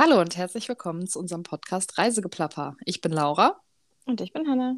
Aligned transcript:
Hallo 0.00 0.20
und 0.20 0.36
herzlich 0.36 0.68
willkommen 0.68 1.08
zu 1.08 1.18
unserem 1.18 1.42
Podcast 1.42 1.98
Reisegeplapper. 1.98 2.76
Ich 2.84 3.00
bin 3.00 3.10
Laura. 3.10 3.60
Und 4.04 4.20
ich 4.20 4.32
bin 4.32 4.48
Hanna. 4.48 4.76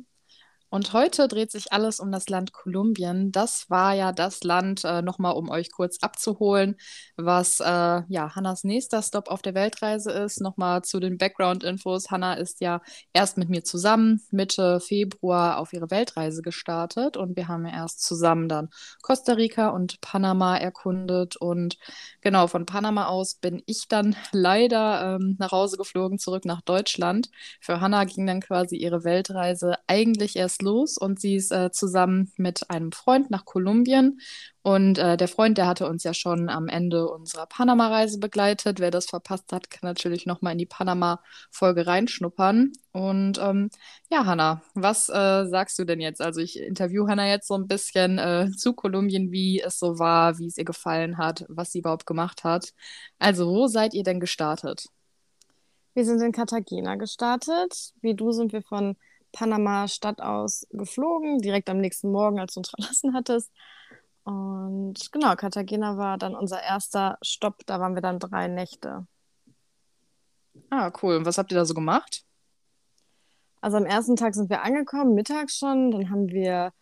Und 0.71 0.93
heute 0.93 1.27
dreht 1.27 1.51
sich 1.51 1.73
alles 1.73 1.99
um 1.99 2.13
das 2.13 2.29
Land 2.29 2.53
Kolumbien. 2.53 3.33
Das 3.33 3.69
war 3.71 3.93
ja 3.93 4.13
das 4.13 4.45
Land, 4.45 4.85
äh, 4.85 5.03
nochmal 5.03 5.35
um 5.35 5.51
euch 5.51 5.73
kurz 5.73 5.99
abzuholen, 6.01 6.77
was 7.17 7.59
äh, 7.59 7.65
ja 8.09 8.35
Hannas 8.37 8.63
nächster 8.63 9.03
Stop 9.03 9.29
auf 9.29 9.43
der 9.43 9.55
Weltreise 9.55 10.13
ist. 10.13 10.41
Nochmal 10.41 10.83
zu 10.83 11.01
den 11.01 11.19
Background-Infos. 11.19 12.13
Hanna 12.13 12.35
ist 12.35 12.61
ja 12.61 12.81
erst 13.13 13.37
mit 13.37 13.49
mir 13.49 13.65
zusammen 13.65 14.23
Mitte 14.31 14.79
Februar 14.79 15.59
auf 15.59 15.73
ihre 15.73 15.91
Weltreise 15.91 16.41
gestartet 16.41 17.17
und 17.17 17.35
wir 17.37 17.49
haben 17.49 17.67
ja 17.67 17.73
erst 17.73 18.05
zusammen 18.05 18.49
dann 18.49 18.69
Costa 19.03 19.33
Rica 19.33 19.71
und 19.71 20.01
Panama 20.01 20.57
erkundet. 20.57 21.35
Und 21.35 21.79
genau, 22.21 22.47
von 22.47 22.65
Panama 22.65 23.07
aus 23.07 23.35
bin 23.35 23.61
ich 23.67 23.89
dann 23.89 24.15
leider 24.33 25.17
ähm, 25.17 25.35
nach 25.41 25.51
Hause 25.51 25.77
geflogen, 25.79 26.21
zurück 26.21 26.45
nach 26.45 26.61
Deutschland. 26.63 27.29
Für 27.61 27.81
Hanna 27.81 28.05
ging 28.05 28.25
dann 28.25 28.41
quasi 28.41 28.77
ihre 28.77 29.03
Weltreise 29.03 29.75
eigentlich 29.89 30.37
erst 30.37 30.60
los 30.63 30.97
und 30.99 31.21
sie 31.21 31.37
ist 31.37 31.53
äh, 31.53 31.71
zusammen 31.71 32.33
mit 32.37 32.71
einem 32.71 32.93
Freund 32.93 33.31
nach 33.31 33.45
Kolumbien. 33.45 34.21
Und 34.63 34.99
äh, 34.99 35.17
der 35.17 35.29
Freund, 35.29 35.57
der 35.57 35.67
hatte 35.67 35.89
uns 35.89 36.05
ja 36.05 36.13
schon 36.13 36.51
am 36.51 36.69
Ende 36.69 37.09
unserer 37.09 37.47
Panama-Reise 37.47 38.19
begleitet. 38.19 38.79
Wer 38.79 38.91
das 38.91 39.07
verpasst 39.07 39.53
hat, 39.53 39.71
kann 39.71 39.89
natürlich 39.89 40.27
nochmal 40.27 40.53
in 40.53 40.59
die 40.59 40.67
Panama-Folge 40.67 41.87
reinschnuppern. 41.87 42.73
Und 42.93 43.39
ähm, 43.39 43.71
ja, 44.11 44.27
Hanna, 44.27 44.63
was 44.75 45.09
äh, 45.09 45.47
sagst 45.47 45.79
du 45.79 45.85
denn 45.85 46.01
jetzt? 46.01 46.21
Also 46.21 46.41
ich 46.41 46.59
interview 46.59 47.09
Hanna 47.09 47.27
jetzt 47.27 47.49
so 47.49 47.55
ein 47.55 47.69
bisschen 47.69 48.19
äh, 48.19 48.51
zu 48.57 48.75
Kolumbien, 48.75 49.33
wie 49.33 49.61
es 49.61 49.79
so 49.79 49.99
war, 49.99 50.39
wie 50.39 50.47
es 50.47 50.59
ihr 50.59 50.65
gefallen 50.65 51.17
hat, 51.17 51.47
was 51.49 51.73
sie 51.73 51.79
überhaupt 51.79 52.07
gemacht 52.07 52.45
hat. 52.45 52.75
Also 53.19 53.47
wo 53.49 53.67
seid 53.67 53.95
ihr 53.95 54.03
denn 54.03 54.21
gestartet? 54.21 54.89
Wir 55.95 56.05
sind 56.05 56.21
in 56.21 56.33
Cartagena 56.33 56.97
gestartet. 56.97 57.93
Wie 58.01 58.15
du 58.15 58.33
sind 58.33 58.53
wir 58.53 58.63
von 58.63 58.97
Panama 59.33 59.89
Stadt 59.89 60.21
aus 60.21 60.67
geflogen, 60.71 61.39
direkt 61.39 61.69
am 61.71 61.79
nächsten 61.79 62.11
Morgen, 62.11 62.41
als 62.41 62.55
du 62.55 62.61
uns 62.61 62.71
verlassen 62.77 63.15
hattest. 63.15 63.51
Und 64.25 65.13
genau, 65.13 65.35
Cartagena 65.35 65.97
war 65.97 66.19
dann 66.19 66.35
unser 66.35 66.63
erster 66.63 67.19
Stopp. 67.23 67.63
Da 67.67 67.81
waren 67.81 67.95
wir 67.95 68.03
dann 68.03 68.19
drei 68.19 68.49
Nächte. 68.49 69.07
Ah, 70.69 70.93
cool. 71.03 71.17
Und 71.17 71.27
was 71.27 71.39
habt 71.39 71.53
ihr 71.53 71.59
da 71.59 71.65
so 71.65 71.75
gemacht? 71.75 72.25
Also 73.61 73.77
am 73.77 73.87
ersten 73.87 74.17
Tag 74.17 74.35
sind 74.35 74.51
wir 74.51 74.63
angekommen, 74.63 75.15
mittags 75.15 75.59
schon. 75.59 75.91
Dann 75.91 76.11
haben 76.11 76.29
wir 76.29 76.73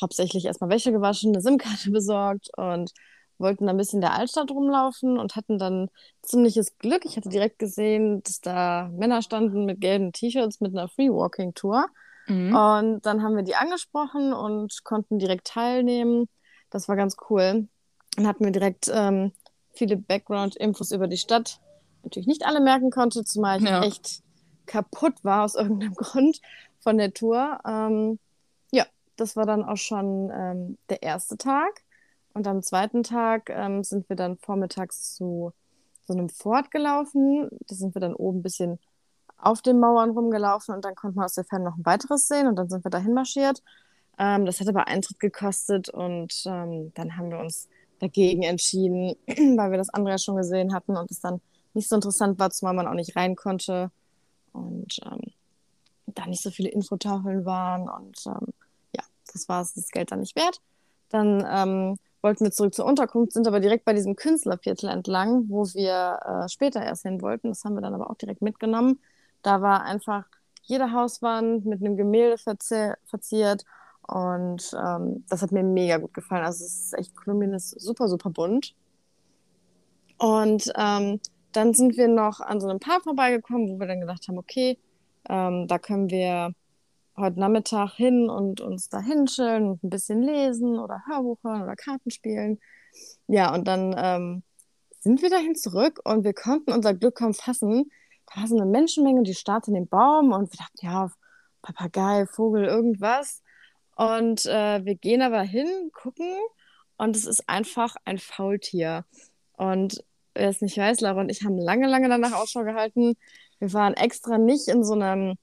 hauptsächlich 0.00 0.44
erstmal 0.44 0.70
Wäsche 0.70 0.92
gewaschen, 0.92 1.32
eine 1.32 1.42
SIM-Karte 1.42 1.90
besorgt 1.92 2.48
und 2.56 2.92
wollten 3.38 3.66
da 3.66 3.72
ein 3.72 3.76
bisschen 3.76 3.98
in 3.98 4.02
der 4.02 4.14
Altstadt 4.14 4.50
rumlaufen 4.50 5.18
und 5.18 5.36
hatten 5.36 5.58
dann 5.58 5.90
ziemliches 6.22 6.78
Glück. 6.78 7.04
Ich 7.04 7.16
hatte 7.16 7.28
direkt 7.28 7.58
gesehen, 7.58 8.22
dass 8.22 8.40
da 8.40 8.90
Männer 8.92 9.22
standen 9.22 9.64
mit 9.64 9.80
gelben 9.80 10.12
T-Shirts 10.12 10.60
mit 10.60 10.76
einer 10.76 10.88
Free-Walking-Tour. 10.88 11.86
Mhm. 12.26 12.54
Und 12.54 13.06
dann 13.06 13.22
haben 13.22 13.36
wir 13.36 13.42
die 13.42 13.54
angesprochen 13.54 14.32
und 14.32 14.84
konnten 14.84 15.18
direkt 15.18 15.46
teilnehmen. 15.46 16.28
Das 16.70 16.88
war 16.88 16.96
ganz 16.96 17.16
cool. 17.30 17.68
Dann 18.16 18.26
hatten 18.26 18.44
wir 18.44 18.52
direkt 18.52 18.90
ähm, 18.92 19.32
viele 19.72 19.96
Background-Infos 19.96 20.92
über 20.92 21.08
die 21.08 21.16
Stadt. 21.16 21.60
Natürlich 22.02 22.26
nicht 22.26 22.44
alle 22.44 22.60
merken 22.60 22.90
konnte, 22.90 23.24
zumal 23.24 23.58
ich 23.62 23.68
ja. 23.68 23.82
echt 23.82 24.22
kaputt 24.66 25.14
war 25.22 25.44
aus 25.44 25.54
irgendeinem 25.56 25.94
Grund 25.94 26.40
von 26.80 26.98
der 26.98 27.14
Tour. 27.14 27.58
Ähm, 27.66 28.18
ja, 28.72 28.86
das 29.16 29.36
war 29.36 29.46
dann 29.46 29.64
auch 29.64 29.76
schon 29.76 30.30
ähm, 30.32 30.78
der 30.90 31.02
erste 31.02 31.36
Tag. 31.36 31.82
Und 32.38 32.46
am 32.46 32.62
zweiten 32.62 33.02
Tag 33.02 33.50
ähm, 33.50 33.82
sind 33.82 34.08
wir 34.08 34.14
dann 34.14 34.36
vormittags 34.36 35.16
zu 35.16 35.52
so 36.06 36.12
einem 36.12 36.28
Fort 36.28 36.70
gelaufen. 36.70 37.48
Da 37.66 37.74
sind 37.74 37.96
wir 37.96 38.00
dann 38.00 38.14
oben 38.14 38.38
ein 38.38 38.42
bisschen 38.42 38.78
auf 39.38 39.60
den 39.60 39.80
Mauern 39.80 40.10
rumgelaufen 40.10 40.72
und 40.72 40.84
dann 40.84 40.94
konnte 40.94 41.16
man 41.16 41.24
aus 41.24 41.34
der 41.34 41.42
Ferne 41.42 41.64
noch 41.64 41.76
ein 41.76 41.84
weiteres 41.84 42.28
sehen 42.28 42.46
und 42.46 42.54
dann 42.54 42.68
sind 42.68 42.84
wir 42.84 42.92
dahin 42.92 43.12
marschiert. 43.12 43.60
Ähm, 44.20 44.46
das 44.46 44.60
hat 44.60 44.68
aber 44.68 44.86
Eintritt 44.86 45.18
gekostet 45.18 45.88
und 45.88 46.32
ähm, 46.46 46.92
dann 46.94 47.16
haben 47.16 47.28
wir 47.32 47.40
uns 47.40 47.68
dagegen 47.98 48.44
entschieden, 48.44 49.16
weil 49.26 49.72
wir 49.72 49.78
das 49.78 49.90
andere 49.90 50.12
ja 50.12 50.18
schon 50.18 50.36
gesehen 50.36 50.72
hatten 50.72 50.96
und 50.96 51.10
es 51.10 51.18
dann 51.18 51.40
nicht 51.74 51.88
so 51.88 51.96
interessant 51.96 52.38
war, 52.38 52.50
zumal 52.50 52.74
man 52.74 52.86
auch 52.86 52.94
nicht 52.94 53.16
rein 53.16 53.34
konnte 53.34 53.90
und 54.52 55.00
ähm, 55.04 55.32
da 56.06 56.24
nicht 56.26 56.44
so 56.44 56.52
viele 56.52 56.68
Infotafeln 56.68 57.44
waren 57.44 57.88
und 57.88 58.24
ähm, 58.26 58.54
ja, 58.94 59.02
das 59.32 59.48
war 59.48 59.60
es 59.60 59.74
das 59.74 59.88
Geld 59.88 60.12
dann 60.12 60.20
nicht 60.20 60.36
wert. 60.36 60.60
Dann 61.08 61.44
ähm, 61.50 61.98
wollten 62.22 62.44
wir 62.44 62.52
zurück 62.52 62.74
zur 62.74 62.86
Unterkunft, 62.86 63.32
sind 63.32 63.46
aber 63.46 63.60
direkt 63.60 63.84
bei 63.84 63.92
diesem 63.92 64.16
Künstlerviertel 64.16 64.88
entlang, 64.88 65.48
wo 65.48 65.64
wir 65.66 66.20
äh, 66.44 66.48
später 66.48 66.82
erst 66.82 67.02
hin 67.02 67.22
wollten. 67.22 67.48
Das 67.48 67.64
haben 67.64 67.74
wir 67.74 67.80
dann 67.82 67.94
aber 67.94 68.10
auch 68.10 68.16
direkt 68.16 68.42
mitgenommen. 68.42 69.00
Da 69.42 69.62
war 69.62 69.82
einfach 69.82 70.24
jede 70.62 70.92
Hauswand 70.92 71.64
mit 71.64 71.80
einem 71.80 71.96
Gemälde 71.96 72.38
verzi 72.38 72.92
verziert 73.06 73.64
und 74.02 74.74
ähm, 74.74 75.24
das 75.28 75.42
hat 75.42 75.52
mir 75.52 75.62
mega 75.62 75.98
gut 75.98 76.14
gefallen. 76.14 76.44
Also 76.44 76.64
es 76.64 76.86
ist 76.86 76.98
echt, 76.98 77.16
Kolumbien 77.16 77.52
ist 77.54 77.70
super, 77.80 78.08
super 78.08 78.30
bunt. 78.30 78.74
Und 80.18 80.72
ähm, 80.76 81.20
dann 81.52 81.74
sind 81.74 81.96
wir 81.96 82.08
noch 82.08 82.40
an 82.40 82.60
so 82.60 82.68
einem 82.68 82.80
Park 82.80 83.02
vorbeigekommen, 83.04 83.68
wo 83.68 83.78
wir 83.78 83.86
dann 83.86 84.00
gedacht 84.00 84.26
haben, 84.28 84.38
okay, 84.38 84.78
ähm, 85.28 85.66
da 85.68 85.78
können 85.78 86.10
wir 86.10 86.52
heute 87.18 87.40
Nachmittag 87.40 87.92
hin 87.94 88.28
und 88.30 88.60
uns 88.60 88.88
da 88.88 89.00
hinschillen 89.00 89.70
und 89.70 89.84
ein 89.84 89.90
bisschen 89.90 90.22
lesen 90.22 90.78
oder 90.78 91.02
Hörbuch 91.08 91.38
hören 91.42 91.62
oder 91.62 91.76
Karten 91.76 92.10
spielen. 92.10 92.58
Ja, 93.26 93.54
und 93.54 93.66
dann 93.68 93.94
ähm, 93.96 94.42
sind 95.00 95.22
wir 95.22 95.30
dahin 95.30 95.54
zurück 95.54 96.00
und 96.04 96.24
wir 96.24 96.34
konnten 96.34 96.72
unser 96.72 96.94
Glück 96.94 97.16
kaum 97.16 97.34
fassen. 97.34 97.90
Da 98.26 98.40
war 98.40 98.48
so 98.48 98.56
eine 98.56 98.66
Menschenmenge, 98.66 99.22
die 99.22 99.34
starrte 99.34 99.70
in 99.70 99.74
den 99.74 99.88
Baum 99.88 100.32
und 100.32 100.52
wir 100.52 100.58
dachten, 100.58 100.86
ja, 100.86 101.10
Papagei, 101.62 102.26
Vogel, 102.26 102.64
irgendwas. 102.64 103.42
Und 103.96 104.46
äh, 104.46 104.84
wir 104.84 104.94
gehen 104.94 105.22
aber 105.22 105.42
hin, 105.42 105.90
gucken 105.92 106.32
und 106.96 107.16
es 107.16 107.26
ist 107.26 107.48
einfach 107.48 107.96
ein 108.04 108.18
Faultier. 108.18 109.04
Und 109.56 110.04
wer 110.34 110.48
es 110.48 110.60
nicht 110.60 110.76
weiß, 110.76 111.00
Laura 111.00 111.20
und 111.20 111.30
ich 111.30 111.44
haben 111.44 111.58
lange, 111.58 111.88
lange 111.88 112.08
danach 112.08 112.32
Ausschau 112.32 112.62
gehalten. 112.64 113.16
Wir 113.58 113.72
waren 113.72 113.94
extra 113.94 114.38
nicht 114.38 114.68
in 114.68 114.84
so 114.84 114.94
einem 114.94 115.36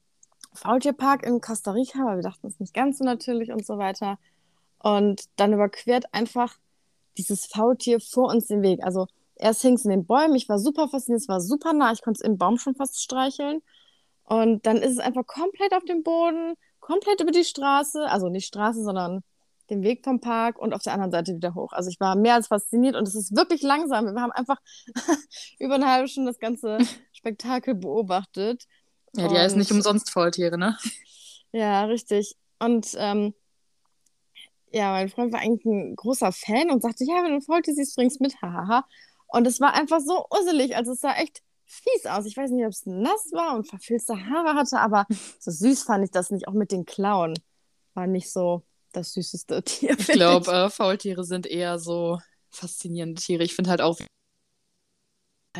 Faultierpark 0.56 1.24
in 1.24 1.40
Costa 1.40 1.72
Rica, 1.72 2.04
weil 2.04 2.16
wir 2.16 2.22
dachten, 2.22 2.46
es 2.46 2.54
ist 2.54 2.60
nicht 2.60 2.74
ganz 2.74 2.98
so 2.98 3.04
natürlich 3.04 3.52
und 3.52 3.64
so 3.64 3.78
weiter. 3.78 4.18
Und 4.78 5.24
dann 5.36 5.52
überquert 5.52 6.04
einfach 6.12 6.56
dieses 7.18 7.46
Faultier 7.46 8.00
vor 8.00 8.28
uns 8.28 8.46
den 8.46 8.62
Weg. 8.62 8.82
Also 8.84 9.06
erst 9.36 9.62
hing 9.62 9.74
es 9.74 9.84
in 9.84 9.90
den 9.90 10.06
Bäumen, 10.06 10.34
ich 10.34 10.48
war 10.48 10.58
super 10.58 10.88
fasziniert, 10.88 11.22
es 11.22 11.28
war 11.28 11.40
super 11.40 11.72
nah, 11.72 11.92
ich 11.92 12.02
konnte 12.02 12.18
es 12.22 12.26
im 12.26 12.38
Baum 12.38 12.58
schon 12.58 12.74
fast 12.74 13.00
streicheln. 13.00 13.62
Und 14.24 14.66
dann 14.66 14.78
ist 14.78 14.92
es 14.92 14.98
einfach 14.98 15.26
komplett 15.26 15.72
auf 15.72 15.84
dem 15.84 16.02
Boden, 16.02 16.54
komplett 16.80 17.20
über 17.20 17.30
die 17.30 17.44
Straße, 17.44 18.08
also 18.10 18.28
nicht 18.28 18.46
Straße, 18.46 18.82
sondern 18.82 19.22
den 19.70 19.82
Weg 19.82 20.04
vom 20.04 20.20
Park 20.20 20.58
und 20.58 20.74
auf 20.74 20.82
der 20.82 20.92
anderen 20.92 21.10
Seite 21.10 21.34
wieder 21.34 21.54
hoch. 21.54 21.72
Also 21.72 21.90
ich 21.90 22.00
war 22.00 22.16
mehr 22.16 22.34
als 22.34 22.48
fasziniert 22.48 22.96
und 22.96 23.06
es 23.06 23.14
ist 23.14 23.36
wirklich 23.36 23.62
langsam. 23.62 24.06
Wir 24.06 24.20
haben 24.20 24.32
einfach 24.32 24.58
über 25.58 25.74
eine 25.74 25.90
halbe 25.90 26.08
Stunde 26.08 26.30
das 26.30 26.38
ganze 26.38 26.78
Spektakel 27.12 27.74
beobachtet. 27.74 28.64
Ja, 29.16 29.28
die 29.28 29.38
heißen 29.38 29.58
nicht 29.58 29.72
umsonst 29.72 30.10
Faultiere, 30.10 30.58
ne? 30.58 30.76
Ja, 31.52 31.84
richtig. 31.84 32.36
Und 32.58 32.88
ähm, 32.98 33.32
ja, 34.72 34.90
mein 34.90 35.08
Freund 35.08 35.32
war 35.32 35.40
eigentlich 35.40 35.64
ein 35.64 35.96
großer 35.96 36.32
Fan 36.32 36.70
und 36.70 36.82
sagte, 36.82 37.04
ja, 37.04 37.22
wenn 37.22 37.30
du 37.30 37.36
ein 37.36 37.42
Faultier 37.42 37.72
siehst, 37.72 37.96
bringst 37.96 38.20
mit, 38.20 38.42
hahaha. 38.42 38.84
Und 39.28 39.46
es 39.46 39.58
war 39.60 39.72
einfach 39.74 40.00
so 40.00 40.26
usselig, 40.30 40.76
also 40.76 40.92
es 40.92 41.00
sah 41.00 41.14
echt 41.14 41.42
fies 41.64 42.06
aus. 42.06 42.26
Ich 42.26 42.36
weiß 42.36 42.50
nicht, 42.50 42.64
ob 42.64 42.72
es 42.72 42.84
nass 42.84 43.30
war 43.32 43.56
und 43.56 43.66
verfilzte 43.66 44.14
Haare 44.14 44.54
hatte, 44.54 44.78
aber 44.78 45.06
so 45.40 45.50
süß 45.50 45.84
fand 45.84 46.04
ich 46.04 46.10
das 46.10 46.30
nicht. 46.30 46.48
Auch 46.48 46.52
mit 46.52 46.72
den 46.72 46.84
Klauen 46.84 47.38
war 47.94 48.06
nicht 48.06 48.30
so 48.30 48.62
das 48.92 49.12
süßeste 49.12 49.62
Tier. 49.64 49.98
Ich 49.98 50.06
glaube, 50.08 50.50
äh, 50.52 50.70
Faultiere 50.70 51.24
sind 51.24 51.46
eher 51.46 51.78
so 51.78 52.18
faszinierende 52.50 53.20
Tiere. 53.20 53.44
Ich 53.44 53.54
finde 53.54 53.70
halt 53.70 53.80
auch 53.80 53.98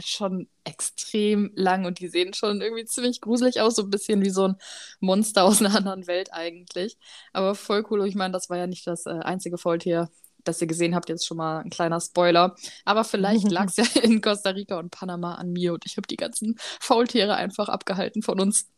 schon 0.02 0.48
extrem 0.64 1.50
lang 1.54 1.84
und 1.86 2.00
die 2.00 2.08
sehen 2.08 2.34
schon 2.34 2.60
irgendwie 2.60 2.84
ziemlich 2.84 3.20
gruselig 3.20 3.60
aus, 3.60 3.76
so 3.76 3.82
ein 3.82 3.90
bisschen 3.90 4.22
wie 4.22 4.30
so 4.30 4.48
ein 4.48 4.56
Monster 5.00 5.44
aus 5.44 5.60
einer 5.60 5.74
anderen 5.74 6.06
Welt 6.06 6.32
eigentlich. 6.32 6.98
Aber 7.32 7.54
voll 7.54 7.84
cool. 7.90 8.06
Ich 8.06 8.14
meine, 8.14 8.32
das 8.32 8.50
war 8.50 8.58
ja 8.58 8.66
nicht 8.66 8.86
das 8.86 9.06
äh, 9.06 9.10
einzige 9.10 9.58
Faultier, 9.58 10.10
das 10.44 10.60
ihr 10.60 10.66
gesehen 10.66 10.94
habt. 10.94 11.08
Jetzt 11.08 11.26
schon 11.26 11.36
mal 11.36 11.60
ein 11.60 11.70
kleiner 11.70 12.00
Spoiler. 12.00 12.54
Aber 12.84 13.04
vielleicht 13.04 13.50
lag 13.50 13.66
es 13.66 13.76
ja 13.76 13.84
in 14.02 14.20
Costa 14.20 14.50
Rica 14.50 14.78
und 14.78 14.90
Panama 14.90 15.34
an 15.34 15.52
mir 15.52 15.72
und 15.72 15.84
ich 15.86 15.96
habe 15.96 16.06
die 16.06 16.16
ganzen 16.16 16.56
Faultiere 16.80 17.36
einfach 17.36 17.68
abgehalten 17.68 18.22
von 18.22 18.40
uns. 18.40 18.68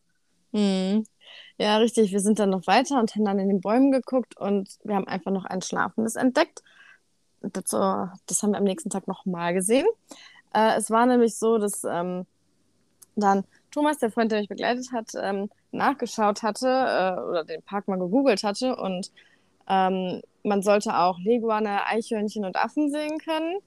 Mhm. 0.52 1.04
Ja, 1.58 1.78
richtig. 1.78 2.12
Wir 2.12 2.20
sind 2.20 2.38
dann 2.38 2.50
noch 2.50 2.66
weiter 2.66 2.98
und 3.00 3.14
haben 3.14 3.24
dann 3.24 3.38
in 3.38 3.48
den 3.48 3.60
Bäumen 3.60 3.90
geguckt 3.90 4.36
und 4.36 4.78
wir 4.84 4.94
haben 4.94 5.08
einfach 5.08 5.32
noch 5.32 5.44
ein 5.44 5.60
Schlafendes 5.62 6.14
entdeckt. 6.14 6.62
Das, 7.40 7.64
das 7.64 8.42
haben 8.42 8.52
wir 8.52 8.58
am 8.58 8.64
nächsten 8.64 8.90
Tag 8.90 9.06
nochmal 9.06 9.54
gesehen. 9.54 9.86
Äh, 10.58 10.76
es 10.76 10.90
war 10.90 11.06
nämlich 11.06 11.36
so, 11.36 11.58
dass 11.58 11.84
ähm, 11.84 12.26
dann 13.16 13.44
Thomas, 13.70 13.98
der 13.98 14.10
Freund, 14.10 14.32
der 14.32 14.40
mich 14.40 14.48
begleitet 14.48 14.92
hat, 14.92 15.10
ähm, 15.20 15.50
nachgeschaut 15.72 16.42
hatte 16.42 16.66
äh, 16.68 17.20
oder 17.28 17.44
den 17.44 17.62
Park 17.62 17.88
mal 17.88 17.98
gegoogelt 17.98 18.42
hatte 18.42 18.76
und 18.76 19.12
ähm, 19.68 20.22
man 20.42 20.62
sollte 20.62 20.96
auch 20.96 21.18
Leguane, 21.20 21.84
Eichhörnchen 21.86 22.44
und 22.44 22.56
Affen 22.56 22.90
sehen 22.90 23.18
können. 23.18 23.58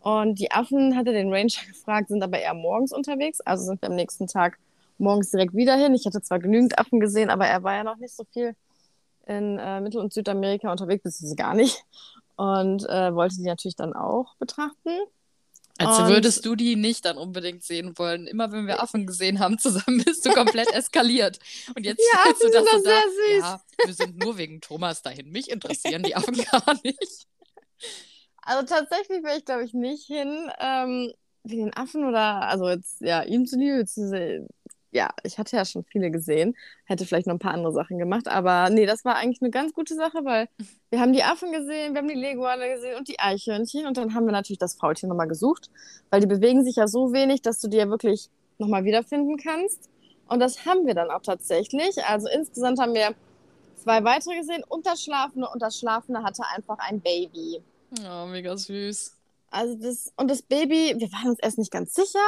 Und 0.00 0.38
die 0.38 0.50
Affen, 0.50 0.96
hatte 0.96 1.12
den 1.12 1.32
Ranger 1.32 1.66
gefragt, 1.68 2.08
sind 2.08 2.22
aber 2.22 2.38
eher 2.40 2.54
morgens 2.54 2.92
unterwegs. 2.92 3.40
Also 3.40 3.64
sind 3.64 3.80
wir 3.80 3.88
am 3.88 3.94
nächsten 3.94 4.26
Tag 4.26 4.58
morgens 4.98 5.30
direkt 5.30 5.54
wieder 5.54 5.76
hin. 5.76 5.94
Ich 5.94 6.04
hatte 6.06 6.20
zwar 6.20 6.40
genügend 6.40 6.78
Affen 6.78 7.00
gesehen, 7.00 7.30
aber 7.30 7.46
er 7.46 7.62
war 7.62 7.74
ja 7.74 7.84
noch 7.84 7.96
nicht 7.96 8.14
so 8.14 8.24
viel 8.32 8.54
in 9.26 9.58
äh, 9.58 9.80
Mittel- 9.80 10.00
und 10.00 10.12
Südamerika 10.12 10.70
unterwegs, 10.70 11.04
beziehungsweise 11.04 11.36
gar 11.36 11.54
nicht. 11.54 11.84
Und 12.36 12.86
äh, 12.88 13.14
wollte 13.14 13.36
die 13.36 13.44
natürlich 13.44 13.76
dann 13.76 13.94
auch 13.94 14.34
betrachten. 14.36 14.90
Als 15.78 15.98
und 15.98 16.08
würdest 16.08 16.46
du 16.46 16.54
die 16.54 16.76
nicht 16.76 17.04
dann 17.04 17.18
unbedingt 17.18 17.64
sehen 17.64 17.98
wollen. 17.98 18.28
Immer 18.28 18.52
wenn 18.52 18.66
wir 18.66 18.80
Affen 18.80 19.06
gesehen 19.06 19.40
haben 19.40 19.58
zusammen, 19.58 20.02
bist 20.04 20.24
du 20.24 20.30
komplett 20.30 20.72
eskaliert. 20.72 21.40
Und 21.74 21.84
jetzt 21.84 22.02
ja, 22.12 22.32
du 22.32 22.50
das 22.50 22.64
so 22.64 22.78
sehr 22.78 23.00
da, 23.00 23.02
süß. 23.02 23.40
ja, 23.40 23.60
wir 23.84 23.94
sind 23.94 24.22
nur 24.22 24.38
wegen 24.38 24.60
Thomas 24.60 25.02
dahin. 25.02 25.30
Mich 25.30 25.50
interessieren 25.50 26.04
die 26.04 26.14
Affen 26.14 26.36
gar 26.50 26.74
nicht. 26.84 27.26
Also 28.42 28.66
tatsächlich 28.66 29.24
wäre 29.24 29.38
ich, 29.38 29.44
glaube 29.44 29.64
ich, 29.64 29.72
nicht 29.72 30.06
hin 30.06 30.50
ähm, 30.60 31.12
wegen 31.42 31.64
den 31.64 31.76
Affen 31.76 32.04
oder, 32.04 32.42
also 32.42 32.68
jetzt, 32.68 33.00
ja, 33.00 33.22
ihm 33.22 33.46
zu 33.46 33.58
liebe, 33.58 33.84
ja, 34.94 35.10
ich 35.24 35.38
hatte 35.38 35.56
ja 35.56 35.64
schon 35.64 35.84
viele 35.84 36.10
gesehen, 36.10 36.56
hätte 36.84 37.04
vielleicht 37.04 37.26
noch 37.26 37.34
ein 37.34 37.40
paar 37.40 37.52
andere 37.52 37.72
Sachen 37.72 37.98
gemacht, 37.98 38.28
aber 38.28 38.70
nee, 38.70 38.86
das 38.86 39.04
war 39.04 39.16
eigentlich 39.16 39.42
eine 39.42 39.50
ganz 39.50 39.72
gute 39.72 39.94
Sache, 39.94 40.24
weil 40.24 40.48
wir 40.90 41.00
haben 41.00 41.12
die 41.12 41.24
Affen 41.24 41.52
gesehen, 41.52 41.94
wir 41.94 41.98
haben 42.00 42.08
die 42.08 42.14
Leguane 42.14 42.72
gesehen 42.74 42.96
und 42.96 43.08
die 43.08 43.18
Eichhörnchen 43.18 43.86
und 43.86 43.96
dann 43.96 44.14
haben 44.14 44.24
wir 44.24 44.32
natürlich 44.32 44.58
das 44.58 44.76
Faultier 44.76 45.08
nochmal 45.08 45.28
gesucht, 45.28 45.68
weil 46.10 46.20
die 46.20 46.28
bewegen 46.28 46.64
sich 46.64 46.76
ja 46.76 46.86
so 46.86 47.12
wenig, 47.12 47.42
dass 47.42 47.60
du 47.60 47.68
die 47.68 47.76
ja 47.76 47.88
wirklich 47.88 48.30
nochmal 48.58 48.84
wiederfinden 48.84 49.36
kannst. 49.36 49.90
Und 50.28 50.40
das 50.40 50.64
haben 50.64 50.86
wir 50.86 50.94
dann 50.94 51.10
auch 51.10 51.20
tatsächlich. 51.20 52.02
Also 52.06 52.28
insgesamt 52.28 52.78
haben 52.78 52.94
wir 52.94 53.14
zwei 53.76 54.02
weitere 54.04 54.38
gesehen 54.38 54.62
und 54.68 54.86
das 54.86 55.02
Schlafende 55.02 55.48
und 55.52 55.60
das 55.60 55.78
Schlafende 55.78 56.22
hatte 56.22 56.44
einfach 56.54 56.78
ein 56.78 57.00
Baby. 57.00 57.60
Oh, 58.08 58.26
mega 58.26 58.56
süß. 58.56 59.16
Also 59.50 59.74
das, 59.74 60.12
und 60.16 60.30
das 60.30 60.42
Baby, 60.42 60.94
wir 60.96 61.12
waren 61.12 61.30
uns 61.30 61.38
erst 61.40 61.58
nicht 61.58 61.70
ganz 61.70 61.94
sicher, 61.94 62.24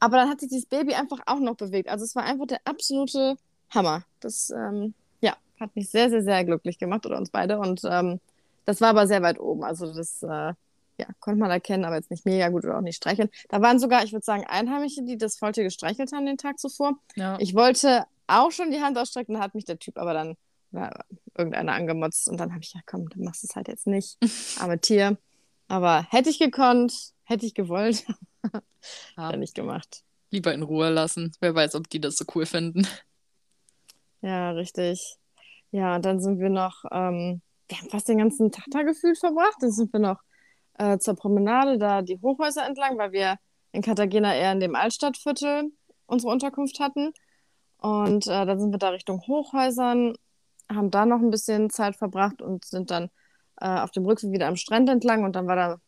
aber 0.00 0.16
dann 0.16 0.28
hat 0.28 0.40
sich 0.40 0.48
dieses 0.48 0.66
Baby 0.66 0.94
einfach 0.94 1.18
auch 1.26 1.40
noch 1.40 1.56
bewegt. 1.56 1.88
Also 1.88 2.04
es 2.04 2.14
war 2.14 2.24
einfach 2.24 2.46
der 2.46 2.60
absolute 2.64 3.36
Hammer. 3.70 4.04
Das, 4.20 4.50
ähm, 4.50 4.94
ja, 5.20 5.36
hat 5.60 5.74
mich 5.76 5.90
sehr, 5.90 6.10
sehr, 6.10 6.22
sehr 6.22 6.44
glücklich 6.44 6.78
gemacht 6.78 7.06
oder 7.06 7.16
uns 7.16 7.30
beide. 7.30 7.58
Und 7.58 7.82
ähm, 7.84 8.20
das 8.64 8.80
war 8.80 8.90
aber 8.90 9.06
sehr 9.06 9.22
weit 9.22 9.40
oben. 9.40 9.64
Also 9.64 9.92
das, 9.92 10.22
äh, 10.22 10.52
ja, 10.98 11.06
konnte 11.20 11.40
man 11.40 11.50
erkennen, 11.50 11.84
aber 11.84 11.96
jetzt 11.96 12.10
nicht 12.10 12.24
mega 12.24 12.48
gut 12.48 12.64
oder 12.64 12.78
auch 12.78 12.82
nicht 12.82 12.96
streicheln. 12.96 13.30
Da 13.48 13.60
waren 13.60 13.78
sogar, 13.78 14.04
ich 14.04 14.12
würde 14.12 14.24
sagen, 14.24 14.44
Einheimische, 14.46 15.02
die 15.02 15.18
das 15.18 15.36
Faultier 15.36 15.64
gestreichelt 15.64 16.12
haben 16.12 16.26
den 16.26 16.38
Tag 16.38 16.58
zuvor. 16.58 16.98
Ja. 17.16 17.36
Ich 17.40 17.54
wollte 17.54 18.04
auch 18.26 18.52
schon 18.52 18.70
die 18.70 18.80
Hand 18.80 18.96
ausstrecken, 18.96 19.34
da 19.34 19.40
hat 19.40 19.54
mich 19.54 19.64
der 19.64 19.78
Typ 19.78 19.98
aber 19.98 20.14
dann 20.14 20.36
ja, 20.72 20.90
irgendeiner 21.36 21.72
angemotzt 21.72 22.28
und 22.28 22.38
dann 22.38 22.52
habe 22.52 22.62
ich 22.62 22.72
ja, 22.74 22.80
komm, 22.86 23.08
dann 23.08 23.22
machst 23.24 23.42
du 23.42 23.48
es 23.48 23.56
halt 23.56 23.68
jetzt 23.68 23.86
nicht. 23.86 24.18
Arme 24.60 24.80
Tier. 24.80 25.18
Aber 25.68 26.06
hätte 26.10 26.30
ich 26.30 26.38
gekonnt, 26.38 27.12
hätte 27.24 27.46
ich 27.46 27.54
gewollt, 27.54 28.04
Ja. 29.16 29.36
nicht 29.36 29.54
gemacht. 29.54 30.02
Lieber 30.30 30.52
in 30.52 30.62
Ruhe 30.62 30.90
lassen. 30.90 31.32
Wer 31.40 31.54
weiß, 31.54 31.74
ob 31.74 31.88
die 31.88 32.00
das 32.00 32.16
so 32.16 32.24
cool 32.34 32.46
finden. 32.46 32.86
Ja, 34.20 34.50
richtig. 34.52 35.16
Ja, 35.70 35.96
und 35.96 36.04
dann 36.04 36.20
sind 36.20 36.38
wir 36.38 36.50
noch, 36.50 36.84
ähm, 36.90 37.42
wir 37.68 37.78
haben 37.78 37.90
fast 37.90 38.08
den 38.08 38.18
ganzen 38.18 38.50
Tag 38.50 38.64
da 38.70 38.82
gefühlt 38.82 39.18
verbracht. 39.18 39.56
Dann 39.60 39.70
sind 39.70 39.92
wir 39.92 40.00
noch 40.00 40.20
äh, 40.78 40.98
zur 40.98 41.14
Promenade, 41.14 41.78
da 41.78 42.02
die 42.02 42.18
Hochhäuser 42.20 42.66
entlang, 42.66 42.98
weil 42.98 43.12
wir 43.12 43.36
in 43.72 43.82
Cartagena 43.82 44.34
eher 44.34 44.52
in 44.52 44.60
dem 44.60 44.74
Altstadtviertel 44.76 45.70
unsere 46.06 46.32
Unterkunft 46.32 46.80
hatten. 46.80 47.12
Und 47.78 48.26
äh, 48.26 48.46
dann 48.46 48.58
sind 48.58 48.72
wir 48.72 48.78
da 48.78 48.90
Richtung 48.90 49.20
Hochhäusern, 49.26 50.14
haben 50.72 50.90
da 50.90 51.06
noch 51.06 51.20
ein 51.20 51.30
bisschen 51.30 51.70
Zeit 51.70 51.96
verbracht 51.96 52.40
und 52.40 52.64
sind 52.64 52.90
dann 52.90 53.10
äh, 53.60 53.80
auf 53.80 53.90
dem 53.90 54.06
Rückweg 54.06 54.32
wieder 54.32 54.46
am 54.48 54.56
Strand 54.56 54.88
entlang. 54.88 55.24
Und 55.24 55.36
dann 55.36 55.46
war 55.46 55.56
da 55.56 55.78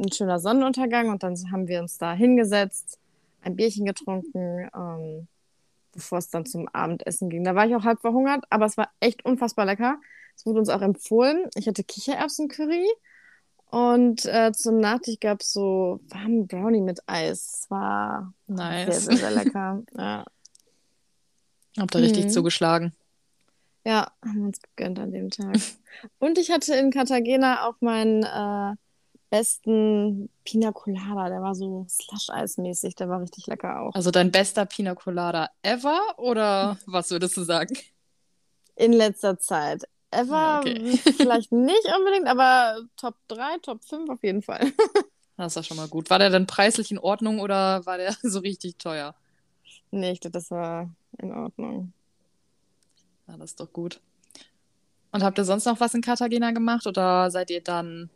ein 0.00 0.12
schöner 0.12 0.38
Sonnenuntergang 0.38 1.10
und 1.10 1.22
dann 1.22 1.36
haben 1.52 1.68
wir 1.68 1.80
uns 1.80 1.98
da 1.98 2.12
hingesetzt, 2.12 2.98
ein 3.42 3.56
Bierchen 3.56 3.84
getrunken, 3.86 4.68
ähm, 4.74 5.26
bevor 5.92 6.18
es 6.18 6.28
dann 6.30 6.46
zum 6.46 6.68
Abendessen 6.68 7.30
ging. 7.30 7.44
Da 7.44 7.54
war 7.54 7.66
ich 7.66 7.74
auch 7.74 7.84
halb 7.84 8.00
verhungert, 8.00 8.44
aber 8.50 8.66
es 8.66 8.76
war 8.76 8.90
echt 9.00 9.24
unfassbar 9.24 9.66
lecker. 9.66 9.98
Es 10.36 10.46
wurde 10.46 10.60
uns 10.60 10.68
auch 10.68 10.82
empfohlen. 10.82 11.48
Ich 11.54 11.66
hatte 11.68 11.84
Kichererbsen-Curry 11.84 12.86
und 13.70 14.24
äh, 14.26 14.52
zum 14.52 14.78
Nachtisch 14.78 15.20
gab 15.20 15.40
es 15.40 15.52
so 15.52 16.00
warmen 16.08 16.46
Brownie 16.46 16.80
mit 16.80 17.00
Eis. 17.06 17.60
Es 17.62 17.70
war 17.70 18.32
Nice. 18.46 19.04
sehr, 19.04 19.16
sehr, 19.16 19.30
sehr 19.30 19.44
lecker. 19.44 19.82
ja. 19.96 20.24
Habt 21.78 21.94
ihr 21.94 22.00
richtig 22.02 22.24
Mhm. 22.26 22.30
zugeschlagen. 22.30 22.92
ja, 23.84 24.10
haben 24.24 24.38
wir 24.40 24.46
uns 24.46 24.60
gegönnt 24.60 24.98
an 24.98 25.12
dem 25.12 25.30
Tag. 25.30 25.56
und 26.18 26.36
ich 26.38 26.50
hatte 26.50 26.74
in 26.74 26.90
Cartagena 26.90 27.66
auch 27.68 27.80
meinen 27.80 28.22
äh, 28.24 28.76
besten 29.30 30.28
Pina 30.44 30.72
Colada. 30.72 31.28
Der 31.28 31.40
war 31.40 31.54
so 31.54 31.86
Slush-Eis-mäßig. 31.88 32.96
Der 32.96 33.08
war 33.08 33.20
richtig 33.20 33.46
lecker 33.46 33.80
auch. 33.80 33.94
Also 33.94 34.10
dein 34.10 34.30
bester 34.30 34.66
Pina 34.66 34.94
Colada 34.94 35.48
ever 35.62 36.00
oder 36.18 36.76
was 36.86 37.10
würdest 37.10 37.36
du 37.36 37.42
sagen? 37.42 37.76
In 38.76 38.92
letzter 38.92 39.38
Zeit. 39.38 39.84
Ever 40.10 40.60
okay. 40.60 40.96
vielleicht 41.16 41.52
nicht 41.52 41.88
unbedingt, 41.96 42.26
aber 42.26 42.82
Top 42.96 43.14
3, 43.28 43.58
Top 43.62 43.84
5 43.84 44.10
auf 44.10 44.22
jeden 44.22 44.42
Fall. 44.42 44.72
Das 45.36 45.52
ist 45.52 45.56
ja 45.56 45.62
schon 45.62 45.76
mal 45.76 45.88
gut. 45.88 46.10
War 46.10 46.18
der 46.18 46.30
denn 46.30 46.46
preislich 46.46 46.90
in 46.90 46.98
Ordnung 46.98 47.40
oder 47.40 47.86
war 47.86 47.96
der 47.96 48.14
so 48.22 48.40
richtig 48.40 48.76
teuer? 48.76 49.14
nee, 49.92 50.12
ich 50.12 50.20
dachte, 50.20 50.32
das 50.32 50.50
war 50.50 50.90
in 51.18 51.32
Ordnung. 51.32 51.92
Ja, 53.26 53.36
das 53.36 53.50
ist 53.50 53.60
doch 53.60 53.72
gut. 53.72 54.00
Und 55.12 55.22
habt 55.22 55.38
ihr 55.38 55.44
sonst 55.44 55.64
noch 55.64 55.80
was 55.80 55.94
in 55.94 56.02
Cartagena 56.02 56.52
gemacht 56.52 56.86
oder 56.86 57.30
seid 57.30 57.50
ihr 57.50 57.60
dann 57.60 58.10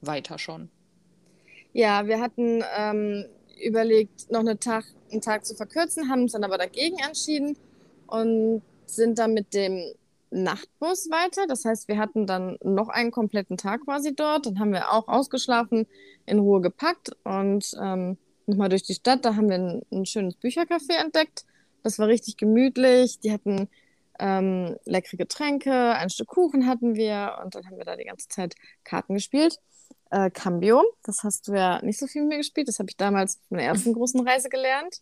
weiter 0.00 0.38
schon? 0.38 0.70
Ja, 1.72 2.06
wir 2.06 2.20
hatten 2.20 2.64
ähm, 2.76 3.24
überlegt, 3.62 4.30
noch 4.30 4.40
einen 4.40 4.58
Tag, 4.58 4.84
einen 5.10 5.20
Tag 5.20 5.44
zu 5.44 5.54
verkürzen, 5.54 6.08
haben 6.08 6.22
uns 6.22 6.32
dann 6.32 6.44
aber 6.44 6.58
dagegen 6.58 6.98
entschieden 6.98 7.56
und 8.06 8.62
sind 8.86 9.18
dann 9.18 9.34
mit 9.34 9.54
dem 9.54 9.92
Nachtbus 10.30 11.10
weiter. 11.10 11.46
Das 11.46 11.64
heißt, 11.64 11.88
wir 11.88 11.98
hatten 11.98 12.26
dann 12.26 12.58
noch 12.62 12.88
einen 12.88 13.10
kompletten 13.10 13.56
Tag 13.56 13.84
quasi 13.84 14.14
dort. 14.14 14.46
Dann 14.46 14.58
haben 14.58 14.72
wir 14.72 14.92
auch 14.92 15.08
ausgeschlafen, 15.08 15.86
in 16.26 16.38
Ruhe 16.38 16.60
gepackt 16.60 17.10
und 17.24 17.74
ähm, 17.80 18.18
nochmal 18.46 18.68
durch 18.68 18.82
die 18.82 18.94
Stadt. 18.94 19.24
Da 19.24 19.36
haben 19.36 19.48
wir 19.48 19.56
ein, 19.56 19.82
ein 19.92 20.06
schönes 20.06 20.36
Büchercafé 20.36 21.00
entdeckt. 21.00 21.44
Das 21.82 21.98
war 21.98 22.08
richtig 22.08 22.36
gemütlich. 22.36 23.20
Die 23.20 23.32
hatten 23.32 23.68
ähm, 24.18 24.76
leckere 24.84 25.16
Getränke, 25.16 25.94
ein 25.94 26.10
Stück 26.10 26.28
Kuchen 26.28 26.66
hatten 26.66 26.96
wir 26.96 27.38
und 27.42 27.54
dann 27.54 27.66
haben 27.66 27.78
wir 27.78 27.84
da 27.84 27.96
die 27.96 28.04
ganze 28.04 28.28
Zeit 28.28 28.54
Karten 28.84 29.14
gespielt. 29.14 29.58
Äh, 30.10 30.30
Cambio, 30.30 30.82
das 31.02 31.22
hast 31.24 31.48
du 31.48 31.54
ja 31.54 31.82
nicht 31.82 31.98
so 31.98 32.06
viel 32.06 32.22
mit 32.22 32.30
mir 32.30 32.36
gespielt. 32.38 32.68
Das 32.68 32.78
habe 32.78 32.88
ich 32.90 32.96
damals 32.96 33.36
auf 33.36 33.50
meiner 33.50 33.64
ersten 33.64 33.92
großen 33.92 34.26
Reise 34.26 34.48
gelernt. 34.48 35.00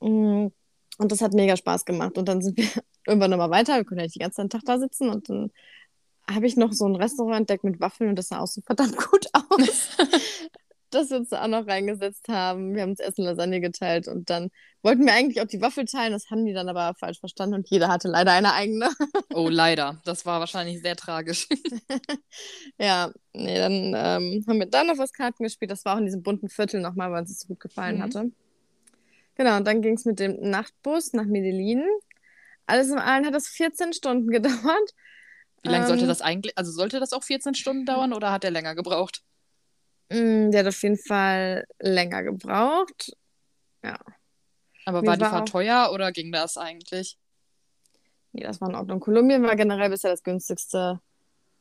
Mm, 0.00 0.48
Und 0.98 1.12
das 1.12 1.20
hat 1.22 1.32
mega 1.34 1.56
Spaß 1.56 1.84
gemacht. 1.84 2.18
Und 2.18 2.26
dann 2.28 2.42
sind 2.42 2.56
wir 2.58 2.68
irgendwann 3.06 3.30
nochmal 3.30 3.50
weiter. 3.50 3.76
Wir 3.76 3.84
können 3.84 4.00
ja 4.00 4.04
nicht 4.06 4.16
den 4.16 4.20
ganzen 4.20 4.48
Tag 4.50 4.62
da 4.64 4.78
sitzen. 4.78 5.10
Und 5.10 5.28
dann 5.28 5.52
habe 6.30 6.46
ich 6.46 6.56
noch 6.56 6.72
so 6.72 6.86
ein 6.86 6.96
Restaurant 6.96 7.40
entdeckt 7.40 7.64
mit 7.64 7.80
Waffeln 7.80 8.10
und 8.10 8.16
das 8.16 8.28
sah 8.28 8.40
auch 8.40 8.46
so 8.48 8.60
verdammt 8.62 8.96
gut 8.96 9.26
aus. 9.32 9.96
dass 10.96 11.10
wir 11.10 11.18
uns 11.18 11.28
da 11.30 11.42
auch 11.44 11.48
noch 11.48 11.66
reingesetzt 11.66 12.28
haben. 12.28 12.74
Wir 12.74 12.82
haben 12.82 12.90
uns 12.90 13.00
Essen 13.00 13.24
Lasagne 13.24 13.60
geteilt 13.60 14.08
und 14.08 14.30
dann 14.30 14.50
wollten 14.82 15.04
wir 15.06 15.12
eigentlich 15.14 15.40
auch 15.40 15.46
die 15.46 15.60
Waffel 15.60 15.84
teilen. 15.84 16.12
Das 16.12 16.30
haben 16.30 16.44
die 16.44 16.52
dann 16.52 16.68
aber 16.68 16.94
falsch 16.98 17.20
verstanden 17.20 17.54
und 17.56 17.68
jeder 17.70 17.88
hatte 17.88 18.08
leider 18.08 18.32
eine 18.32 18.52
eigene. 18.54 18.88
Oh, 19.32 19.48
leider. 19.48 20.00
Das 20.04 20.24
war 20.26 20.40
wahrscheinlich 20.40 20.80
sehr 20.82 20.96
tragisch. 20.96 21.48
Ja, 22.78 23.12
nee, 23.32 23.56
dann 23.56 23.72
ähm, 23.96 24.44
haben 24.46 24.58
wir 24.58 24.66
dann 24.66 24.86
noch 24.88 24.98
was 24.98 25.12
Karten 25.12 25.42
gespielt. 25.44 25.70
Das 25.70 25.84
war 25.84 25.94
auch 25.94 25.98
in 25.98 26.04
diesem 26.06 26.22
bunten 26.22 26.48
Viertel 26.48 26.80
nochmal, 26.80 27.10
weil 27.10 27.20
uns 27.22 27.30
das 27.30 27.40
so 27.40 27.48
gut 27.48 27.60
gefallen 27.60 27.98
Mhm. 27.98 28.02
hatte. 28.02 28.32
Genau, 29.36 29.56
und 29.56 29.66
dann 29.66 29.82
ging 29.82 29.94
es 29.94 30.04
mit 30.04 30.18
dem 30.20 30.36
Nachtbus 30.50 31.12
nach 31.12 31.24
Medellin. 31.26 31.84
Alles 32.66 32.90
in 32.90 32.98
allem 32.98 33.26
hat 33.26 33.34
das 33.34 33.48
14 33.48 33.92
Stunden 33.92 34.28
gedauert. 34.30 34.94
Wie 35.62 35.68
lange 35.70 35.86
sollte 35.86 36.04
Ähm, 36.04 36.08
das 36.08 36.22
eigentlich, 36.22 36.56
also 36.58 36.72
sollte 36.72 37.00
das 37.00 37.12
auch 37.12 37.24
14 37.24 37.54
Stunden 37.54 37.86
dauern 37.86 38.12
oder 38.12 38.32
hat 38.32 38.44
der 38.44 38.50
länger 38.52 38.74
gebraucht? 38.74 39.22
Mm, 40.10 40.50
Der 40.50 40.60
hat 40.60 40.68
auf 40.68 40.82
jeden 40.82 40.98
Fall 40.98 41.64
länger 41.80 42.22
gebraucht. 42.22 43.16
Aber 44.84 45.00
Mir 45.02 45.06
war 45.08 45.16
die 45.16 45.22
war 45.22 45.30
Fahrt 45.30 45.42
auch- 45.48 45.52
teuer 45.52 45.90
oder 45.92 46.12
ging 46.12 46.30
das 46.32 46.56
eigentlich? 46.56 47.18
Nee, 48.32 48.42
das 48.44 48.60
war 48.60 48.68
in 48.68 48.76
Ordnung. 48.76 49.00
Kolumbien 49.00 49.42
war 49.42 49.56
generell 49.56 49.90
bisher 49.90 50.10
das 50.12 50.22
günstigste 50.22 51.00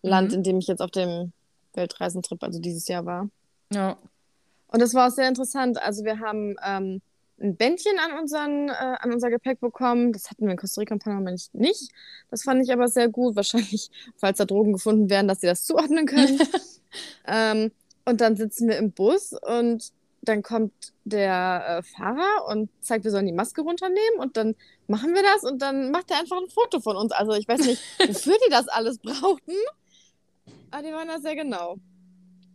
Land, 0.03 0.29
Mhm. 0.31 0.35
in 0.37 0.43
dem 0.43 0.57
ich 0.59 0.67
jetzt 0.67 0.81
auf 0.81 0.91
dem 0.91 1.31
Weltreisentrip, 1.73 2.43
also 2.43 2.59
dieses 2.59 2.87
Jahr 2.87 3.05
war. 3.05 3.29
Ja. 3.73 3.97
Und 4.67 4.81
das 4.81 4.93
war 4.93 5.07
auch 5.07 5.11
sehr 5.11 5.27
interessant. 5.27 5.81
Also 5.81 6.03
wir 6.03 6.19
haben 6.19 6.55
ähm, 6.63 7.01
ein 7.39 7.55
Bändchen 7.55 7.97
an, 7.99 8.19
unseren, 8.19 8.69
äh, 8.69 8.73
an 8.99 9.11
unser 9.11 9.29
Gepäck 9.29 9.59
bekommen. 9.59 10.13
Das 10.13 10.29
hatten 10.29 10.45
wir 10.45 10.51
in 10.51 10.57
Costa 10.57 10.81
Rica 10.81 10.93
und 10.93 11.03
Panama 11.03 11.31
nicht, 11.31 11.53
nicht. 11.55 11.91
Das 12.29 12.43
fand 12.43 12.63
ich 12.63 12.71
aber 12.71 12.87
sehr 12.87 13.07
gut. 13.09 13.35
Wahrscheinlich, 13.35 13.89
falls 14.17 14.37
da 14.37 14.45
Drogen 14.45 14.73
gefunden 14.73 15.09
werden, 15.09 15.27
dass 15.27 15.41
sie 15.41 15.47
das 15.47 15.63
zuordnen 15.63 16.05
können. 16.05 16.39
ähm, 17.27 17.71
und 18.05 18.21
dann 18.21 18.35
sitzen 18.35 18.67
wir 18.67 18.77
im 18.77 18.91
Bus 18.91 19.33
und 19.33 19.91
dann 20.21 20.41
kommt 20.41 20.73
der 21.03 21.65
äh, 21.67 21.83
Fahrer 21.83 22.47
und 22.47 22.69
zeigt, 22.81 23.03
wir 23.03 23.11
sollen 23.11 23.27
die 23.27 23.31
Maske 23.31 23.61
runternehmen 23.61 24.19
und 24.19 24.37
dann 24.37 24.55
machen 24.87 25.13
wir 25.13 25.21
das 25.21 25.43
und 25.43 25.61
dann 25.61 25.91
macht 25.91 26.09
er 26.11 26.19
einfach 26.19 26.37
ein 26.37 26.49
Foto 26.49 26.79
von 26.79 26.95
uns. 26.95 27.11
Also 27.11 27.33
ich 27.33 27.47
weiß 27.47 27.61
nicht, 27.61 27.81
wofür 28.07 28.35
die 28.45 28.49
das 28.49 28.67
alles 28.67 28.97
brauchten, 28.97 29.53
aber 30.71 30.83
die 30.83 30.93
waren 30.93 31.07
da 31.07 31.19
sehr 31.19 31.35
genau. 31.35 31.77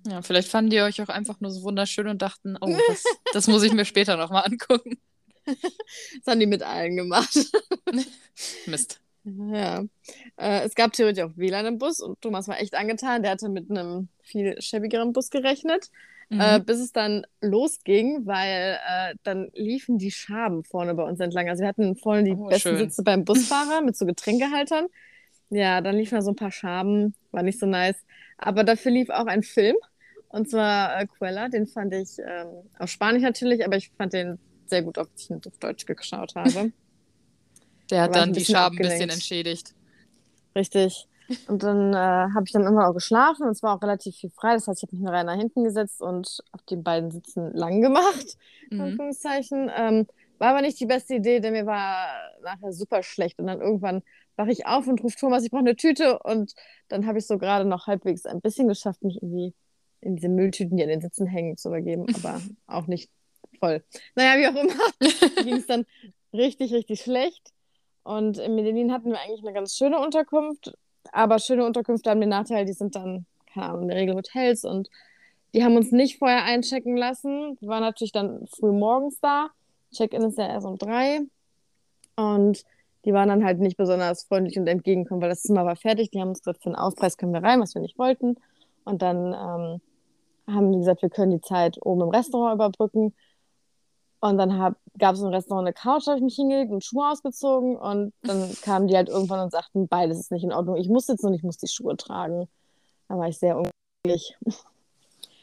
Ja, 0.06 0.22
vielleicht 0.22 0.48
fanden 0.48 0.70
die 0.70 0.80
euch 0.80 1.00
auch 1.02 1.08
einfach 1.08 1.40
nur 1.40 1.50
so 1.50 1.62
wunderschön 1.62 2.08
und 2.08 2.22
dachten, 2.22 2.56
oh, 2.60 2.76
das, 2.88 3.04
das 3.32 3.46
muss 3.46 3.62
ich 3.62 3.72
mir 3.72 3.84
später 3.84 4.16
nochmal 4.16 4.44
angucken. 4.44 4.98
Das 5.44 6.26
haben 6.26 6.40
die 6.40 6.46
mit 6.46 6.62
allen 6.62 6.96
gemacht. 6.96 7.34
Mist. 8.66 9.00
Ja. 9.52 9.84
Äh, 10.36 10.64
es 10.64 10.74
gab 10.74 10.92
theoretisch 10.92 11.24
auch 11.24 11.36
WLAN 11.36 11.66
im 11.66 11.78
Bus 11.78 12.00
und 12.00 12.20
Thomas 12.20 12.48
war 12.48 12.60
echt 12.60 12.74
angetan. 12.74 13.22
Der 13.22 13.32
hatte 13.32 13.48
mit 13.48 13.70
einem 13.70 14.08
viel 14.22 14.60
schäbigeren 14.60 15.12
Bus 15.12 15.30
gerechnet. 15.30 15.90
Mhm. 16.30 16.40
Äh, 16.40 16.60
bis 16.60 16.78
es 16.78 16.92
dann 16.92 17.26
losging, 17.40 18.24
weil 18.24 18.78
äh, 18.86 19.14
dann 19.24 19.50
liefen 19.52 19.98
die 19.98 20.12
Schaben 20.12 20.62
vorne 20.62 20.94
bei 20.94 21.02
uns 21.02 21.18
entlang. 21.18 21.48
Also 21.48 21.62
wir 21.62 21.68
hatten 21.68 21.96
vorne 21.96 22.22
die 22.22 22.32
oh, 22.32 22.46
besten 22.46 22.68
schön. 22.70 22.78
Sitze 22.78 23.02
beim 23.02 23.24
Busfahrer 23.24 23.80
mit 23.84 23.96
so 23.96 24.06
Getränkehaltern. 24.06 24.86
Ja, 25.50 25.80
dann 25.80 25.96
liefen 25.96 26.14
da 26.14 26.22
so 26.22 26.30
ein 26.30 26.36
paar 26.36 26.52
Schaben, 26.52 27.14
war 27.32 27.42
nicht 27.42 27.58
so 27.58 27.66
nice. 27.66 28.04
Aber 28.38 28.62
dafür 28.62 28.92
lief 28.92 29.10
auch 29.10 29.26
ein 29.26 29.42
Film, 29.42 29.74
und 30.28 30.48
zwar 30.48 31.00
äh, 31.00 31.06
Quella, 31.06 31.48
den 31.48 31.66
fand 31.66 31.92
ich 31.92 32.18
ähm, 32.20 32.62
auf 32.78 32.88
Spanisch 32.88 33.22
natürlich, 33.22 33.64
aber 33.66 33.76
ich 33.76 33.90
fand 33.98 34.12
den 34.12 34.38
sehr 34.66 34.82
gut, 34.82 34.96
ob 34.96 35.08
ich 35.16 35.28
ihn 35.28 35.40
auf 35.44 35.58
Deutsch 35.58 35.84
geschaut 35.86 36.36
habe. 36.36 36.72
Der 37.90 38.02
hat 38.02 38.14
dann 38.14 38.32
die 38.32 38.44
Schaben 38.44 38.76
ein 38.76 38.82
bisschen 38.82 39.10
entschädigt. 39.10 39.74
Richtig. 40.54 41.06
Und 41.46 41.62
dann 41.62 41.92
äh, 41.92 41.96
habe 41.96 42.42
ich 42.44 42.52
dann 42.52 42.66
immer 42.66 42.88
auch 42.88 42.94
geschlafen 42.94 43.44
und 43.44 43.52
es 43.52 43.62
war 43.62 43.76
auch 43.76 43.82
relativ 43.82 44.16
viel 44.16 44.30
frei. 44.30 44.54
Das 44.54 44.66
heißt, 44.66 44.82
ich 44.82 44.88
habe 44.88 44.96
mich 44.96 45.08
rein 45.08 45.26
nach 45.26 45.36
hinten 45.36 45.62
gesetzt 45.62 46.02
und 46.02 46.40
auf 46.52 46.62
den 46.62 46.82
beiden 46.82 47.10
Sitzen 47.10 47.52
lang 47.54 47.80
gemacht. 47.80 48.36
Mhm. 48.70 48.98
Ähm, 49.76 50.06
war 50.38 50.48
aber 50.48 50.62
nicht 50.62 50.80
die 50.80 50.86
beste 50.86 51.14
Idee, 51.14 51.40
denn 51.40 51.52
mir 51.52 51.66
war 51.66 52.08
nachher 52.42 52.72
super 52.72 53.02
schlecht. 53.02 53.38
Und 53.38 53.46
dann 53.46 53.60
irgendwann 53.60 54.02
wache 54.36 54.50
ich 54.50 54.66
auf 54.66 54.88
und 54.88 55.02
rufe 55.02 55.16
Thomas, 55.16 55.44
ich 55.44 55.50
brauche 55.50 55.60
eine 55.60 55.76
Tüte. 55.76 56.18
Und 56.18 56.54
dann 56.88 57.06
habe 57.06 57.18
ich 57.18 57.26
so 57.26 57.38
gerade 57.38 57.64
noch 57.64 57.86
halbwegs 57.86 58.26
ein 58.26 58.40
bisschen 58.40 58.66
geschafft, 58.66 59.02
mich 59.04 59.16
irgendwie 59.22 59.54
in 60.00 60.16
diese 60.16 60.28
Mülltüten, 60.28 60.76
die 60.76 60.82
an 60.82 60.88
den 60.88 61.00
Sitzen 61.00 61.26
hängen, 61.26 61.56
zu 61.56 61.68
übergeben. 61.68 62.06
Aber 62.24 62.40
auch 62.66 62.86
nicht 62.86 63.10
voll. 63.58 63.84
Naja, 64.16 64.40
wie 64.40 64.48
auch 64.48 64.62
immer, 64.62 65.44
ging 65.44 65.56
es 65.56 65.66
dann 65.66 65.84
richtig, 66.32 66.72
richtig 66.72 67.02
schlecht. 67.02 67.52
Und 68.02 68.38
in 68.38 68.54
Medellin 68.54 68.92
hatten 68.92 69.10
wir 69.10 69.20
eigentlich 69.20 69.42
eine 69.42 69.52
ganz 69.52 69.76
schöne 69.76 69.98
Unterkunft. 69.98 70.72
Aber 71.12 71.38
schöne 71.38 71.64
Unterkünfte 71.64 72.10
haben 72.10 72.20
den 72.20 72.30
Nachteil, 72.30 72.64
die 72.64 72.72
sind 72.72 72.94
dann, 72.94 73.26
keine 73.52 73.66
Ahnung, 73.66 73.82
in 73.82 73.88
der 73.88 73.96
Regel 73.96 74.14
Hotels 74.14 74.64
und 74.64 74.88
die 75.54 75.64
haben 75.64 75.76
uns 75.76 75.90
nicht 75.90 76.18
vorher 76.18 76.44
einchecken 76.44 76.96
lassen. 76.96 77.56
Wir 77.60 77.68
waren 77.68 77.82
natürlich 77.82 78.12
dann 78.12 78.46
früh 78.46 78.72
morgens 78.72 79.18
da. 79.20 79.48
Check-in 79.92 80.22
ist 80.22 80.38
ja 80.38 80.46
erst 80.46 80.66
um 80.66 80.78
drei. 80.78 81.20
Und 82.16 82.64
die 83.04 83.12
waren 83.12 83.28
dann 83.28 83.44
halt 83.44 83.58
nicht 83.58 83.76
besonders 83.76 84.24
freundlich 84.24 84.58
und 84.58 84.66
entgegenkommen, 84.66 85.22
weil 85.22 85.30
das 85.30 85.42
Zimmer 85.42 85.64
war 85.64 85.76
fertig. 85.76 86.10
Die 86.10 86.20
haben 86.20 86.28
uns 86.28 86.40
gesagt, 86.40 86.62
für 86.62 86.68
den 86.68 86.76
Aufpreis 86.76 87.16
können 87.16 87.32
wir 87.32 87.42
rein, 87.42 87.60
was 87.60 87.74
wir 87.74 87.82
nicht 87.82 87.98
wollten. 87.98 88.36
Und 88.84 89.02
dann 89.02 89.32
ähm, 89.32 89.80
haben 90.54 90.72
die 90.72 90.78
gesagt, 90.78 91.02
wir 91.02 91.10
können 91.10 91.32
die 91.32 91.40
Zeit 91.40 91.78
oben 91.82 92.02
im 92.02 92.08
Restaurant 92.10 92.54
überbrücken. 92.54 93.14
Und 94.20 94.36
dann 94.36 94.76
gab 94.98 95.14
es 95.14 95.22
im 95.22 95.28
Restaurant 95.28 95.66
eine 95.66 95.72
Couch, 95.72 96.06
da 96.06 96.12
habe 96.12 96.18
ich 96.18 96.24
mich 96.24 96.36
hingelegt 96.36 96.70
und 96.70 96.84
Schuhe 96.84 97.08
ausgezogen. 97.10 97.76
Und 97.76 98.12
dann 98.22 98.54
kamen 98.62 98.86
die 98.86 98.96
halt 98.96 99.08
irgendwann 99.08 99.40
und 99.40 99.50
sagten, 99.50 99.88
beides 99.88 100.18
ist 100.18 100.30
nicht 100.30 100.44
in 100.44 100.52
Ordnung. 100.52 100.76
Ich 100.76 100.88
muss 100.88 101.08
jetzt 101.08 101.24
und 101.24 101.34
ich 101.34 101.42
muss 101.42 101.56
die 101.56 101.68
Schuhe 101.68 101.96
tragen. 101.96 102.48
Da 103.08 103.16
war 103.16 103.28
ich 103.28 103.38
sehr 103.38 103.56
unglücklich. 103.56 104.36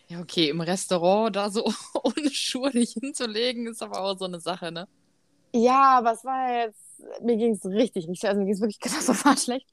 Ja, 0.10 0.22
okay, 0.22 0.50
im 0.50 0.62
Restaurant 0.62 1.36
da 1.36 1.50
so 1.50 1.66
ohne 2.04 2.30
Schuhe 2.32 2.70
nicht 2.70 2.94
hinzulegen, 2.94 3.68
ist 3.68 3.84
aber 3.84 4.02
auch 4.02 4.18
so 4.18 4.26
eine 4.26 4.40
Sache, 4.40 4.72
ne? 4.72 4.88
Ja, 5.54 5.98
aber 5.98 6.14
es 6.14 6.24
war 6.24 6.66
jetzt, 6.66 7.02
mir 7.22 7.36
ging 7.36 7.54
es 7.54 7.66
richtig, 7.66 8.08
richtig, 8.08 8.30
also 8.30 8.40
mir 8.40 8.46
ging 8.46 8.54
es 8.54 8.62
wirklich 8.62 8.80
katastrophal 8.80 9.38
schlecht. 9.38 9.68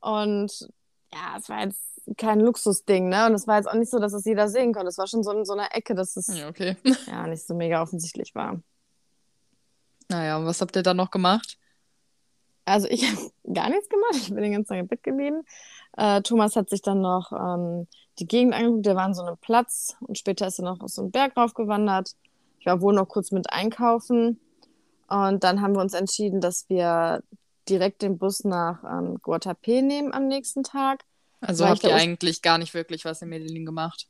Und 0.00 0.68
ja, 1.12 1.36
es 1.38 1.48
war 1.48 1.62
jetzt 1.62 1.97
kein 2.16 2.40
Luxusding, 2.40 3.08
ne? 3.08 3.26
Und 3.26 3.34
es 3.34 3.46
war 3.46 3.56
jetzt 3.56 3.66
auch 3.66 3.74
nicht 3.74 3.90
so, 3.90 3.98
dass 3.98 4.12
es 4.12 4.24
jeder 4.24 4.48
sehen 4.48 4.72
konnte. 4.72 4.88
Es 4.88 4.98
war 4.98 5.06
schon 5.06 5.22
so 5.22 5.32
in 5.32 5.44
so 5.44 5.52
einer 5.52 5.74
Ecke, 5.74 5.94
dass 5.94 6.16
es 6.16 6.28
ja, 6.28 6.48
okay. 6.48 6.76
ja 7.06 7.26
nicht 7.26 7.46
so 7.46 7.54
mega 7.54 7.82
offensichtlich 7.82 8.34
war. 8.34 8.60
Naja, 10.08 10.38
und 10.38 10.46
was 10.46 10.60
habt 10.60 10.74
ihr 10.76 10.82
dann 10.82 10.96
noch 10.96 11.10
gemacht? 11.10 11.58
Also 12.64 12.88
ich 12.88 13.04
habe 13.10 13.30
gar 13.52 13.68
nichts 13.68 13.88
gemacht. 13.88 14.14
Ich 14.14 14.28
bin 14.28 14.42
den 14.42 14.52
ganzen 14.52 14.68
Tag 14.68 14.78
im 14.78 14.88
Bett 14.88 15.02
geblieben. 15.02 15.42
Äh, 15.96 16.22
Thomas 16.22 16.56
hat 16.56 16.70
sich 16.70 16.82
dann 16.82 17.00
noch 17.00 17.32
ähm, 17.32 17.86
die 18.18 18.26
Gegend 18.26 18.54
angeguckt. 18.54 18.86
Der 18.86 18.96
war 18.96 19.04
an 19.04 19.14
so 19.14 19.22
einem 19.22 19.36
Platz 19.38 19.96
und 20.00 20.18
später 20.18 20.46
ist 20.46 20.58
er 20.58 20.64
noch 20.64 20.80
auf 20.80 20.90
so 20.90 21.02
einen 21.02 21.10
Berg 21.10 21.36
raufgewandert. 21.36 22.12
Ich 22.60 22.66
war 22.66 22.80
wohl 22.80 22.94
noch 22.94 23.08
kurz 23.08 23.30
mit 23.30 23.52
einkaufen. 23.52 24.40
Und 25.08 25.44
dann 25.44 25.62
haben 25.62 25.74
wir 25.74 25.80
uns 25.80 25.94
entschieden, 25.94 26.40
dass 26.40 26.68
wir 26.68 27.22
direkt 27.68 28.02
den 28.02 28.18
Bus 28.18 28.44
nach 28.44 28.82
ähm, 28.84 29.18
Guatapé 29.18 29.82
nehmen 29.82 30.12
am 30.12 30.26
nächsten 30.26 30.62
Tag. 30.62 31.04
Also 31.40 31.66
habt 31.66 31.84
ihr 31.84 31.94
eigentlich 31.94 32.42
gar 32.42 32.58
nicht 32.58 32.74
wirklich 32.74 33.04
was 33.04 33.22
in 33.22 33.28
Medellin 33.28 33.64
gemacht? 33.64 34.08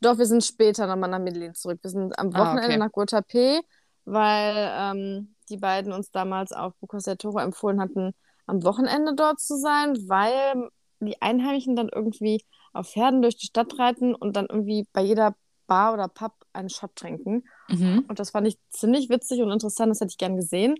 Doch, 0.00 0.18
wir 0.18 0.26
sind 0.26 0.44
später 0.44 0.86
nochmal 0.86 1.10
nach 1.10 1.18
Medellin 1.18 1.54
zurück. 1.54 1.78
Wir 1.82 1.90
sind 1.90 2.18
am 2.18 2.32
Wochenende 2.32 2.62
ah, 2.62 2.66
okay. 2.66 2.76
nach 2.78 2.90
Guatapé, 2.90 3.60
weil 4.04 4.72
ähm, 4.74 5.34
die 5.50 5.58
beiden 5.58 5.92
uns 5.92 6.10
damals 6.10 6.52
auf 6.52 6.74
Bucos 6.76 7.04
del 7.04 7.16
Toro 7.16 7.38
empfohlen 7.38 7.80
hatten, 7.80 8.14
am 8.46 8.62
Wochenende 8.64 9.14
dort 9.14 9.40
zu 9.40 9.56
sein, 9.58 9.96
weil 10.08 10.70
die 11.00 11.20
Einheimischen 11.20 11.76
dann 11.76 11.90
irgendwie 11.92 12.42
auf 12.72 12.90
Pferden 12.90 13.22
durch 13.22 13.36
die 13.36 13.46
Stadt 13.46 13.78
reiten 13.78 14.14
und 14.14 14.36
dann 14.36 14.46
irgendwie 14.46 14.86
bei 14.92 15.02
jeder 15.02 15.34
Bar 15.66 15.94
oder 15.94 16.08
Pub 16.08 16.32
einen 16.52 16.70
Shot 16.70 16.94
trinken. 16.96 17.44
Mhm. 17.68 18.04
Und 18.08 18.18
das 18.18 18.30
fand 18.30 18.46
ich 18.46 18.58
ziemlich 18.70 19.08
witzig 19.08 19.40
und 19.40 19.50
interessant, 19.50 19.90
das 19.90 20.00
hätte 20.00 20.10
ich 20.10 20.18
gern 20.18 20.36
gesehen. 20.36 20.74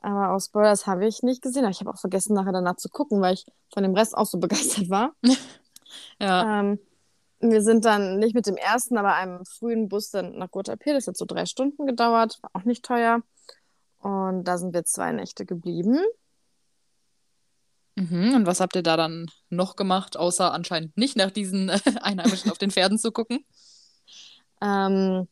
Aber 0.00 0.30
aus 0.30 0.46
Spoilers 0.46 0.86
habe 0.86 1.06
ich 1.06 1.22
nicht 1.22 1.42
gesehen. 1.42 1.64
Aber 1.64 1.70
ich 1.70 1.80
habe 1.80 1.90
auch 1.90 1.98
vergessen, 1.98 2.34
nachher 2.34 2.52
danach 2.52 2.76
zu 2.76 2.88
gucken, 2.88 3.20
weil 3.20 3.34
ich 3.34 3.46
von 3.72 3.82
dem 3.82 3.94
Rest 3.94 4.16
auch 4.16 4.26
so 4.26 4.38
begeistert 4.40 4.90
war. 4.90 5.12
ja. 6.20 6.60
Ähm, 6.60 6.78
wir 7.40 7.62
sind 7.62 7.84
dann 7.84 8.18
nicht 8.18 8.34
mit 8.34 8.46
dem 8.46 8.56
ersten, 8.56 8.98
aber 8.98 9.14
einem 9.14 9.44
frühen 9.44 9.88
Bus 9.88 10.10
dann 10.10 10.38
nach 10.38 10.48
Guatapé. 10.48 10.92
Das 10.92 11.06
hat 11.06 11.16
so 11.16 11.24
drei 11.24 11.46
Stunden 11.46 11.86
gedauert. 11.86 12.38
War 12.42 12.50
auch 12.54 12.64
nicht 12.64 12.84
teuer. 12.84 13.22
Und 14.00 14.44
da 14.44 14.58
sind 14.58 14.74
wir 14.74 14.84
zwei 14.84 15.12
Nächte 15.12 15.44
geblieben. 15.44 16.00
Mhm. 17.98 18.34
Und 18.34 18.46
was 18.46 18.60
habt 18.60 18.76
ihr 18.76 18.82
da 18.82 18.96
dann 18.96 19.26
noch 19.50 19.74
gemacht, 19.74 20.16
außer 20.16 20.52
anscheinend 20.52 20.96
nicht 20.96 21.16
nach 21.16 21.30
diesen 21.30 21.70
Einheimischen 22.00 22.50
auf 22.50 22.58
den 22.58 22.70
Pferden 22.70 22.98
zu 22.98 23.10
gucken? 23.10 23.44
Ähm, 24.60 25.28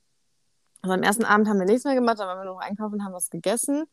also 0.83 0.95
am 0.95 1.03
ersten 1.03 1.25
Abend 1.25 1.49
haben 1.49 1.59
wir 1.59 1.67
nichts 1.67 1.85
mehr 1.85 1.95
gemacht, 1.95 2.19
dann 2.19 2.27
waren 2.27 2.39
wir 2.39 2.45
noch 2.45 2.61
einkaufen, 2.61 3.05
haben 3.05 3.13
was 3.13 3.31
gegessen. 3.31 3.85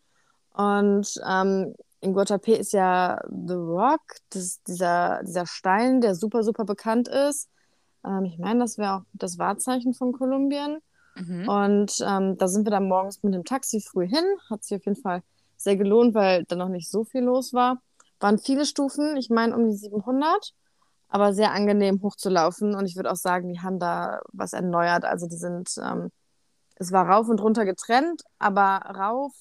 Und 0.54 1.20
ähm, 1.28 1.76
in 2.02 2.14
Guatapé 2.14 2.54
ist 2.54 2.74
ja 2.74 3.22
The 3.30 3.54
Rock, 3.54 4.02
das, 4.30 4.62
dieser, 4.64 5.22
dieser 5.24 5.46
Stein, 5.46 6.02
der 6.02 6.16
super, 6.16 6.44
super 6.44 6.66
bekannt 6.66 7.08
ist. 7.08 7.50
Ähm, 8.06 8.26
ich 8.26 8.38
meine, 8.38 8.60
das 8.60 8.78
wäre 8.78 8.96
auch 8.96 9.02
das 9.14 9.38
Wahrzeichen 9.38 9.94
von 9.94 10.12
Kolumbien. 10.12 10.80
Mhm. 11.16 11.48
Und 11.48 11.96
ähm, 12.06 12.38
da 12.38 12.48
sind 12.48 12.66
wir 12.66 12.72
dann 12.72 12.88
morgens 12.88 13.24
mit 13.24 13.34
dem 13.34 13.46
Taxi 13.46 13.82
früh 13.82 14.08
hin. 14.08 14.26
Hat 14.50 14.64
sich 14.64 14.78
auf 14.78 14.86
jeden 14.86 15.02
Fall 15.02 15.24
sehr 15.58 15.78
gelohnt, 15.78 16.14
weil 16.14 16.44
da 16.46 16.56
noch 16.56 16.70
nicht 16.70 16.90
so 16.90 17.04
viel 17.04 17.22
los 17.22 17.54
war. 17.54 17.82
Waren 18.20 18.38
viele 18.38 18.66
Stufen, 18.66 19.18
ich 19.18 19.30
meine 19.30 19.56
um 19.56 19.70
die 19.70 19.76
700, 19.76 20.54
aber 21.10 21.34
sehr 21.34 21.52
angenehm 21.52 22.02
hochzulaufen. 22.02 22.76
Und 22.76 22.86
ich 22.86 22.96
würde 22.96 23.12
auch 23.12 23.18
sagen, 23.18 23.50
die 23.50 23.62
haben 23.62 23.80
da 23.80 24.22
was 24.32 24.54
erneuert. 24.54 25.06
Also 25.06 25.28
die 25.28 25.38
sind, 25.38 25.70
ähm, 25.82 26.12
es 26.76 26.92
war 26.92 27.08
rauf 27.08 27.30
und 27.30 27.42
runter 27.42 27.66
getrennt, 27.66 28.24
aber 28.40 28.78
rauf 28.96 29.32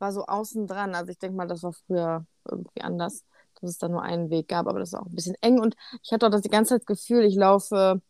war 0.00 0.12
so 0.12 0.26
außen 0.26 0.66
dran. 0.66 0.94
Also 0.94 1.12
ich 1.12 1.18
denke 1.18 1.36
mal, 1.36 1.46
das 1.46 1.62
war 1.62 1.72
früher 1.72 2.26
irgendwie 2.48 2.80
anders, 2.80 3.24
dass 3.60 3.70
es 3.70 3.78
da 3.78 3.88
nur 3.88 4.02
einen 4.02 4.30
Weg 4.30 4.48
gab, 4.48 4.66
aber 4.66 4.80
das 4.80 4.92
war 4.92 5.02
auch 5.02 5.06
ein 5.06 5.14
bisschen 5.14 5.36
eng 5.40 5.60
und 5.60 5.76
ich 6.02 6.12
hatte 6.12 6.26
auch 6.26 6.30
das 6.30 6.42
die 6.42 6.48
ganze 6.48 6.70
Zeit 6.70 6.82
das 6.82 6.86
Gefühl, 6.86 7.24
ich 7.24 7.36
laufe 7.36 8.00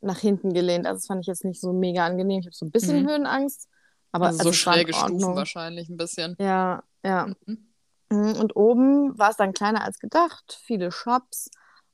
nach 0.00 0.18
hinten 0.18 0.52
gelehnt. 0.52 0.86
Also 0.86 0.98
das 0.98 1.06
fand 1.06 1.20
ich 1.22 1.26
jetzt 1.26 1.44
nicht 1.44 1.60
so 1.60 1.72
mega 1.72 2.06
angenehm. 2.06 2.40
Ich 2.40 2.46
habe 2.46 2.54
so 2.54 2.66
ein 2.66 2.70
bisschen 2.70 3.02
mhm. 3.02 3.08
Höhenangst. 3.08 3.68
Aber 4.12 4.28
also 4.28 4.44
so 4.44 4.52
schräge 4.52 4.94
Stufen 4.94 5.34
wahrscheinlich 5.34 5.88
ein 5.88 5.96
bisschen. 5.96 6.36
Ja, 6.38 6.82
ja. 7.04 7.26
Mhm. 7.46 7.68
mhm. 8.10 8.36
Und 8.36 8.56
oben 8.56 9.18
war 9.18 9.30
es 9.30 9.36
dann 9.36 9.52
kleiner 9.52 9.84
als 9.84 9.98
gedacht, 9.98 10.58
viele 10.64 10.90
Shops 10.92 11.50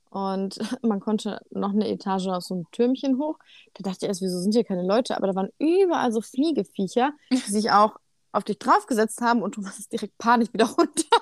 und 0.09 0.57
man 0.81 0.99
konnte 0.99 1.39
noch 1.49 1.71
eine 1.71 1.89
Etage 1.89 2.27
aus 2.27 2.47
so 2.47 2.55
einem 2.55 2.71
Türmchen 2.71 3.17
hoch. 3.17 3.37
Da 3.73 3.89
dachte 3.89 4.05
ich 4.05 4.09
erst, 4.09 4.21
wieso 4.21 4.39
sind 4.39 4.53
hier 4.53 4.63
keine 4.63 4.85
Leute? 4.85 5.17
Aber 5.17 5.27
da 5.27 5.35
waren 5.35 5.49
überall 5.59 6.11
so 6.11 6.21
Fliegeviecher, 6.21 7.11
die 7.31 7.37
sich 7.37 7.71
auch 7.71 7.97
auf 8.35 8.43
dich 8.43 8.59
draufgesetzt 8.59 9.21
haben 9.21 9.41
und 9.41 9.55
Thomas 9.55 9.79
ist 9.79 9.91
direkt 9.91 10.17
panisch 10.17 10.53
wieder 10.53 10.65
runter. 10.77 11.17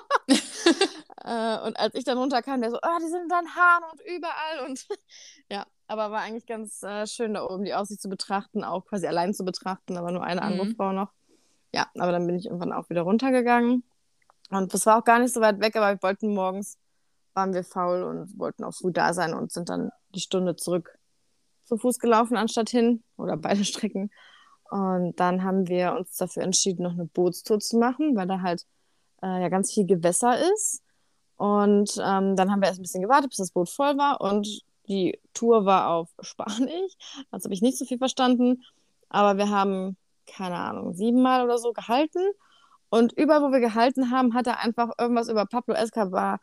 äh, 1.24 1.66
und 1.66 1.78
als 1.78 1.94
ich 1.94 2.04
dann 2.04 2.18
runterkam, 2.18 2.60
der 2.60 2.70
so, 2.70 2.76
oh, 2.76 2.98
die 3.00 3.08
sind 3.08 3.30
dann 3.30 3.46
Haaren 3.54 3.84
und 3.92 4.00
überall 4.02 4.68
und 4.68 4.86
ja, 5.50 5.66
aber 5.86 6.10
war 6.10 6.20
eigentlich 6.20 6.46
ganz 6.46 6.82
äh, 6.82 7.06
schön 7.06 7.34
da 7.34 7.44
oben 7.44 7.64
die 7.64 7.74
Aussicht 7.74 8.00
zu 8.00 8.08
betrachten, 8.08 8.64
auch 8.64 8.86
quasi 8.86 9.06
allein 9.06 9.34
zu 9.34 9.44
betrachten, 9.44 9.96
aber 9.96 10.10
nur 10.10 10.24
eine 10.24 10.40
mhm. 10.40 10.46
andere 10.46 10.74
Frau 10.74 10.92
noch. 10.92 11.12
Ja, 11.72 11.88
aber 11.98 12.12
dann 12.12 12.26
bin 12.26 12.36
ich 12.36 12.46
irgendwann 12.46 12.72
auch 12.72 12.88
wieder 12.90 13.02
runtergegangen 13.02 13.84
und 14.50 14.74
das 14.74 14.86
war 14.86 14.98
auch 14.98 15.04
gar 15.04 15.18
nicht 15.18 15.34
so 15.34 15.40
weit 15.40 15.60
weg, 15.60 15.76
aber 15.76 15.94
wir 15.94 16.02
wollten 16.02 16.34
morgens, 16.34 16.78
waren 17.32 17.52
wir 17.52 17.64
faul 17.64 18.02
und 18.02 18.38
wollten 18.38 18.64
auch 18.64 18.74
früh 18.74 18.92
da 18.92 19.12
sein 19.12 19.34
und 19.34 19.50
sind 19.50 19.68
dann 19.68 19.90
die 20.14 20.20
Stunde 20.20 20.56
zurück 20.56 20.98
zu 21.64 21.78
Fuß 21.78 21.98
gelaufen 21.98 22.36
anstatt 22.36 22.70
hin 22.70 23.02
oder 23.16 23.36
beide 23.36 23.64
Strecken 23.64 24.10
und 24.74 25.20
dann 25.20 25.44
haben 25.44 25.68
wir 25.68 25.94
uns 25.94 26.16
dafür 26.16 26.42
entschieden, 26.42 26.82
noch 26.82 26.94
eine 26.94 27.04
Bootstour 27.04 27.60
zu 27.60 27.78
machen, 27.78 28.16
weil 28.16 28.26
da 28.26 28.40
halt 28.40 28.66
äh, 29.22 29.42
ja 29.42 29.48
ganz 29.48 29.72
viel 29.72 29.86
Gewässer 29.86 30.36
ist. 30.52 30.82
Und 31.36 31.96
ähm, 32.04 32.34
dann 32.34 32.50
haben 32.50 32.60
wir 32.60 32.66
erst 32.66 32.80
ein 32.80 32.82
bisschen 32.82 33.02
gewartet, 33.02 33.30
bis 33.30 33.36
das 33.36 33.52
Boot 33.52 33.68
voll 33.70 33.96
war. 33.96 34.20
Und 34.20 34.62
Die 34.88 35.20
Tour 35.32 35.64
war 35.64 35.90
auf 35.90 36.10
Spanisch, 36.20 36.92
also 37.30 37.44
habe 37.44 37.54
ich 37.54 37.62
nicht 37.62 37.78
so 37.78 37.84
viel 37.84 37.98
verstanden. 37.98 38.64
Aber 39.10 39.38
wir 39.38 39.48
haben, 39.48 39.96
keine 40.26 40.56
Ahnung, 40.56 40.92
siebenmal 40.94 41.44
oder 41.44 41.58
so 41.58 41.72
gehalten. 41.72 42.32
Und 42.88 43.12
überall, 43.12 43.42
wo 43.42 43.52
wir 43.52 43.60
gehalten 43.60 44.10
haben, 44.10 44.34
hat 44.34 44.48
er 44.48 44.58
einfach 44.58 44.90
irgendwas 44.98 45.28
über 45.28 45.46
Pablo 45.46 45.74
Escobar 45.74 46.40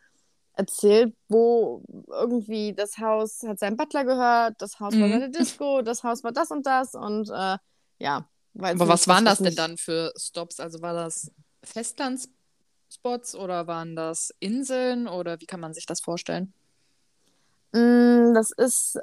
erzählt, 0.54 1.14
wo 1.28 1.84
irgendwie 2.08 2.74
das 2.74 2.98
Haus 2.98 3.44
hat 3.46 3.60
seinem 3.60 3.76
Butler 3.76 4.06
gehört, 4.06 4.62
das 4.62 4.80
Haus 4.80 4.96
mhm. 4.96 5.02
war 5.02 5.10
seine 5.10 5.30
Disco, 5.32 5.82
das 5.82 6.06
Haus 6.06 6.24
war 6.24 6.32
das 6.32 6.50
und 6.52 6.66
das 6.66 6.96
und 6.96 7.30
äh, 7.30 7.58
ja. 8.01 8.27
Aber 8.58 8.88
was 8.88 9.08
waren 9.08 9.25
das 9.25 9.39
denn 9.39 9.55
dann 9.55 9.77
für 9.77 10.12
Stops? 10.17 10.60
Also 10.60 10.81
war 10.81 10.93
das 10.93 11.31
Festlandsspots 11.63 13.36
oder 13.36 13.67
waren 13.67 13.96
das 13.96 14.31
Inseln 14.39 15.08
oder 15.08 15.39
wie 15.39 15.46
kann 15.46 15.60
man 15.60 15.74
sich 15.74 15.86
das 15.86 16.01
vorstellen? 16.01 16.53
Mm, 17.72 18.34
das 18.34 18.51
ist, 18.51 19.00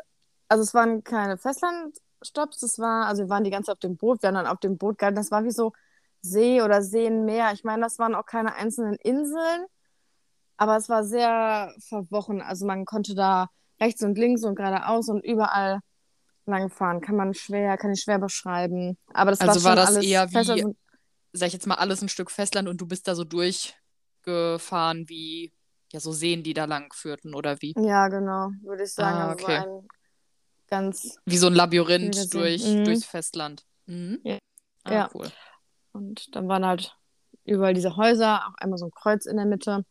also 0.48 0.62
es 0.62 0.74
waren 0.74 1.02
keine 1.02 1.38
Festlandstops, 1.38 2.58
das 2.60 2.78
war, 2.78 3.06
also 3.06 3.22
wir 3.22 3.30
waren 3.30 3.44
die 3.44 3.50
ganze 3.50 3.66
Zeit 3.66 3.76
auf 3.76 3.80
dem 3.80 3.96
Boot, 3.96 4.22
wir 4.22 4.28
haben 4.28 4.34
dann 4.34 4.46
auf 4.46 4.60
dem 4.60 4.76
Boot 4.76 4.98
gehalten, 4.98 5.16
das 5.16 5.30
war 5.30 5.44
wie 5.44 5.50
so 5.50 5.72
See 6.20 6.60
oder 6.60 6.82
Seenmeer. 6.82 7.52
Ich 7.52 7.64
meine, 7.64 7.82
das 7.82 7.98
waren 7.98 8.14
auch 8.14 8.26
keine 8.26 8.54
einzelnen 8.54 8.96
Inseln, 8.96 9.66
aber 10.56 10.76
es 10.76 10.88
war 10.88 11.04
sehr 11.04 11.72
verwochen. 11.78 12.42
Also 12.42 12.66
man 12.66 12.84
konnte 12.84 13.14
da 13.14 13.48
rechts 13.80 14.02
und 14.02 14.18
links 14.18 14.44
und 14.44 14.56
geradeaus 14.56 15.08
und 15.08 15.24
überall 15.24 15.80
langfahren. 16.48 17.00
Kann 17.00 17.16
man 17.16 17.34
schwer, 17.34 17.76
kann 17.76 17.92
ich 17.92 18.02
schwer 18.02 18.18
beschreiben. 18.18 18.98
Aber 19.12 19.30
das 19.30 19.40
also 19.40 19.62
war, 19.64 19.76
war 19.76 19.86
das 19.86 20.04
eher 20.04 20.30
wie, 20.30 20.36
also, 20.36 20.74
sag 21.32 21.46
ich 21.48 21.52
jetzt 21.52 21.66
mal, 21.66 21.76
alles 21.76 22.02
ein 22.02 22.08
Stück 22.08 22.30
Festland 22.30 22.68
und 22.68 22.80
du 22.80 22.86
bist 22.86 23.06
da 23.08 23.14
so 23.14 23.24
durchgefahren 23.24 25.08
wie 25.08 25.52
ja 25.92 26.00
so 26.00 26.12
Seen, 26.12 26.42
die 26.42 26.54
da 26.54 26.64
lang 26.64 26.92
führten 26.92 27.34
oder 27.34 27.56
wie? 27.60 27.74
Ja, 27.76 28.08
genau, 28.08 28.50
würde 28.62 28.84
ich 28.84 28.92
sagen. 28.92 29.18
Ah, 29.18 29.32
okay. 29.32 29.56
Also 29.56 29.78
ein 29.80 29.88
ganz 30.68 31.18
wie 31.24 31.38
so 31.38 31.46
ein 31.46 31.54
Labyrinth 31.54 32.34
durch, 32.34 32.64
mhm. 32.64 32.84
durchs 32.84 33.04
Festland. 33.04 33.64
Mhm. 33.86 34.20
Ja. 34.24 34.38
Ah, 34.84 34.92
ja. 34.92 35.10
cool. 35.14 35.30
Und 35.92 36.34
dann 36.34 36.48
waren 36.48 36.66
halt 36.66 36.96
überall 37.44 37.74
diese 37.74 37.96
Häuser, 37.96 38.46
auch 38.46 38.54
einmal 38.58 38.78
so 38.78 38.86
ein 38.86 38.90
Kreuz 38.90 39.26
in 39.26 39.36
der 39.36 39.46
Mitte. 39.46 39.84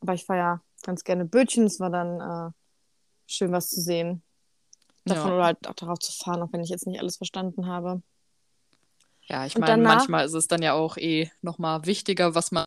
Aber 0.00 0.14
ich 0.14 0.24
fahre 0.24 0.38
ja 0.38 0.60
ganz 0.82 1.04
gerne 1.04 1.24
Bötchen. 1.24 1.64
Es 1.64 1.80
war 1.80 1.90
dann 1.90 2.20
äh, 2.20 2.52
schön, 3.26 3.52
was 3.52 3.70
zu 3.70 3.80
sehen. 3.80 4.22
Davon 5.04 5.30
ja. 5.30 5.34
oder 5.34 5.44
halt 5.44 5.68
auch 5.68 5.74
darauf 5.74 5.98
zu 5.98 6.12
fahren, 6.12 6.42
auch 6.42 6.52
wenn 6.52 6.62
ich 6.62 6.70
jetzt 6.70 6.86
nicht 6.86 7.00
alles 7.00 7.16
verstanden 7.16 7.66
habe. 7.66 8.02
Ja, 9.22 9.46
ich 9.46 9.56
meine, 9.56 9.82
manchmal 9.82 10.26
ist 10.26 10.34
es 10.34 10.48
dann 10.48 10.62
ja 10.62 10.74
auch 10.74 10.96
eh 10.96 11.30
nochmal 11.40 11.86
wichtiger, 11.86 12.34
was 12.34 12.52
man 12.52 12.64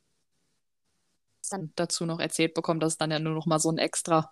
dann 1.50 1.72
dazu 1.76 2.06
noch 2.06 2.20
erzählt 2.20 2.54
bekommt. 2.54 2.84
Das 2.84 2.94
ist 2.94 3.02
dann 3.02 3.12
ja 3.12 3.20
nur 3.20 3.34
nochmal 3.34 3.60
so 3.60 3.72
ein 3.72 3.78
Extra. 3.78 4.32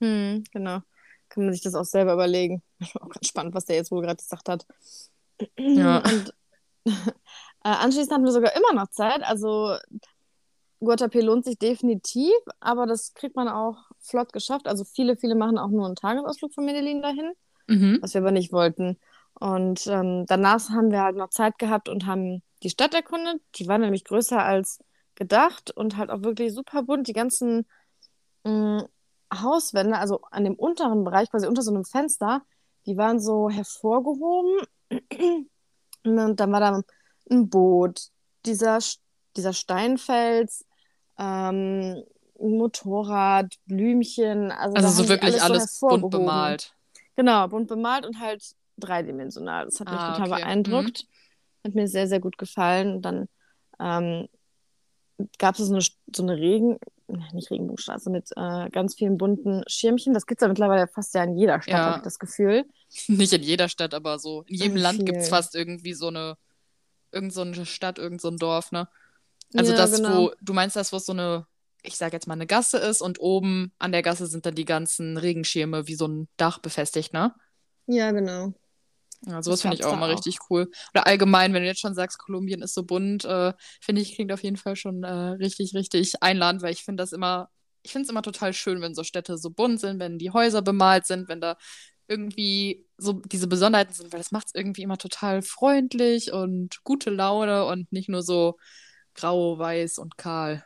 Hm, 0.00 0.44
genau. 0.52 0.80
Kann 1.28 1.44
man 1.44 1.52
sich 1.52 1.62
das 1.62 1.74
auch 1.74 1.84
selber 1.84 2.14
überlegen. 2.14 2.62
Auch 3.00 3.08
ganz 3.08 3.26
spannend, 3.26 3.54
was 3.54 3.64
der 3.64 3.76
jetzt 3.76 3.90
wohl 3.90 4.02
gerade 4.02 4.16
gesagt 4.16 4.48
hat. 4.48 4.66
Ja. 5.58 5.98
Und 6.04 6.34
Äh, 7.62 7.68
anschließend 7.68 8.12
hatten 8.12 8.24
wir 8.24 8.32
sogar 8.32 8.56
immer 8.56 8.72
noch 8.72 8.88
Zeit. 8.88 9.22
Also 9.22 9.76
Guatapé 10.80 11.20
lohnt 11.20 11.44
sich 11.44 11.58
definitiv, 11.58 12.32
aber 12.58 12.86
das 12.86 13.12
kriegt 13.12 13.36
man 13.36 13.48
auch 13.48 13.89
flott 14.00 14.32
geschafft. 14.32 14.66
Also 14.66 14.84
viele, 14.84 15.16
viele 15.16 15.34
machen 15.34 15.58
auch 15.58 15.68
nur 15.68 15.86
einen 15.86 15.96
Tagesausflug 15.96 16.52
von 16.52 16.64
Medellin 16.64 17.02
dahin, 17.02 17.32
mhm. 17.66 17.98
was 18.00 18.14
wir 18.14 18.20
aber 18.20 18.32
nicht 18.32 18.52
wollten. 18.52 18.98
Und 19.34 19.86
ähm, 19.86 20.26
danach 20.26 20.70
haben 20.70 20.90
wir 20.90 21.02
halt 21.02 21.16
noch 21.16 21.30
Zeit 21.30 21.58
gehabt 21.58 21.88
und 21.88 22.06
haben 22.06 22.42
die 22.62 22.70
Stadt 22.70 22.94
erkundet. 22.94 23.40
Die 23.56 23.68
war 23.68 23.78
nämlich 23.78 24.04
größer 24.04 24.42
als 24.42 24.78
gedacht 25.14 25.70
und 25.70 25.96
halt 25.96 26.10
auch 26.10 26.22
wirklich 26.22 26.52
super 26.52 26.82
bunt. 26.82 27.06
Die 27.08 27.12
ganzen 27.12 27.66
mh, 28.44 28.82
mm, 28.82 28.88
Hauswände, 29.32 29.96
also 29.96 30.20
an 30.30 30.44
dem 30.44 30.54
unteren 30.54 31.04
Bereich, 31.04 31.30
quasi 31.30 31.46
unter 31.46 31.62
so 31.62 31.70
einem 31.70 31.84
Fenster, 31.84 32.42
die 32.86 32.96
waren 32.96 33.20
so 33.20 33.48
hervorgehoben. 33.48 34.66
und 36.04 36.40
dann 36.40 36.52
war 36.52 36.60
da 36.60 36.82
ein 37.30 37.48
Boot, 37.48 38.08
dieser, 38.44 38.78
dieser 39.36 39.52
Steinfels, 39.52 40.66
ähm, 41.18 42.02
Motorrad, 42.40 43.54
Blümchen. 43.66 44.50
Also, 44.50 44.74
also 44.74 45.02
so 45.02 45.08
wirklich 45.08 45.42
alles, 45.42 45.78
so 45.78 45.88
bunt 45.88 46.10
bemalt. 46.10 46.74
Genau, 47.16 47.48
bunt 47.48 47.68
bemalt 47.68 48.06
und 48.06 48.18
halt 48.18 48.44
dreidimensional. 48.78 49.66
Das 49.66 49.80
hat 49.80 49.90
mich 49.90 49.98
ah, 49.98 50.12
total 50.12 50.32
okay. 50.32 50.42
beeindruckt. 50.42 51.04
Mhm. 51.04 51.68
Hat 51.68 51.74
mir 51.74 51.88
sehr, 51.88 52.08
sehr 52.08 52.20
gut 52.20 52.38
gefallen. 52.38 52.96
Und 52.96 53.02
dann 53.02 53.28
ähm, 53.78 54.28
gab 55.38 55.58
es 55.58 55.66
so 55.66 55.74
eine, 55.74 55.84
so 56.14 56.22
eine 56.22 56.36
Regen, 56.36 56.78
nicht 57.32 57.50
Regenbogenstraße, 57.50 58.08
mit 58.08 58.30
äh, 58.36 58.70
ganz 58.70 58.94
vielen 58.94 59.18
bunten 59.18 59.62
Schirmchen. 59.66 60.14
Das 60.14 60.26
gibt 60.26 60.40
es 60.40 60.44
ja 60.44 60.48
mittlerweile 60.48 60.86
fast 60.86 61.14
ja 61.14 61.24
in 61.24 61.36
jeder 61.36 61.60
Stadt, 61.60 61.74
ja. 61.74 61.84
habe 61.86 61.96
ich 61.98 62.04
das 62.04 62.18
Gefühl. 62.18 62.64
Nicht 63.08 63.32
in 63.32 63.42
jeder 63.42 63.68
Stadt, 63.68 63.92
aber 63.92 64.18
so. 64.18 64.42
In 64.46 64.56
jedem 64.56 64.76
Land 64.76 65.04
gibt 65.04 65.18
es 65.18 65.28
fast 65.28 65.54
irgendwie 65.54 65.92
so 65.92 66.08
eine 66.08 66.36
irgend 67.12 67.32
so 67.32 67.42
eine 67.42 67.66
Stadt, 67.66 67.98
irgend 67.98 68.20
so 68.20 68.28
ein 68.28 68.36
Dorf, 68.36 68.72
ne? 68.72 68.88
Also 69.54 69.72
ja, 69.72 69.78
das, 69.78 69.96
genau. 69.96 70.16
wo, 70.16 70.32
du 70.40 70.52
meinst 70.52 70.76
das, 70.76 70.92
wo 70.92 70.98
so 70.98 71.12
eine, 71.12 71.46
ich 71.82 71.96
sag 71.96 72.12
jetzt 72.12 72.26
mal, 72.26 72.34
eine 72.34 72.46
Gasse 72.46 72.78
ist 72.78 73.02
und 73.02 73.20
oben 73.20 73.72
an 73.78 73.92
der 73.92 74.02
Gasse 74.02 74.26
sind 74.26 74.46
dann 74.46 74.54
die 74.54 74.64
ganzen 74.64 75.16
Regenschirme 75.16 75.86
wie 75.86 75.94
so 75.94 76.06
ein 76.08 76.28
Dach 76.36 76.58
befestigt, 76.58 77.12
ne? 77.12 77.34
Ja, 77.86 78.12
genau. 78.12 78.54
Ja, 79.26 79.42
sowas 79.42 79.60
finde 79.60 79.76
ich 79.76 79.84
auch 79.84 79.92
immer 79.92 80.06
auch. 80.06 80.10
richtig 80.10 80.38
cool. 80.48 80.70
Oder 80.94 81.06
allgemein, 81.06 81.52
wenn 81.52 81.62
du 81.62 81.68
jetzt 81.68 81.80
schon 81.80 81.94
sagst, 81.94 82.18
Kolumbien 82.18 82.62
ist 82.62 82.74
so 82.74 82.84
bunt, 82.84 83.24
äh, 83.24 83.52
finde 83.80 84.00
ich, 84.00 84.14
klingt 84.14 84.32
auf 84.32 84.42
jeden 84.42 84.56
Fall 84.56 84.76
schon 84.76 85.02
äh, 85.04 85.10
richtig, 85.12 85.74
richtig 85.74 86.22
einladend, 86.22 86.62
weil 86.62 86.72
ich 86.72 86.84
finde 86.84 87.02
das 87.02 87.12
immer, 87.12 87.50
ich 87.82 87.92
finde 87.92 88.04
es 88.04 88.10
immer 88.10 88.22
total 88.22 88.54
schön, 88.54 88.80
wenn 88.80 88.94
so 88.94 89.04
Städte 89.04 89.36
so 89.36 89.50
bunt 89.50 89.80
sind, 89.80 90.00
wenn 90.00 90.18
die 90.18 90.30
Häuser 90.30 90.62
bemalt 90.62 91.06
sind, 91.06 91.28
wenn 91.28 91.40
da 91.40 91.56
irgendwie 92.08 92.86
so 92.96 93.14
diese 93.14 93.46
Besonderheiten 93.46 93.92
sind, 93.92 94.12
weil 94.12 94.20
das 94.20 94.32
macht 94.32 94.48
es 94.48 94.54
irgendwie 94.54 94.82
immer 94.82 94.98
total 94.98 95.42
freundlich 95.42 96.32
und 96.32 96.82
gute 96.84 97.10
Laune 97.10 97.66
und 97.66 97.92
nicht 97.92 98.08
nur 98.08 98.22
so 98.22 98.56
grau, 99.14 99.58
weiß 99.58 99.98
und 99.98 100.16
kahl. 100.16 100.64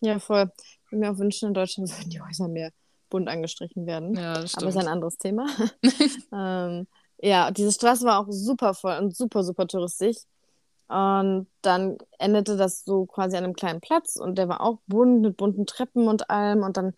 Ja, 0.00 0.18
voll. 0.18 0.50
Ich 0.58 0.92
würde 0.92 1.00
mir 1.00 1.12
auch 1.12 1.18
wünschen, 1.18 1.48
in 1.48 1.54
Deutschland 1.54 1.90
würden 1.90 2.10
die 2.10 2.20
Häuser 2.20 2.48
mehr 2.48 2.70
bunt 3.10 3.28
angestrichen 3.28 3.86
werden. 3.86 4.14
Ja, 4.14 4.34
das 4.34 4.52
stimmt. 4.52 4.62
Aber 4.62 4.70
ist 4.70 4.76
ein 4.76 4.88
anderes 4.88 5.18
Thema. 5.18 5.46
ähm, 6.32 6.86
ja, 7.18 7.50
diese 7.50 7.72
Straße 7.72 8.04
war 8.04 8.20
auch 8.20 8.30
super 8.30 8.72
voll 8.74 8.96
und 8.98 9.14
super, 9.14 9.44
super 9.44 9.66
touristisch. 9.66 10.16
Und 10.88 11.46
dann 11.62 11.98
endete 12.18 12.56
das 12.56 12.84
so 12.84 13.06
quasi 13.06 13.36
an 13.36 13.44
einem 13.44 13.54
kleinen 13.54 13.80
Platz 13.80 14.16
und 14.16 14.36
der 14.38 14.48
war 14.48 14.60
auch 14.60 14.78
bunt 14.86 15.20
mit 15.20 15.36
bunten 15.36 15.66
Treppen 15.66 16.08
und 16.08 16.30
allem. 16.30 16.62
Und 16.62 16.76
dann 16.76 16.94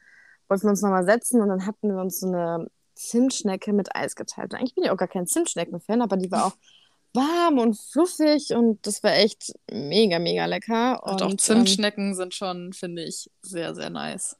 wollten 0.48 0.64
wir 0.64 0.70
uns 0.70 0.82
nochmal 0.82 1.04
setzen 1.04 1.40
und 1.42 1.48
dann 1.48 1.66
hatten 1.66 1.88
wir 1.88 2.00
uns 2.00 2.20
so 2.20 2.28
eine 2.28 2.68
Zimtschnecke 2.94 3.72
mit 3.72 3.94
Eis 3.94 4.14
geteilt. 4.14 4.52
Und 4.52 4.60
eigentlich 4.60 4.74
bin 4.74 4.84
ich 4.84 4.90
auch 4.90 4.96
gar 4.96 5.08
kein 5.08 5.26
Zimtschnecken-Fan, 5.26 6.02
aber 6.02 6.16
die 6.16 6.30
war 6.30 6.46
auch 6.46 6.52
warm 7.14 7.59
und 7.59 7.79
fluffig 7.79 8.55
und 8.55 8.87
das 8.87 9.03
war 9.03 9.14
echt 9.14 9.53
mega, 9.70 10.18
mega 10.18 10.46
lecker. 10.46 11.03
Und, 11.05 11.14
und 11.14 11.22
auch 11.22 11.37
Zimtschnecken 11.37 12.09
ähm, 12.09 12.14
sind 12.14 12.35
schon, 12.35 12.72
finde 12.72 13.05
ich, 13.05 13.31
sehr, 13.42 13.75
sehr 13.75 13.90
nice. 13.90 14.37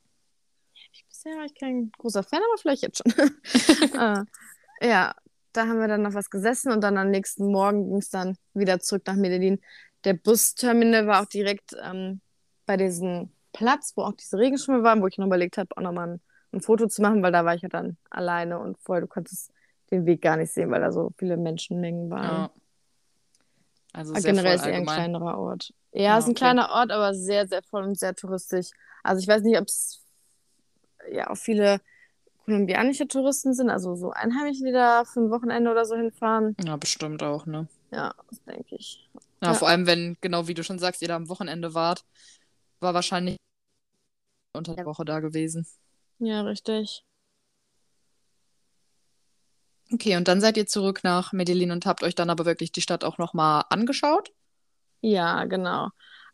Ich 0.93 1.05
bisher 1.09 1.37
war 1.37 1.45
ich 1.45 1.55
kein 1.55 1.93
großer 1.99 2.23
Fan, 2.23 2.41
aber 2.41 2.59
vielleicht 2.59 2.83
jetzt 2.83 3.03
schon. 3.03 3.13
äh, 4.01 4.25
ja, 4.87 5.15
da 5.53 5.67
haben 5.67 5.81
wir 5.81 5.89
dann 5.89 6.03
noch 6.03 6.15
was 6.15 6.31
gesessen 6.31 6.73
und 6.73 6.81
dann 6.83 6.97
am 6.97 7.11
nächsten 7.11 7.51
Morgen 7.51 7.89
ging 7.89 7.99
es 7.99 8.09
dann 8.09 8.37
wieder 8.55 8.81
zurück 8.81 9.03
nach 9.07 9.17
Medellin. 9.17 9.61
Der 10.05 10.15
Busterminal 10.15 11.07
war 11.07 11.23
auch 11.23 11.29
direkt 11.29 11.77
ähm, 11.83 12.21
bei 12.67 12.77
diesem 12.77 13.31
Platz, 13.53 13.93
wo 13.97 14.03
auch 14.03 14.13
diese 14.13 14.39
Regenschirme 14.39 14.83
waren, 14.83 15.03
wo 15.03 15.07
ich 15.07 15.19
noch 15.19 15.27
überlegt 15.27 15.59
habe, 15.59 15.77
auch 15.77 15.83
nochmal 15.83 16.09
ein 16.09 16.21
ein 16.53 16.61
Foto 16.61 16.87
zu 16.87 17.03
machen, 17.03 17.23
weil 17.23 17.33
da 17.33 17.45
war 17.45 17.55
ich 17.55 17.63
ja 17.63 17.69
dann 17.69 17.97
alleine 18.11 18.59
und 18.59 18.79
voll, 18.79 19.01
du 19.01 19.07
konntest 19.07 19.51
den 19.91 20.07
Weg 20.07 20.23
gar 20.23 20.37
nicht 20.37 20.53
sehen, 20.53 20.71
weil 20.71 20.81
da 20.81 20.93
so 20.93 21.11
viele 21.17 21.37
Menschenmengen 21.37 22.11
waren. 22.11 22.25
Ja. 22.25 22.51
Also 23.93 24.15
sehr 24.15 24.23
generell 24.23 24.57
ist 24.57 24.67
eher 24.67 24.75
ein 24.75 24.87
kleinerer 24.87 25.39
Ort. 25.39 25.73
Ja, 25.93 26.03
ja, 26.03 26.19
ist 26.19 26.27
ein 26.27 26.31
okay. 26.31 26.39
kleiner 26.39 26.71
Ort, 26.71 26.91
aber 26.91 27.15
sehr, 27.15 27.47
sehr 27.47 27.63
voll 27.63 27.85
und 27.85 27.99
sehr 27.99 28.15
touristisch. 28.15 28.71
Also 29.03 29.21
ich 29.21 29.29
weiß 29.29 29.43
nicht, 29.43 29.59
ob 29.59 29.69
es 29.69 30.03
ja 31.11 31.31
auch 31.31 31.37
viele 31.37 31.81
kolumbianische 32.45 33.07
Touristen 33.07 33.55
sind, 33.55 33.71
also 33.71 33.95
so 33.95 34.11
Einheimische, 34.11 34.65
die 34.65 34.73
da 34.73 35.05
für 35.05 35.21
ein 35.21 35.31
Wochenende 35.31 35.71
oder 35.71 35.85
so 35.85 35.95
hinfahren. 35.97 36.57
Ja, 36.65 36.77
bestimmt 36.77 37.23
auch, 37.23 37.47
ne? 37.47 37.69
Ja, 37.91 38.15
das 38.29 38.43
denke 38.45 38.77
ich. 38.77 39.09
Ja, 39.43 39.49
ja, 39.49 39.55
vor 39.55 39.69
allem, 39.69 39.87
wenn, 39.87 40.17
genau 40.21 40.49
wie 40.49 40.55
du 40.55 40.65
schon 40.65 40.79
sagst, 40.79 41.03
ihr 41.03 41.09
da 41.09 41.17
am 41.17 41.29
Wochenende 41.29 41.75
wart, 41.75 42.05
war 42.81 42.95
wahrscheinlich 42.95 43.37
unter 44.55 44.75
der 44.75 44.87
Woche 44.87 45.05
da 45.05 45.21
gewesen. 45.21 45.67
Ja, 46.19 46.43
richtig. 46.43 47.05
Okay, 49.93 50.17
und 50.17 50.29
dann 50.29 50.41
seid 50.41 50.57
ihr 50.57 50.67
zurück 50.67 51.01
nach 51.05 51.33
Medellin 51.33 51.71
und 51.71 51.87
habt 51.87 52.03
euch 52.03 52.15
dann 52.15 52.31
aber 52.31 52.47
wirklich 52.47 52.73
die 52.73 52.81
Stadt 52.81 53.05
auch 53.05 53.19
nochmal 53.19 53.65
angeschaut? 53.69 54.33
Ja, 55.01 55.45
genau. 55.45 55.89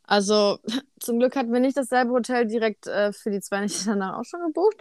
Also 0.04 0.58
zum 1.00 1.18
Glück 1.18 1.36
hatten 1.36 1.52
wir 1.52 1.60
nicht 1.60 1.76
dasselbe 1.76 2.12
Hotel 2.12 2.46
direkt 2.46 2.86
äh, 2.86 3.12
für 3.12 3.30
die 3.30 3.40
zwei 3.40 3.60
Nächte 3.60 3.86
danach 3.86 4.18
auch 4.18 4.24
schon 4.24 4.40
gebucht. 4.46 4.76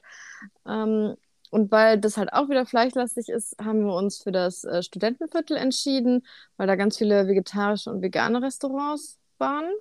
Ähm, 0.66 1.16
und 1.50 1.72
weil 1.72 1.98
das 1.98 2.18
halt 2.18 2.34
auch 2.34 2.50
wieder 2.50 2.66
fleischlastig 2.66 3.30
ist, 3.30 3.56
haben 3.60 3.86
wir 3.86 3.94
uns 3.94 4.22
für 4.22 4.32
das 4.32 4.64
äh, 4.64 4.84
Studentenviertel 4.84 5.58
entschieden, 5.58 6.26
weil 6.58 6.68
da 6.68 6.76
ganz 6.76 6.98
viele 6.98 7.28
vegetarische 7.28 7.90
und 7.90 8.02
vegane 8.02 8.42
Restaurants 8.42 9.18
waren. 9.38 9.72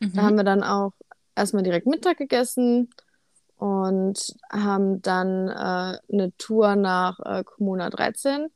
Mhm. 0.00 0.12
Da 0.14 0.22
haben 0.22 0.36
wir 0.36 0.44
dann 0.44 0.62
auch 0.62 0.92
erstmal 1.36 1.62
direkt 1.62 1.86
Mittag 1.86 2.16
gegessen 2.16 2.88
und 3.62 4.34
haben 4.50 5.00
dann 5.02 5.46
äh, 5.46 5.98
eine 6.12 6.32
Tour 6.36 6.74
nach 6.74 7.20
äh, 7.20 7.44
Kommuna 7.44 7.90
13 7.90 8.48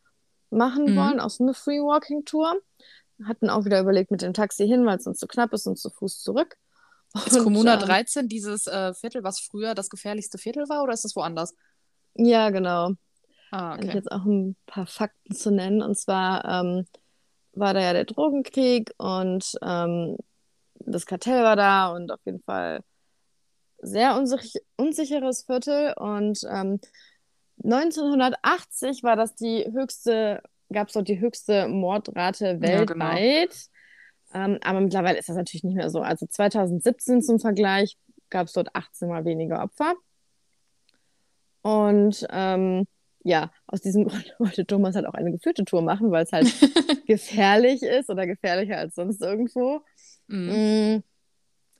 machen 0.50 0.86
Mhm. 0.86 0.96
wollen, 0.96 1.20
auch 1.20 1.30
so 1.30 1.44
eine 1.44 1.54
Free 1.54 1.78
Walking 1.78 2.24
Tour. 2.24 2.56
Hatten 3.24 3.48
auch 3.48 3.64
wieder 3.64 3.78
überlegt 3.80 4.10
mit 4.10 4.22
dem 4.22 4.34
Taxi 4.34 4.66
hin, 4.66 4.84
weil 4.84 4.96
es 4.98 5.06
uns 5.06 5.20
zu 5.20 5.28
knapp 5.28 5.52
ist 5.52 5.68
und 5.68 5.78
zu 5.78 5.90
Fuß 5.90 6.22
zurück. 6.22 6.56
Ist 7.24 7.40
Kommuna 7.40 7.74
ähm, 7.74 7.80
13 7.80 8.28
dieses 8.28 8.66
äh, 8.66 8.94
Viertel, 8.94 9.22
was 9.22 9.38
früher 9.38 9.76
das 9.76 9.90
gefährlichste 9.90 10.38
Viertel 10.38 10.68
war, 10.68 10.82
oder 10.82 10.92
ist 10.92 11.04
das 11.04 11.14
woanders? 11.14 11.54
Ja, 12.14 12.50
genau. 12.50 12.94
Ah, 13.52 13.76
Kann 13.76 13.82
ich 13.82 13.86
okay. 13.86 13.98
jetzt 13.98 14.10
auch 14.10 14.24
ein 14.24 14.56
paar 14.66 14.86
Fakten 14.86 15.36
zu 15.36 15.52
nennen. 15.52 15.82
Und 15.82 15.96
zwar 15.96 16.44
ähm, 16.44 16.84
war 17.52 17.74
da 17.74 17.80
ja 17.80 17.92
der 17.92 18.06
Drogenkrieg 18.06 18.92
und 18.98 19.52
ähm, 19.62 20.16
das 20.80 21.06
Kartell 21.06 21.44
war 21.44 21.54
da 21.54 21.92
und 21.92 22.10
auf 22.10 22.20
jeden 22.24 22.42
Fall 22.42 22.80
sehr 23.86 24.16
unsich 24.16 24.54
unsicheres 24.76 25.44
Viertel. 25.44 25.94
Und 25.96 26.40
ähm, 26.50 26.80
1980 27.64 29.02
war 29.02 29.16
das 29.16 29.34
die 29.34 29.64
höchste, 29.70 30.42
gab 30.72 30.88
es 30.88 30.94
dort 30.94 31.08
die 31.08 31.20
höchste 31.20 31.68
Mordrate 31.68 32.58
Ja, 32.60 32.84
genau. 32.84 33.06
weltweit. 33.06 33.56
Ähm, 34.34 34.58
aber 34.62 34.80
mittlerweile 34.80 35.18
ist 35.18 35.28
das 35.28 35.36
natürlich 35.36 35.64
nicht 35.64 35.76
mehr 35.76 35.90
so. 35.90 36.00
Also 36.00 36.26
2017 36.26 37.22
zum 37.22 37.38
Vergleich 37.38 37.96
gab 38.28 38.48
es 38.48 38.52
dort 38.52 38.74
18 38.74 39.08
mal 39.08 39.24
weniger 39.24 39.62
Opfer. 39.62 39.94
Und 41.62 42.26
ähm, 42.30 42.86
ja, 43.22 43.50
aus 43.66 43.80
diesem 43.80 44.04
Grund 44.08 44.34
wollte 44.38 44.66
Thomas 44.66 44.96
halt 44.96 45.06
auch 45.06 45.14
eine 45.14 45.32
geführte 45.32 45.64
Tour 45.64 45.82
machen, 45.82 46.10
weil 46.10 46.24
es 46.24 46.32
halt 46.32 46.46
gefährlich 47.06 47.82
ist 47.82 48.10
oder 48.10 48.26
gefährlicher 48.26 48.78
als 48.78 48.96
sonst 48.96 49.22
irgendwo. 49.22 49.80
Mhm. 50.26 51.02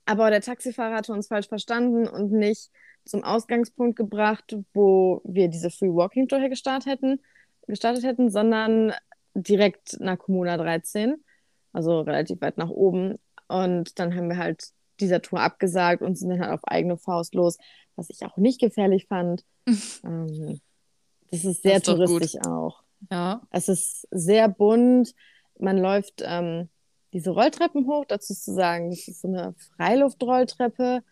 Aber 0.07 0.29
der 0.29 0.41
Taxifahrer 0.41 0.95
hatte 0.95 1.11
uns 1.11 1.27
falsch 1.27 1.49
verstanden 1.49 2.07
und 2.07 2.31
nicht 2.31 2.71
zum 3.05 3.25
Ausgangspunkt 3.25 3.97
gebracht, 3.97 4.55
wo 4.73 5.21
wir 5.25 5.49
diese 5.49 5.69
Free 5.69 5.89
Walking 5.89 6.29
Tour 6.29 6.47
gestartet 6.47 6.89
hätten, 6.89 7.19
gestartet 7.67 8.05
hätten, 8.05 8.29
sondern 8.29 8.93
direkt 9.33 9.99
nach 9.99 10.17
Kommuna 10.17 10.55
13, 10.55 11.15
also 11.73 11.99
relativ 12.01 12.39
weit 12.39 12.57
nach 12.57 12.69
oben. 12.69 13.19
Und 13.49 13.99
dann 13.99 14.15
haben 14.15 14.29
wir 14.29 14.37
halt 14.37 14.69
dieser 15.01 15.21
Tour 15.21 15.41
abgesagt 15.41 16.01
und 16.01 16.17
sind 16.17 16.29
dann 16.29 16.39
halt 16.39 16.53
auf 16.53 16.63
eigene 16.63 16.97
Faust 16.97 17.35
los, 17.35 17.57
was 17.97 18.09
ich 18.09 18.25
auch 18.25 18.37
nicht 18.37 18.61
gefährlich 18.61 19.07
fand. 19.07 19.43
ähm, 20.05 20.61
das 21.31 21.43
ist 21.43 21.63
sehr 21.63 21.77
ist 21.77 21.87
doch 21.87 21.97
gut. 21.97 22.07
touristisch 22.07 22.41
auch. 22.45 22.81
Ja. 23.11 23.41
Es 23.51 23.67
ist 23.67 24.07
sehr 24.11 24.47
bunt. 24.47 25.13
Man 25.59 25.77
läuft 25.77 26.23
ähm, 26.25 26.69
diese 27.17 27.31
Rolltreppen 27.31 27.87
hoch. 27.87 28.05
Dazu 28.07 28.33
zu 28.35 28.53
sagen, 28.53 28.91
das 28.91 29.07
ist 29.07 29.21
so 29.21 29.27
eine 29.27 29.55
Freiluftrolltreppe. 29.75 31.03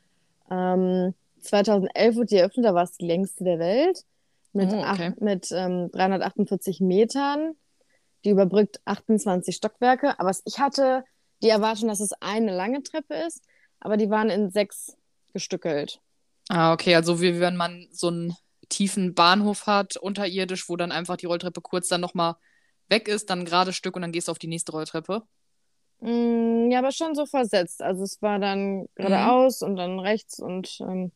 Ähm, 0.52 1.14
2011 1.42 2.16
wurde 2.16 2.26
die 2.28 2.38
eröffnet, 2.38 2.66
da 2.66 2.74
war 2.76 2.84
es 2.84 2.94
die 2.94 3.06
längste 3.08 3.44
der 3.44 3.60
Welt. 3.60 4.06
Mit, 4.54 4.72
Oh, 4.72 4.78
okay. 4.78 5.14
acht, 5.14 5.22
mit 5.22 5.52
ähm, 5.52 5.90
348 5.92 6.80
Metern. 6.80 7.56
Die 8.24 8.30
überbrückt 8.30 8.80
28 8.86 9.56
Stockwerke. 9.56 10.20
Aber 10.20 10.32
ich 10.46 10.60
hatte 10.60 11.04
die 11.42 11.50
Erwartung, 11.50 11.90
dass 11.90 12.00
es 12.00 12.14
eine 12.22 12.56
lange 12.56 12.84
Treppe 12.84 13.16
ist, 13.28 13.44
aber 13.80 13.98
die 13.98 14.10
waren 14.10 14.30
in 14.30 14.50
sechs 14.52 14.96
gestückelt. 15.34 16.00
Ah, 16.50 16.74
okay, 16.74 16.96
also 16.96 17.22
wie 17.22 17.40
wenn 17.40 17.56
man 17.56 17.88
so 17.92 18.08
einen 18.08 18.36
tiefen 18.70 19.16
Bahnhof 19.16 19.68
hat, 19.68 19.98
unterirdisch, 19.98 20.70
wo 20.70 20.76
dann 20.76 20.92
einfach 20.92 21.18
die 21.18 21.26
Rolltreppe 21.26 21.62
kurz 21.62 21.88
dann 21.88 22.02
nochmal 22.02 22.36
weg 22.90 23.08
ist, 23.08 23.30
dann 23.30 23.40
ein 23.40 23.46
gerades 23.46 23.76
Stück 23.76 23.96
und 23.96 24.04
dann 24.04 24.12
gehst 24.12 24.28
du 24.28 24.32
auf 24.32 24.40
die 24.40 24.48
nächste 24.48 24.72
Rolltreppe. 24.72 25.24
Mm, 26.00 26.72
ja, 26.72 26.80
aber 26.80 26.92
schon 26.92 27.16
so 27.16 27.26
versetzt. 27.26 27.82
Also 27.82 28.04
es 28.04 28.22
war 28.22 28.40
dann 28.40 28.88
geradeaus 28.96 29.62
und 29.62 29.76
dann 29.76 30.00
rechts 30.00 30.40
und 30.40 30.78
ähm, 30.82 31.12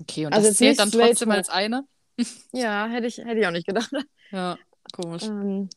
Okay, 0.00 0.26
und 0.26 0.32
Also 0.32 0.48
das 0.48 0.56
zählt 0.56 0.78
dann 0.78 0.90
trotzdem 0.90 1.30
als 1.30 1.48
eine? 1.48 1.84
ja, 2.52 2.86
hätte 2.86 3.06
ich, 3.06 3.18
hätte 3.18 3.38
ich 3.38 3.46
auch 3.46 3.52
nicht 3.52 3.66
gedacht. 3.66 3.90
Ja, 4.30 4.58
komisch. 4.92 5.24
Ähm, 5.24 5.68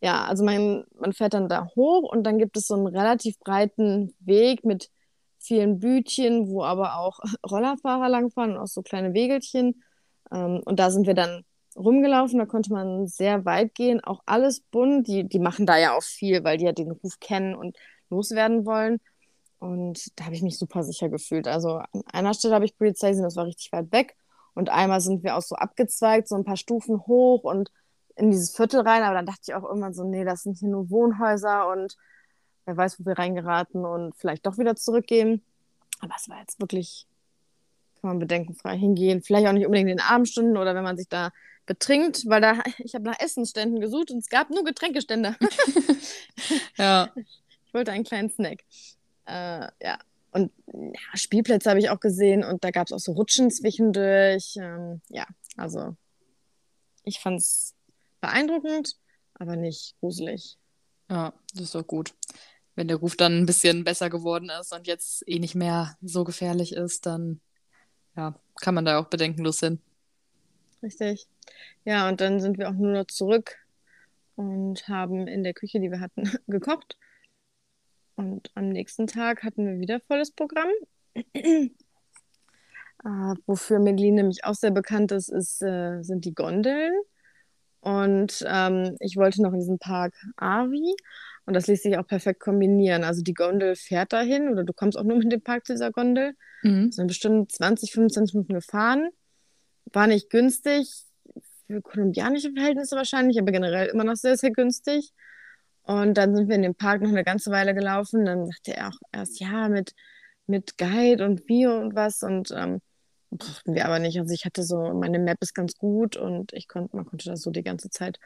ja, 0.00 0.24
also 0.24 0.44
man, 0.44 0.84
man 0.98 1.12
fährt 1.12 1.34
dann 1.34 1.48
da 1.48 1.68
hoch 1.74 2.10
und 2.10 2.24
dann 2.24 2.38
gibt 2.38 2.56
es 2.56 2.66
so 2.66 2.74
einen 2.74 2.86
relativ 2.86 3.38
breiten 3.38 4.14
Weg 4.20 4.64
mit 4.64 4.90
vielen 5.38 5.80
Bütchen, 5.80 6.48
wo 6.48 6.64
aber 6.64 6.96
auch 6.98 7.18
Rollerfahrer 7.50 8.08
langfahren 8.08 8.52
und 8.52 8.58
auch 8.58 8.66
so 8.66 8.82
kleine 8.82 9.14
Wegelchen. 9.14 9.82
Ähm, 10.32 10.60
und 10.64 10.78
da 10.78 10.90
sind 10.90 11.06
wir 11.06 11.14
dann 11.14 11.44
rumgelaufen, 11.78 12.38
da 12.38 12.46
konnte 12.46 12.72
man 12.72 13.06
sehr 13.06 13.44
weit 13.44 13.74
gehen, 13.74 14.02
auch 14.02 14.22
alles 14.26 14.60
bunt. 14.60 15.06
Die, 15.08 15.24
die 15.24 15.38
machen 15.38 15.66
da 15.66 15.78
ja 15.78 15.96
auch 15.96 16.02
viel, 16.02 16.44
weil 16.44 16.58
die 16.58 16.64
ja 16.64 16.72
den 16.72 16.90
Ruf 16.90 17.20
kennen 17.20 17.54
und 17.54 17.76
loswerden 18.10 18.66
wollen. 18.66 19.00
Und 19.58 20.18
da 20.18 20.24
habe 20.24 20.34
ich 20.34 20.42
mich 20.42 20.58
super 20.58 20.82
sicher 20.82 21.08
gefühlt. 21.08 21.48
Also 21.48 21.78
an 21.78 22.02
einer 22.12 22.34
Stelle 22.34 22.54
habe 22.54 22.64
ich 22.64 22.76
Polizei 22.76 23.10
gesehen, 23.10 23.24
das 23.24 23.36
war 23.36 23.46
richtig 23.46 23.72
weit 23.72 23.90
weg. 23.92 24.16
Und 24.54 24.70
einmal 24.70 25.00
sind 25.00 25.22
wir 25.22 25.36
auch 25.36 25.42
so 25.42 25.56
abgezweigt, 25.56 26.28
so 26.28 26.36
ein 26.36 26.44
paar 26.44 26.56
Stufen 26.56 27.06
hoch 27.06 27.44
und 27.44 27.70
in 28.16 28.30
dieses 28.30 28.54
Viertel 28.54 28.80
rein. 28.80 29.02
Aber 29.02 29.14
dann 29.14 29.26
dachte 29.26 29.42
ich 29.46 29.54
auch 29.54 29.64
irgendwann 29.64 29.94
so, 29.94 30.04
nee, 30.04 30.24
das 30.24 30.42
sind 30.42 30.58
hier 30.58 30.68
nur 30.68 30.90
Wohnhäuser 30.90 31.68
und 31.68 31.96
wer 32.66 32.76
weiß, 32.76 33.00
wo 33.00 33.06
wir 33.06 33.18
reingeraten 33.18 33.84
und 33.84 34.14
vielleicht 34.16 34.46
doch 34.46 34.58
wieder 34.58 34.76
zurückgehen. 34.76 35.42
Aber 36.00 36.14
es 36.16 36.28
war 36.28 36.38
jetzt 36.38 36.60
wirklich, 36.60 37.06
kann 38.00 38.08
man 38.10 38.18
bedenkenfrei 38.18 38.76
hingehen. 38.76 39.22
Vielleicht 39.22 39.46
auch 39.46 39.52
nicht 39.52 39.66
unbedingt 39.66 39.90
in 39.90 39.96
den 39.98 40.06
Abendstunden 40.06 40.56
oder 40.56 40.74
wenn 40.74 40.84
man 40.84 40.96
sich 40.96 41.08
da 41.08 41.30
betrinkt, 41.66 42.24
weil 42.26 42.40
da, 42.40 42.62
ich 42.78 42.94
habe 42.94 43.04
nach 43.04 43.20
Essensständen 43.20 43.80
gesucht 43.80 44.10
und 44.10 44.18
es 44.18 44.28
gab 44.28 44.50
nur 44.50 44.64
Getränkestände. 44.64 45.36
Ja, 46.78 47.10
Ich 47.16 47.74
wollte 47.74 47.92
einen 47.92 48.04
kleinen 48.04 48.30
Snack. 48.30 48.64
Äh, 49.26 49.68
ja. 49.82 49.98
Und 50.30 50.52
ja, 50.66 51.00
Spielplätze 51.14 51.68
habe 51.70 51.80
ich 51.80 51.90
auch 51.90 52.00
gesehen 52.00 52.44
und 52.44 52.62
da 52.62 52.70
gab 52.70 52.86
es 52.86 52.92
auch 52.92 52.98
so 52.98 53.12
Rutschen 53.12 53.50
zwischendurch. 53.50 54.54
Ähm, 54.56 55.00
ja, 55.08 55.26
also 55.56 55.96
ich 57.02 57.18
fand 57.20 57.40
es 57.40 57.74
beeindruckend, 58.20 58.96
aber 59.34 59.56
nicht 59.56 59.94
gruselig. 60.00 60.56
ja, 61.10 61.32
das 61.54 61.64
ist 61.64 61.74
doch 61.74 61.86
gut. 61.86 62.14
Wenn 62.74 62.88
der 62.88 62.98
Ruf 62.98 63.16
dann 63.16 63.38
ein 63.38 63.46
bisschen 63.46 63.84
besser 63.84 64.08
geworden 64.10 64.50
ist 64.60 64.72
und 64.72 64.86
jetzt 64.86 65.24
eh 65.26 65.38
nicht 65.38 65.54
mehr 65.54 65.96
so 66.00 66.24
gefährlich 66.24 66.72
ist, 66.72 67.06
dann 67.06 67.40
ja, 68.18 68.34
kann 68.60 68.74
man 68.74 68.84
da 68.84 68.98
auch 68.98 69.06
bedenkenlos 69.06 69.60
hin. 69.60 69.78
Richtig. 70.82 71.28
Ja, 71.84 72.08
und 72.08 72.20
dann 72.20 72.40
sind 72.40 72.58
wir 72.58 72.68
auch 72.68 72.74
nur 72.74 72.92
noch 72.92 73.06
zurück 73.06 73.56
und 74.34 74.88
haben 74.88 75.28
in 75.28 75.44
der 75.44 75.54
Küche, 75.54 75.78
die 75.80 75.90
wir 75.90 76.00
hatten, 76.00 76.24
gekocht. 76.48 76.98
Und 78.16 78.50
am 78.56 78.70
nächsten 78.70 79.06
Tag 79.06 79.44
hatten 79.44 79.64
wir 79.64 79.78
wieder 79.78 80.00
volles 80.00 80.32
Programm. 80.32 80.68
Äh, 83.04 83.34
wofür 83.46 83.78
Medellin 83.78 84.16
nämlich 84.16 84.42
auch 84.42 84.56
sehr 84.56 84.72
bekannt 84.72 85.12
ist, 85.12 85.28
ist 85.28 85.62
äh, 85.62 86.02
sind 86.02 86.24
die 86.24 86.34
Gondeln. 86.34 86.92
Und 87.80 88.44
ähm, 88.46 88.96
ich 89.00 89.16
wollte 89.16 89.42
noch 89.42 89.52
in 89.52 89.60
diesen 89.60 89.78
Park 89.78 90.14
Avi. 90.36 90.94
Und 91.46 91.54
das 91.54 91.66
ließ 91.66 91.82
sich 91.82 91.96
auch 91.96 92.06
perfekt 92.06 92.40
kombinieren. 92.40 93.04
Also 93.04 93.22
die 93.22 93.32
Gondel 93.32 93.74
fährt 93.74 94.12
dahin 94.12 94.50
oder 94.50 94.64
du 94.64 94.72
kommst 94.72 94.98
auch 94.98 95.04
nur 95.04 95.18
mit 95.18 95.32
dem 95.32 95.40
Park 95.40 95.66
zu 95.66 95.72
dieser 95.72 95.90
Gondel. 95.90 96.34
Mhm. 96.62 96.90
sind 96.90 97.06
bestimmt 97.06 97.52
20, 97.52 97.92
25 97.92 98.34
Minuten 98.34 98.54
gefahren. 98.54 99.10
War 99.92 100.06
nicht 100.06 100.28
günstig, 100.28 101.06
für 101.68 101.82
kolumbianische 101.82 102.52
Verhältnisse 102.52 102.96
wahrscheinlich, 102.96 103.38
aber 103.38 103.52
generell 103.52 103.88
immer 103.88 104.04
noch 104.04 104.16
sehr, 104.16 104.36
sehr 104.36 104.50
günstig. 104.50 105.12
Und 105.82 106.14
dann 106.18 106.34
sind 106.34 106.48
wir 106.48 106.56
in 106.56 106.62
dem 106.62 106.74
Park 106.74 107.00
noch 107.00 107.10
eine 107.10 107.24
ganze 107.24 107.50
Weile 107.50 107.74
gelaufen. 107.74 108.24
Dann 108.24 108.46
sagte 108.46 108.76
er 108.76 108.88
auch 108.88 108.98
erst, 109.12 109.40
ja, 109.40 109.68
mit, 109.68 109.94
mit 110.46 110.76
Guide 110.76 111.24
und 111.24 111.46
Bio 111.46 111.78
und 111.78 111.94
was. 111.94 112.22
Und 112.22 112.50
ähm, 112.54 112.80
brauchten 113.30 113.74
wir 113.74 113.86
aber 113.86 113.98
nicht. 113.98 114.18
Also 114.18 114.32
ich 114.32 114.44
hatte 114.44 114.62
so, 114.62 114.92
meine 114.94 115.18
Map 115.18 115.38
ist 115.40 115.54
ganz 115.54 115.76
gut 115.76 116.16
und 116.16 116.52
ich 116.52 116.68
konnte, 116.68 116.96
man 116.96 117.04
konnte 117.04 117.28
da 117.28 117.36
so 117.36 117.50
die 117.50 117.62
ganze 117.62 117.90
Zeit 117.90 118.18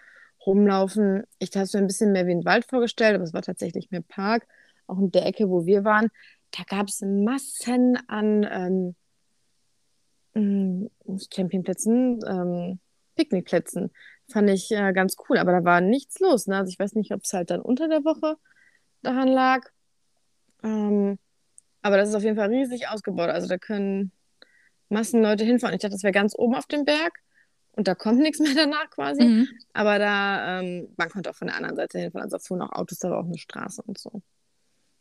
rumlaufen. 0.47 1.25
Ich 1.39 1.51
habe 1.55 1.65
es 1.65 1.73
mir 1.73 1.81
ein 1.81 1.87
bisschen 1.87 2.13
mehr 2.13 2.27
wie 2.27 2.35
ein 2.35 2.45
Wald 2.45 2.67
vorgestellt, 2.69 3.15
aber 3.15 3.25
es 3.25 3.33
war 3.35 3.43
tatsächlich 3.43 3.91
mehr 3.91 4.03
Park. 4.03 4.47
Auch 4.87 4.99
in 4.99 5.11
der 5.11 5.27
Ecke, 5.27 5.49
wo 5.49 5.67
wir 5.67 5.85
waren, 5.85 6.09
da 6.51 6.65
gab 6.65 6.89
es 6.89 7.01
Massen 7.01 7.99
an 8.09 8.95
ähm, 10.35 10.89
mh, 11.07 11.19
Campingplätzen, 11.31 12.21
ähm, 12.27 12.81
Picknickplätzen. 13.15 13.91
Fand 14.31 14.51
ich 14.51 14.71
äh, 14.71 14.93
ganz 14.93 15.17
cool, 15.29 15.39
aber 15.39 15.53
da 15.53 15.65
war 15.65 15.81
nichts 15.81 16.21
los. 16.21 16.47
Ne? 16.47 16.57
Also 16.57 16.71
ich 16.71 16.79
weiß 16.79 16.95
nicht, 16.95 17.13
ob 17.13 17.23
es 17.25 17.33
halt 17.33 17.51
dann 17.51 17.61
unter 17.61 17.89
der 17.89 18.05
Woche 18.05 18.37
daran 19.03 19.29
lag. 19.29 19.69
Ähm, 20.63 21.19
aber 21.83 21.97
das 21.97 22.11
ist 22.11 22.15
auf 22.15 22.23
jeden 22.23 22.37
Fall 22.37 22.49
riesig 22.49 22.89
ausgebaut. 22.89 23.31
Also 23.31 23.49
da 23.49 23.59
können 23.59 24.13
Massen 24.93 25.23
Leute 25.23 25.45
hinfahren. 25.45 25.75
Ich 25.75 25.81
dachte, 25.81 25.95
das 25.95 26.03
wäre 26.03 26.13
ganz 26.13 26.35
oben 26.37 26.55
auf 26.55 26.67
dem 26.67 26.85
Berg 26.85 27.21
und 27.73 27.89
da 27.89 27.95
kommt 27.95 28.21
nichts 28.21 28.39
mehr 28.39 28.55
danach 28.55 28.91
quasi. 28.91 29.23
Mhm. 29.25 29.49
Aber 29.73 29.99
da, 29.99 30.61
ähm, 30.61 30.89
man 30.97 31.09
konnte 31.11 31.31
auch 31.31 31.35
von 31.35 31.49
der 31.49 31.57
anderen 31.57 31.77
Seite 31.77 31.99
hinfahren. 31.99 32.25
Also 32.25 32.37
da 32.37 32.43
fuhren 32.43 32.63
auch 32.63 32.73
Autos, 32.73 32.99
da 32.99 33.11
war 33.11 33.19
auch 33.21 33.27
eine 33.27 33.39
Straße 33.39 33.83
und 33.83 33.99
so. 33.99 34.23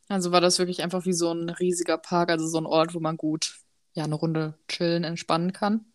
Also 0.07 0.31
war 0.31 0.41
das 0.41 0.59
wirklich 0.59 0.81
einfach 0.83 1.05
wie 1.05 1.13
so 1.13 1.31
ein 1.31 1.49
riesiger 1.49 1.97
Park, 1.97 2.29
also 2.31 2.47
so 2.47 2.57
ein 2.57 2.65
Ort, 2.65 2.93
wo 2.93 2.99
man 2.99 3.17
gut 3.17 3.57
ja 3.93 4.03
eine 4.03 4.15
Runde 4.15 4.57
chillen, 4.67 5.03
entspannen 5.03 5.53
kann. 5.53 5.85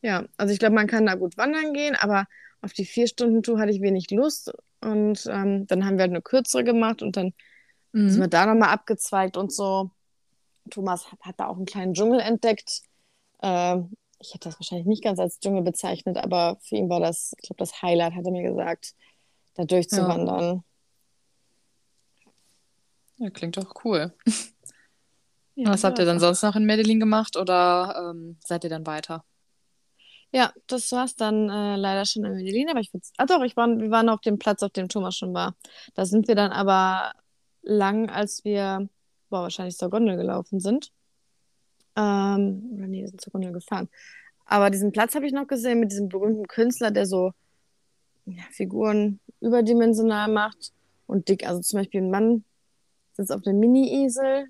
Ja, 0.00 0.24
also 0.36 0.52
ich 0.52 0.58
glaube, 0.58 0.74
man 0.74 0.86
kann 0.86 1.06
da 1.06 1.14
gut 1.14 1.36
wandern 1.36 1.72
gehen, 1.72 1.94
aber 1.96 2.26
auf 2.60 2.72
die 2.72 2.84
Vier-Stunden-Tour 2.84 3.58
hatte 3.58 3.70
ich 3.72 3.80
wenig 3.80 4.10
Lust. 4.10 4.52
Und 4.80 5.26
ähm, 5.30 5.66
dann 5.66 5.84
haben 5.84 5.96
wir 5.96 6.02
halt 6.02 6.10
eine 6.12 6.22
kürzere 6.22 6.64
gemacht 6.64 7.02
und 7.02 7.16
dann 7.16 7.32
sind 7.92 8.18
wir 8.18 8.26
Mhm. 8.26 8.30
da 8.30 8.46
nochmal 8.46 8.70
abgezweigt 8.70 9.36
und 9.36 9.52
so. 9.52 9.90
Thomas 10.70 11.12
hat, 11.12 11.20
hat 11.20 11.38
da 11.38 11.46
auch 11.46 11.56
einen 11.56 11.66
kleinen 11.66 11.92
Dschungel 11.94 12.20
entdeckt. 12.20 12.82
Ähm, 13.42 13.92
ich 14.18 14.34
hätte 14.34 14.48
das 14.48 14.58
wahrscheinlich 14.58 14.86
nicht 14.86 15.02
ganz 15.02 15.18
als 15.18 15.40
Dschungel 15.40 15.62
bezeichnet, 15.62 16.16
aber 16.16 16.58
für 16.62 16.76
ihn 16.76 16.88
war 16.88 17.00
das, 17.00 17.34
ich 17.38 17.48
glaube, 17.48 17.58
das 17.58 17.82
Highlight, 17.82 18.14
hat 18.14 18.24
er 18.24 18.32
mir 18.32 18.42
gesagt, 18.42 18.94
da 19.54 19.64
durchzuwandern. 19.64 20.62
Ja. 23.18 23.26
ja 23.26 23.30
klingt 23.30 23.56
doch 23.56 23.84
cool. 23.84 24.14
Ja, 25.54 25.68
Was 25.68 25.84
habt 25.84 25.98
ihr 25.98 26.06
dann 26.06 26.18
sonst 26.18 26.42
noch 26.42 26.56
in 26.56 26.64
Medellin 26.64 26.98
gemacht 26.98 27.36
oder 27.36 28.10
ähm, 28.10 28.38
seid 28.40 28.64
ihr 28.64 28.70
dann 28.70 28.86
weiter? 28.86 29.22
Ja, 30.30 30.50
das 30.66 30.90
war's 30.92 31.14
dann 31.14 31.50
äh, 31.50 31.76
leider 31.76 32.06
schon 32.06 32.24
in 32.24 32.32
Medellin, 32.32 32.70
aber 32.70 32.80
ich 32.80 32.90
würde 32.94 33.06
Ah 33.18 33.26
doch, 33.26 33.42
ich 33.42 33.54
war, 33.54 33.68
wir 33.68 33.90
waren 33.90 34.08
auf 34.08 34.22
dem 34.22 34.38
Platz, 34.38 34.62
auf 34.62 34.72
dem 34.72 34.88
Thomas 34.88 35.14
schon 35.14 35.34
war. 35.34 35.54
Da 35.92 36.06
sind 36.06 36.26
wir 36.26 36.34
dann 36.34 36.52
aber 36.52 37.12
lang, 37.60 38.08
als 38.08 38.44
wir 38.44 38.88
boah, 39.28 39.42
wahrscheinlich 39.42 39.76
zur 39.76 39.90
Gondel 39.90 40.16
gelaufen 40.16 40.58
sind. 40.58 40.90
Ähm, 41.96 42.70
oder 42.74 42.86
nee, 42.86 43.06
sind 43.06 43.20
zur 43.20 43.32
Gondel 43.32 43.52
gefahren. 43.52 43.88
Aber 44.46 44.70
diesen 44.70 44.92
Platz 44.92 45.14
habe 45.14 45.26
ich 45.26 45.32
noch 45.32 45.46
gesehen 45.46 45.80
mit 45.80 45.92
diesem 45.92 46.08
berühmten 46.08 46.46
Künstler, 46.46 46.90
der 46.90 47.06
so 47.06 47.32
ja, 48.26 48.42
Figuren 48.50 49.20
überdimensional 49.40 50.28
macht 50.28 50.72
und 51.06 51.28
dick. 51.28 51.46
Also 51.46 51.60
zum 51.60 51.80
Beispiel 51.80 52.02
ein 52.02 52.10
Mann 52.10 52.44
sitzt 53.14 53.32
auf 53.32 53.42
dem 53.42 53.58
Mini-Esel 53.58 54.48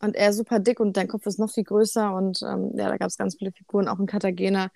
und 0.00 0.14
er 0.14 0.30
ist 0.30 0.36
super 0.36 0.58
dick 0.58 0.80
und 0.80 0.96
dein 0.96 1.08
Kopf 1.08 1.26
ist 1.26 1.38
noch 1.38 1.50
viel 1.50 1.64
größer. 1.64 2.14
Und 2.14 2.42
ähm, 2.42 2.72
ja, 2.76 2.88
da 2.88 2.96
gab 2.96 3.08
es 3.08 3.16
ganz 3.16 3.36
viele 3.36 3.52
Figuren. 3.52 3.88
Auch 3.88 3.98
in 3.98 4.06
Cartagena 4.06 4.70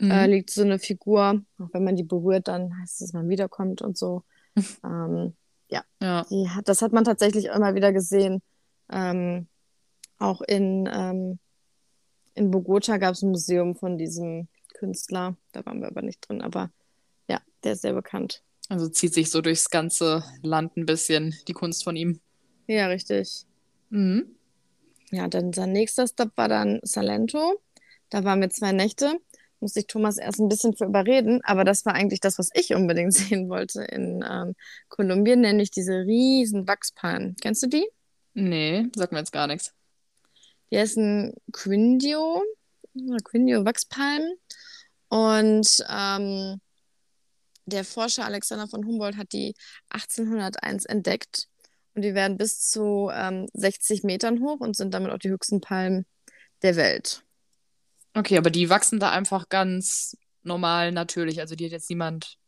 äh, 0.00 0.04
mhm. 0.04 0.10
äh, 0.10 0.26
liegt 0.26 0.50
so 0.50 0.62
eine 0.62 0.78
Figur. 0.78 1.42
Auch 1.58 1.68
wenn 1.72 1.84
man 1.84 1.96
die 1.96 2.04
berührt, 2.04 2.48
dann 2.48 2.78
heißt 2.80 2.94
es, 2.94 2.98
dass 2.98 3.12
man 3.12 3.28
wiederkommt 3.28 3.82
und 3.82 3.96
so. 3.96 4.22
ähm, 4.84 5.34
ja, 5.68 5.82
ja. 6.00 6.26
Hat, 6.54 6.68
das 6.68 6.82
hat 6.82 6.92
man 6.92 7.04
tatsächlich 7.04 7.46
immer 7.46 7.74
wieder 7.74 7.92
gesehen. 7.92 8.42
Ähm, 8.90 9.48
auch 10.22 10.40
in, 10.42 10.88
ähm, 10.92 11.38
in 12.34 12.50
Bogota 12.50 12.96
gab 12.96 13.14
es 13.14 13.22
ein 13.22 13.30
Museum 13.30 13.74
von 13.76 13.98
diesem 13.98 14.48
Künstler. 14.74 15.36
Da 15.52 15.64
waren 15.66 15.80
wir 15.80 15.88
aber 15.88 16.02
nicht 16.02 16.26
drin, 16.26 16.40
aber 16.40 16.70
ja, 17.28 17.40
der 17.64 17.72
ist 17.72 17.82
sehr 17.82 17.92
bekannt. 17.92 18.42
Also 18.68 18.88
zieht 18.88 19.12
sich 19.12 19.30
so 19.30 19.40
durchs 19.40 19.70
ganze 19.70 20.24
Land 20.42 20.76
ein 20.76 20.86
bisschen 20.86 21.34
die 21.48 21.52
Kunst 21.52 21.84
von 21.84 21.96
ihm. 21.96 22.20
Ja, 22.66 22.86
richtig. 22.86 23.44
Mhm. 23.90 24.36
Ja, 25.10 25.28
dann 25.28 25.52
sein 25.52 25.72
nächster 25.72 26.06
Stop 26.06 26.30
war 26.36 26.48
dann 26.48 26.80
Salento. 26.82 27.60
Da 28.08 28.24
waren 28.24 28.40
wir 28.40 28.50
zwei 28.50 28.72
Nächte. 28.72 29.18
Musste 29.60 29.80
ich 29.80 29.86
Thomas 29.86 30.18
erst 30.18 30.40
ein 30.40 30.48
bisschen 30.48 30.74
für 30.74 30.86
überreden, 30.86 31.40
aber 31.44 31.64
das 31.64 31.84
war 31.86 31.94
eigentlich 31.94 32.20
das, 32.20 32.38
was 32.38 32.50
ich 32.54 32.74
unbedingt 32.74 33.12
sehen 33.14 33.48
wollte 33.48 33.82
in 33.82 34.24
ähm, 34.28 34.54
Kolumbien, 34.88 35.40
nämlich 35.40 35.70
diese 35.70 36.04
riesen 36.04 36.66
Wachspalmen. 36.66 37.36
Kennst 37.40 37.62
du 37.62 37.66
die? 37.68 37.86
Nee, 38.34 38.86
sag 38.96 39.12
mir 39.12 39.18
jetzt 39.18 39.32
gar 39.32 39.46
nichts. 39.46 39.74
Die 40.72 40.78
heißen 40.78 41.34
Quindio, 41.52 42.42
Quindio 43.24 43.64
Wachspalmen. 43.66 44.36
Und 45.08 45.84
ähm, 45.90 46.60
der 47.66 47.84
Forscher 47.84 48.24
Alexander 48.24 48.66
von 48.66 48.86
Humboldt 48.86 49.18
hat 49.18 49.34
die 49.34 49.54
1801 49.90 50.86
entdeckt 50.86 51.48
und 51.94 52.02
die 52.02 52.14
werden 52.14 52.38
bis 52.38 52.70
zu 52.70 53.10
ähm, 53.12 53.48
60 53.52 54.02
Metern 54.02 54.40
hoch 54.40 54.60
und 54.60 54.74
sind 54.74 54.94
damit 54.94 55.10
auch 55.10 55.18
die 55.18 55.28
höchsten 55.28 55.60
Palmen 55.60 56.06
der 56.62 56.76
Welt. 56.76 57.22
Okay, 58.14 58.38
aber 58.38 58.48
die 58.48 58.70
wachsen 58.70 58.98
da 58.98 59.10
einfach 59.10 59.50
ganz 59.50 60.16
normal, 60.42 60.90
natürlich. 60.90 61.40
Also 61.40 61.54
die 61.54 61.66
hat 61.66 61.72
jetzt 61.72 61.90
niemand. 61.90 62.38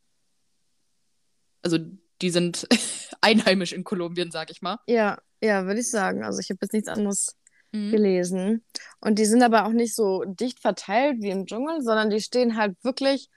Also 1.61 1.79
die 2.23 2.31
sind 2.31 2.67
einheimisch 3.21 3.73
in 3.75 3.85
Kolumbien, 3.85 4.31
sag 4.31 4.51
ich 4.51 4.63
mal. 4.63 4.79
Ja, 4.87 5.19
ja, 5.43 5.67
würde 5.67 5.81
ich 5.81 5.91
sagen. 5.91 6.25
Also 6.25 6.41
ich 6.41 6.49
habe 6.49 6.61
jetzt 6.63 6.73
nichts 6.73 6.89
anderes 6.89 7.37
mhm. 7.75 7.91
gelesen. 7.91 8.65
Und 9.01 9.19
die 9.19 9.25
sind 9.25 9.43
aber 9.43 9.67
auch 9.67 9.73
nicht 9.73 9.95
so 9.95 10.25
dicht 10.25 10.61
verteilt 10.61 11.19
wie 11.21 11.31
im 11.31 11.47
Dschungel, 11.47 11.83
sondern 11.83 12.11
die 12.11 12.21
stehen 12.21 12.57
halt 12.57 12.77
wirklich 12.83 13.29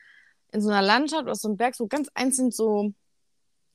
in 0.51 0.61
so 0.61 0.69
einer 0.69 0.81
Landschaft 0.81 1.23
oder 1.23 1.35
so 1.35 1.49
einem 1.49 1.57
Berg, 1.57 1.75
so 1.75 1.87
ganz 1.87 2.09
einzeln 2.13 2.51
so 2.51 2.93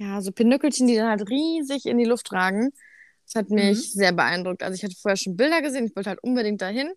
ja, 0.03 0.21
so 0.21 0.33
Pinöckelchen, 0.33 0.87
die 0.87 0.97
dann 0.97 1.09
halt 1.09 1.29
riesig 1.29 1.87
in 1.87 1.99
die 1.99 2.05
Luft 2.05 2.33
ragen. 2.33 2.73
Das 3.27 3.37
hat 3.37 3.51
mich 3.51 3.79
mhm. 3.79 3.99
sehr 3.99 4.13
beeindruckt. 4.13 4.63
Also 4.63 4.75
ich 4.75 4.83
hatte 4.83 4.97
vorher 4.97 5.17
schon 5.17 5.37
Bilder 5.37 5.63
gesehen, 5.63 5.87
ich 5.87 5.97
wollte 5.97 6.11
halt 6.11 6.23
unbedingt 6.23 6.61
dahin. 6.61 6.93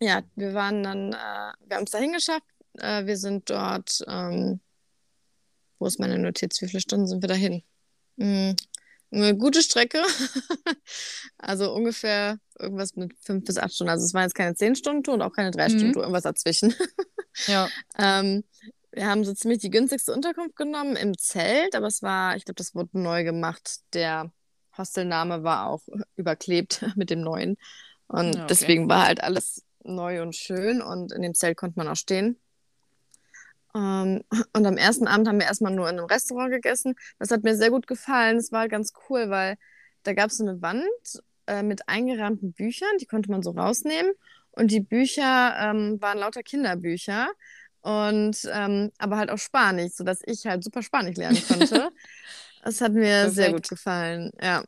Ja, 0.00 0.22
wir 0.36 0.54
waren 0.54 0.82
dann, 0.82 1.12
äh, 1.12 1.52
wir 1.66 1.76
haben 1.76 1.84
es 1.84 1.90
dahin 1.90 2.12
geschafft. 2.12 2.46
Äh, 2.74 3.06
wir 3.06 3.16
sind 3.16 3.50
dort, 3.50 4.04
ähm, 4.06 4.60
wo 5.78 5.86
ist 5.86 5.98
meine 5.98 6.18
Notiz? 6.18 6.62
Wie 6.62 6.68
viele 6.68 6.80
Stunden 6.80 7.08
sind 7.08 7.22
wir 7.22 7.28
dahin? 7.28 7.62
Mhm. 8.16 8.54
Eine 9.10 9.36
gute 9.36 9.62
Strecke. 9.62 10.02
also 11.38 11.72
ungefähr 11.72 12.38
irgendwas 12.58 12.94
mit 12.94 13.14
fünf 13.20 13.44
bis 13.44 13.58
acht 13.58 13.72
Stunden. 13.72 13.90
Also 13.90 14.04
es 14.04 14.14
waren 14.14 14.24
jetzt 14.24 14.34
keine 14.34 14.54
zehn 14.54 14.76
Stunden 14.76 15.02
Tour 15.02 15.14
und 15.14 15.22
auch 15.22 15.32
keine 15.32 15.50
drei 15.50 15.68
mhm. 15.68 15.72
Stunden 15.72 15.92
Tour, 15.94 16.02
irgendwas 16.02 16.24
dazwischen. 16.24 16.74
ja. 17.46 17.68
Ähm, 17.96 18.44
wir 18.92 19.06
haben 19.06 19.24
so 19.24 19.32
ziemlich 19.32 19.60
die 19.60 19.70
günstigste 19.70 20.12
Unterkunft 20.12 20.56
genommen 20.56 20.96
im 20.96 21.16
Zelt, 21.16 21.74
aber 21.74 21.86
es 21.86 22.02
war, 22.02 22.36
ich 22.36 22.44
glaube, 22.44 22.56
das 22.56 22.74
wurde 22.74 22.98
neu 22.98 23.24
gemacht. 23.24 23.80
Der 23.92 24.30
Hostelname 24.76 25.42
war 25.42 25.68
auch 25.68 25.82
überklebt 26.16 26.84
mit 26.96 27.10
dem 27.10 27.20
neuen. 27.20 27.56
Und 28.06 28.36
okay. 28.36 28.46
deswegen 28.48 28.88
war 28.88 29.06
halt 29.06 29.22
alles 29.22 29.64
neu 29.84 30.22
und 30.22 30.34
schön 30.34 30.82
und 30.82 31.12
in 31.12 31.22
dem 31.22 31.34
Zelt 31.34 31.56
konnte 31.56 31.78
man 31.78 31.88
auch 31.88 31.96
stehen. 31.96 32.38
Ähm, 33.78 34.22
und 34.52 34.66
am 34.66 34.76
ersten 34.76 35.06
Abend 35.06 35.28
haben 35.28 35.38
wir 35.38 35.46
erstmal 35.46 35.72
nur 35.72 35.88
in 35.88 35.98
einem 35.98 36.06
Restaurant 36.06 36.50
gegessen. 36.50 36.94
Das 37.18 37.30
hat 37.30 37.44
mir 37.44 37.56
sehr 37.56 37.70
gut 37.70 37.86
gefallen. 37.86 38.36
Es 38.36 38.52
war 38.52 38.68
ganz 38.68 38.92
cool, 39.08 39.30
weil 39.30 39.56
da 40.02 40.12
gab 40.12 40.30
es 40.30 40.38
so 40.38 40.44
eine 40.44 40.60
Wand 40.62 41.22
äh, 41.46 41.62
mit 41.62 41.88
eingerahmten 41.88 42.52
Büchern, 42.52 42.98
die 43.00 43.06
konnte 43.06 43.30
man 43.30 43.42
so 43.42 43.50
rausnehmen. 43.50 44.12
Und 44.50 44.70
die 44.70 44.80
Bücher 44.80 45.56
ähm, 45.60 46.00
waren 46.00 46.18
lauter 46.18 46.42
Kinderbücher. 46.42 47.28
Und 47.80 48.38
ähm, 48.52 48.90
aber 48.98 49.18
halt 49.18 49.30
auch 49.30 49.38
Spanisch, 49.38 49.92
sodass 49.92 50.20
ich 50.24 50.46
halt 50.46 50.64
super 50.64 50.82
Spanisch 50.82 51.16
lernen 51.16 51.40
konnte. 51.46 51.90
das 52.64 52.80
hat 52.80 52.92
mir 52.92 53.02
Perfekt. 53.02 53.34
sehr 53.34 53.52
gut 53.52 53.68
gefallen, 53.68 54.32
ja. 54.42 54.64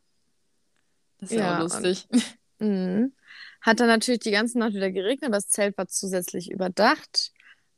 Das 1.19 1.31
ist 1.31 1.37
ja 1.37 1.55
auch 1.55 1.59
lustig. 1.59 2.07
Und, 2.09 2.23
mhm. 2.59 3.13
hat 3.59 3.79
dann 3.79 3.87
natürlich 3.87 4.21
die 4.21 4.31
ganze 4.31 4.57
Nacht 4.57 4.73
wieder 4.73 4.91
geregnet, 4.91 5.33
das 5.33 5.49
Zelt 5.49 5.77
war 5.77 5.87
zusätzlich 5.87 6.49
überdacht. 6.49 7.33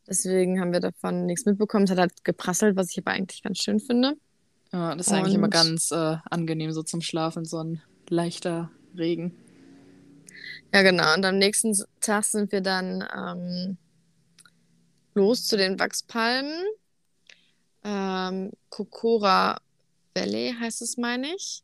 Deswegen 0.08 0.60
haben 0.60 0.74
wir 0.74 0.80
davon 0.80 1.26
nichts 1.26 1.46
mitbekommen. 1.46 1.86
Es 1.86 1.92
hat 1.92 2.00
halt 2.00 2.24
geprasselt, 2.24 2.76
was 2.76 2.92
ich 2.92 3.00
aber 3.00 3.12
eigentlich 3.12 3.44
ganz 3.44 3.60
schön 3.60 3.80
finde. 3.80 4.16
Ja, 4.72 4.96
das 4.96 5.08
ist 5.08 5.14
und... 5.14 5.20
eigentlich 5.20 5.36
immer 5.36 5.50
ganz 5.50 5.92
äh, 5.92 6.18
angenehm 6.30 6.72
so 6.72 6.84
zum 6.84 7.02
Schlafen, 7.02 7.46
so 7.46 7.60
ein 7.60 7.82
leichter 8.10 8.70
Regen. 8.98 9.36
Ja, 10.74 10.82
genau. 10.82 11.14
Und 11.14 11.26
am 11.26 11.38
nächsten 11.38 11.78
Tag 12.02 12.26
sind 12.26 12.52
wir 12.52 12.62
dann 12.62 13.08
ähm, 13.16 13.78
los 15.14 15.46
zu 15.46 15.56
den 15.56 15.80
Wachspalmen. 15.80 16.64
Ähm, 17.84 18.52
Kokora 18.70 19.60
Valley 20.16 20.56
heißt 20.60 20.82
es, 20.82 20.98
meine 20.98 21.28
ich. 21.36 21.64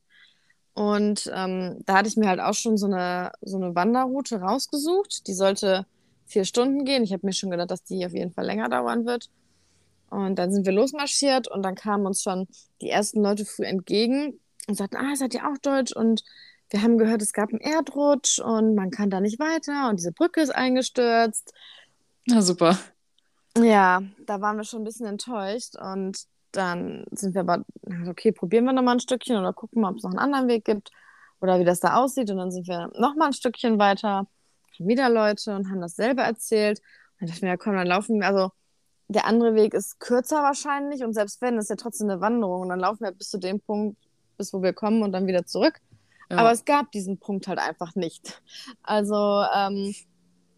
Und 0.74 1.30
ähm, 1.34 1.82
da 1.86 1.98
hatte 1.98 2.08
ich 2.08 2.18
mir 2.18 2.28
halt 2.28 2.40
auch 2.40 2.54
schon 2.54 2.78
so 2.78 2.86
eine, 2.86 3.32
so 3.42 3.58
eine 3.58 3.76
Wanderroute 3.76 4.40
rausgesucht. 4.40 5.28
Die 5.28 5.34
sollte 5.34 5.86
vier 6.30 6.46
Stunden 6.46 6.86
gehen. 6.86 7.04
Ich 7.04 7.12
habe 7.12 7.26
mir 7.26 7.34
schon 7.34 7.50
gedacht, 7.50 7.72
dass 7.72 7.84
die 7.84 8.06
auf 8.06 8.14
jeden 8.14 8.32
Fall 8.32 8.46
länger 8.46 8.70
dauern 8.70 9.06
wird. 9.06 9.30
Und 10.10 10.38
dann 10.38 10.52
sind 10.52 10.66
wir 10.66 10.74
losmarschiert 10.74 11.48
und 11.48 11.64
dann 11.64 11.76
kamen 11.76 12.06
uns 12.06 12.22
schon 12.24 12.48
die 12.82 12.90
ersten 12.90 13.22
Leute 13.22 13.46
früh 13.46 13.66
entgegen 13.66 14.40
und 14.68 14.76
sagten, 14.76 14.98
ah, 14.98 15.16
seid 15.16 15.34
ihr 15.34 15.48
auch 15.48 15.58
Deutsch? 15.58 15.92
Und 15.92 16.24
wir 16.70 16.82
haben 16.82 16.98
gehört, 16.98 17.22
es 17.22 17.34
gab 17.34 17.50
einen 17.50 17.60
Erdrutsch 17.60 18.40
und 18.40 18.76
man 18.76 18.92
kann 18.92 19.10
da 19.10 19.20
nicht 19.20 19.40
weiter 19.40 19.90
und 19.90 20.00
diese 20.00 20.12
Brücke 20.12 20.42
ist 20.42 20.52
eingestürzt. 20.52 21.54
Na 22.26 22.42
super. 22.42 22.78
Ja, 23.58 24.02
da 24.26 24.42
waren 24.42 24.58
wir 24.58 24.64
schon 24.64 24.82
ein 24.82 24.86
bisschen 24.86 25.08
enttäuscht 25.08 25.76
und 25.76 26.26
dann 26.52 27.06
sind 27.12 27.34
wir 27.34 27.42
aber, 27.42 27.66
okay, 28.08 28.32
probieren 28.32 28.66
wir 28.66 28.74
nochmal 28.74 28.96
ein 28.96 29.00
Stückchen 29.00 29.38
oder 29.38 29.54
gucken 29.54 29.82
mal, 29.82 29.92
ob 29.92 29.98
es 29.98 30.04
noch 30.04 30.12
einen 30.12 30.20
anderen 30.20 30.48
Weg 30.48 30.66
gibt 30.66 30.92
oder 31.42 31.60
wie 31.60 31.66
das 31.66 31.80
da 31.80 31.96
aussieht. 31.98 32.30
Und 32.32 32.38
dann 32.38 32.52
sind 32.52 32.68
wir 32.68 32.92
nochmal 32.98 33.28
ein 33.28 33.34
Stückchen 33.34 33.80
weiter, 33.80 34.28
kamen 34.80 34.90
wieder 34.90 35.10
Leute 35.10 35.56
und 35.56 35.70
haben 35.70 35.82
dasselbe 35.82 36.22
erzählt. 36.22 36.80
Und 36.80 37.22
dann 37.22 37.28
dachte 37.28 37.38
ich 37.38 37.42
mir, 37.44 37.50
ja 37.50 37.58
komm, 37.58 37.76
dann 37.76 37.88
laufen 37.88 38.20
wir, 38.20 38.28
also 38.28 38.52
der 39.08 39.26
andere 39.26 39.56
Weg 39.56 39.74
ist 39.74 40.00
kürzer 40.00 40.44
wahrscheinlich 40.44 41.04
und 41.04 41.14
selbst 41.14 41.42
wenn, 41.42 41.58
ist 41.58 41.70
ja 41.70 41.76
trotzdem 41.76 42.10
eine 42.10 42.22
Wanderung 42.22 42.62
und 42.62 42.70
dann 42.70 42.80
laufen 42.80 43.04
wir 43.04 43.12
bis 43.12 43.30
zu 43.30 43.40
dem 43.40 43.60
Punkt, 43.60 43.98
bis 44.38 44.54
wo 44.54 44.62
wir 44.62 44.74
kommen 44.74 45.02
und 45.02 45.12
dann 45.12 45.26
wieder 45.28 45.46
zurück. 45.46 45.80
Ja. 46.30 46.38
Aber 46.38 46.52
es 46.52 46.64
gab 46.64 46.92
diesen 46.92 47.18
Punkt 47.18 47.48
halt 47.48 47.58
einfach 47.58 47.96
nicht. 47.96 48.42
Also 48.84 49.44
ähm, 49.54 49.96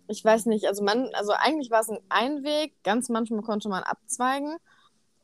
ich 0.07 0.23
weiß 0.23 0.47
nicht, 0.47 0.65
also 0.67 0.83
man, 0.83 1.09
also 1.13 1.31
eigentlich 1.31 1.71
war 1.71 1.79
es 1.79 1.89
ein 1.89 1.99
Einweg, 2.09 2.73
ganz 2.83 3.07
manchmal 3.07 3.41
konnte 3.41 3.69
man 3.69 3.83
abzweigen. 3.83 4.57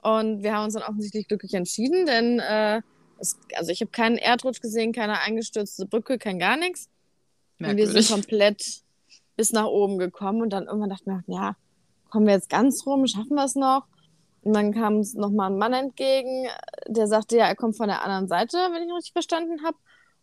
Und 0.01 0.41
wir 0.41 0.55
haben 0.55 0.65
uns 0.65 0.75
dann 0.75 0.83
offensichtlich 0.83 1.27
glücklich 1.27 1.53
entschieden, 1.53 2.05
denn 2.05 2.39
äh, 2.39 2.81
es, 3.19 3.37
also 3.55 3.71
ich 3.71 3.81
habe 3.81 3.91
keinen 3.91 4.17
Erdrutsch 4.17 4.61
gesehen, 4.61 4.93
keine 4.93 5.19
eingestürzte 5.19 5.85
Brücke, 5.85 6.17
kein 6.17 6.39
gar 6.39 6.55
nichts. 6.55 6.89
Und 7.59 7.75
wir 7.75 7.87
sind 7.87 8.07
komplett 8.07 8.83
bis 9.37 9.53
nach 9.53 9.67
oben 9.67 9.97
gekommen 9.97 10.41
und 10.41 10.51
dann 10.51 10.65
irgendwann 10.65 10.89
dachten 10.89 11.11
wir, 11.11 11.23
ja, 11.27 11.55
kommen 12.09 12.25
wir 12.25 12.33
jetzt 12.33 12.49
ganz 12.49 12.85
rum, 12.85 13.07
schaffen 13.07 13.35
wir 13.35 13.45
es 13.45 13.55
noch? 13.55 13.85
Und 14.41 14.53
dann 14.53 14.73
kam 14.73 14.97
uns 14.97 15.13
nochmal 15.13 15.51
ein 15.51 15.57
Mann 15.57 15.73
entgegen, 15.73 16.47
der 16.87 17.07
sagte, 17.07 17.37
ja, 17.37 17.45
er 17.45 17.55
kommt 17.55 17.77
von 17.77 17.87
der 17.87 18.03
anderen 18.03 18.27
Seite, 18.27 18.57
wenn 18.57 18.83
ich 18.83 18.93
richtig 18.93 19.13
verstanden 19.13 19.63
habe. 19.63 19.77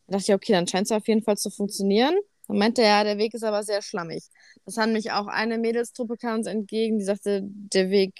Da 0.06 0.18
dachte 0.18 0.32
ich, 0.32 0.34
okay, 0.34 0.52
dann 0.52 0.66
scheint 0.66 0.86
es 0.86 0.92
auf 0.92 1.06
jeden 1.08 1.22
Fall 1.22 1.36
zu 1.36 1.50
funktionieren. 1.50 2.14
Dann 2.48 2.58
meinte 2.58 2.82
er, 2.82 2.88
ja, 2.88 3.04
der 3.04 3.18
Weg 3.18 3.34
ist 3.34 3.44
aber 3.44 3.62
sehr 3.62 3.82
schlammig. 3.82 4.28
Das 4.64 4.76
haben 4.76 4.92
mich 4.92 5.12
auch 5.12 5.26
eine 5.26 5.58
Mädelstruppe 5.58 6.16
kam 6.16 6.38
uns 6.38 6.46
entgegen, 6.46 6.98
die 6.98 7.04
sagte, 7.04 7.42
der 7.44 7.90
Weg 7.90 8.14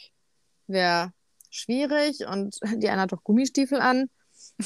wäre 0.66 1.12
schwierig 1.50 2.26
und 2.26 2.59
die 2.76 2.88
eine 2.88 3.02
hat 3.02 3.12
doch 3.12 3.22
Gummistiefel 3.22 3.80
an. 3.80 4.09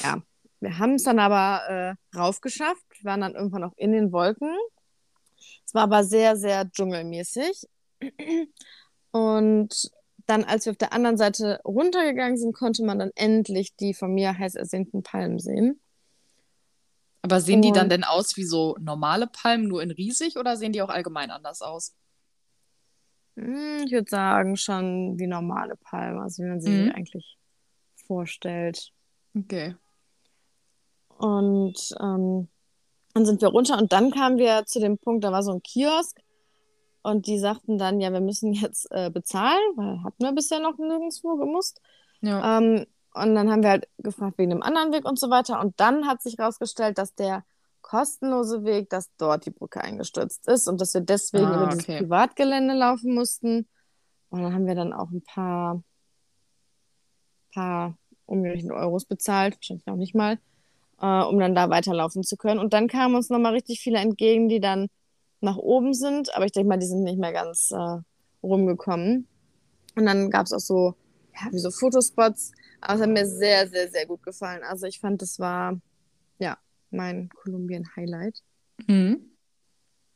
Ja, 0.02 0.22
wir 0.60 0.78
haben 0.78 0.94
es 0.94 1.04
dann 1.04 1.18
aber 1.18 1.68
äh, 1.68 2.16
raufgeschafft, 2.16 3.04
waren 3.04 3.20
dann 3.20 3.34
irgendwann 3.34 3.64
auch 3.64 3.74
in 3.76 3.92
den 3.92 4.12
Wolken. 4.12 4.54
Es 5.68 5.74
war 5.74 5.83
aber 5.83 6.02
sehr, 6.02 6.35
sehr 6.35 6.70
dschungelmäßig. 6.70 7.68
Und 9.11 9.90
dann, 10.24 10.44
als 10.44 10.64
wir 10.64 10.70
auf 10.70 10.78
der 10.78 10.94
anderen 10.94 11.18
Seite 11.18 11.61
runtergegangen 11.62 12.38
sind, 12.38 12.54
konnte 12.54 12.83
man 12.87 12.98
dann 12.98 13.11
endlich 13.14 13.76
die 13.76 13.92
von 13.92 14.14
mir 14.14 14.38
heiß 14.38 14.54
ersehnten 14.54 15.02
Palmen 15.02 15.38
sehen. 15.38 15.78
Aber 17.20 17.42
sehen 17.42 17.61
die 17.61 17.72
dann 17.72 17.90
denn 17.90 18.02
aus 18.02 18.38
wie 18.38 18.44
so 18.44 18.76
normale 18.81 19.26
Palmen, 19.26 19.68
nur 19.68 19.83
in 19.83 19.90
riesig, 19.90 20.38
oder 20.38 20.57
sehen 20.57 20.72
die 20.72 20.81
auch 20.81 20.88
allgemein 20.88 21.31
anders 21.31 21.61
aus? 21.61 21.94
Hm, 23.37 23.83
ich 23.85 23.92
würde 23.92 24.09
sagen, 24.09 24.57
schon 24.57 25.18
wie 25.18 25.26
normale 25.26 25.76
Palmen, 25.76 26.22
also 26.22 26.44
wie 26.44 26.48
man 26.48 26.62
sie 26.62 26.70
mhm. 26.70 26.85
sich 26.85 26.94
eigentlich 26.94 27.38
vorstellt. 28.07 28.90
Okay. 29.37 29.76
Und 31.18 31.94
ähm, 32.00 32.48
dann 33.18 33.26
sind 33.26 33.42
wir 33.42 33.48
runter 33.48 33.78
und 33.78 33.92
dann 33.92 34.12
kamen 34.12 34.38
wir 34.38 34.64
zu 34.64 34.78
dem 34.78 34.96
Punkt, 34.96 35.24
da 35.24 35.33
war 35.33 35.42
so 35.42 35.52
ein 35.52 35.62
Kiosk 35.62 36.20
und 37.02 37.26
die 37.26 37.38
sagten 37.38 37.76
dann, 37.76 38.00
ja, 38.00 38.12
wir 38.12 38.20
müssen 38.20 38.52
jetzt 38.52 38.87
äh, 38.92 39.11
bezahlen, 39.11 39.59
weil 39.74 40.04
hatten 40.04 40.22
wir 40.22 40.33
bisher 40.33 40.61
noch 40.61 40.78
nirgendwo 40.78 41.37
gemusst. 41.37 41.81
Ja. 42.20 42.59
Ähm, 42.59 42.87
und 43.14 43.35
dann 43.35 43.50
haben 43.50 43.62
wir 43.62 43.70
halt 43.70 43.88
gefragt 43.98 44.38
wegen 44.38 44.50
dem 44.50 44.62
anderen 44.62 44.92
Weg 44.92 45.04
und 45.04 45.18
so 45.18 45.31
weiter. 45.31 45.61
Und 45.61 45.81
dann 45.81 46.07
hat 46.07 46.22
sich 46.22 46.38
herausgestellt, 46.38 46.98
dass 46.98 47.14
der 47.14 47.44
kostenlose 47.81 48.64
Weg, 48.64 48.90
dass 48.90 49.11
dort 49.16 49.46
die 49.46 49.50
Brücke 49.50 49.81
eingestürzt 49.81 50.46
ist 50.46 50.68
und 50.68 50.81
dass 50.81 50.94
wir 50.94 51.00
deswegen 51.00 51.46
ah, 51.46 51.64
über 51.64 51.66
dieses 51.68 51.87
Privatgelände 51.87 52.74
laufen 52.74 53.14
mussten. 53.14 53.66
Und 54.28 54.42
dann 54.42 54.54
haben 54.54 54.66
wir 54.66 54.76
dann 54.76 54.92
auch 54.92 55.11
ein 55.11 55.22
paar, 55.22 55.83
paar 57.52 57.98
umgerechnet 58.26 58.72
Euros 58.72 59.07
bezahlt, 59.07 59.57
wahrscheinlich 59.57 59.88
auch 59.88 59.96
nicht 59.96 60.14
mal, 60.14 60.38
äh, 61.00 61.22
um 61.22 61.38
dann 61.38 61.54
da 61.54 61.70
weiterlaufen 61.70 62.22
zu 62.22 62.37
können. 62.37 62.61
Und 62.61 62.72
dann 62.72 62.88
kamen 62.88 63.14
uns 63.14 63.30
nochmal 63.30 63.52
richtig 63.52 63.80
viele 63.80 63.98
entgegen, 63.98 64.48
die 64.48 64.61
dann 64.61 64.88
nach 65.40 65.56
oben 65.56 65.94
sind, 65.94 66.34
aber 66.34 66.46
ich 66.46 66.52
denke 66.52 66.68
mal, 66.68 66.78
die 66.78 66.87
sind 66.87 67.04
nicht 67.04 67.18
mehr 67.18 67.32
ganz 67.32 67.70
äh, 67.70 67.98
rumgekommen. 68.42 69.28
Und 69.94 70.06
dann 70.06 70.30
gab 70.30 70.46
es 70.46 70.52
auch 70.52 70.61
so, 70.61 70.94
ja, 71.34 71.52
wie 71.52 71.58
so 71.58 71.70
Fotospots. 71.70 72.52
Aber 72.80 72.94
es 72.94 73.00
hat 73.00 73.11
mir 73.11 73.26
sehr, 73.26 73.68
sehr, 73.68 73.90
sehr 73.90 74.06
gut 74.06 74.22
gefallen. 74.22 74.62
Also 74.62 74.87
ich 74.87 75.00
fand, 75.00 75.22
das 75.22 75.38
war, 75.38 75.80
ja, 76.38 76.58
mein 76.90 77.28
Kolumbien-Highlight. 77.28 78.42
Mhm. 78.87 79.32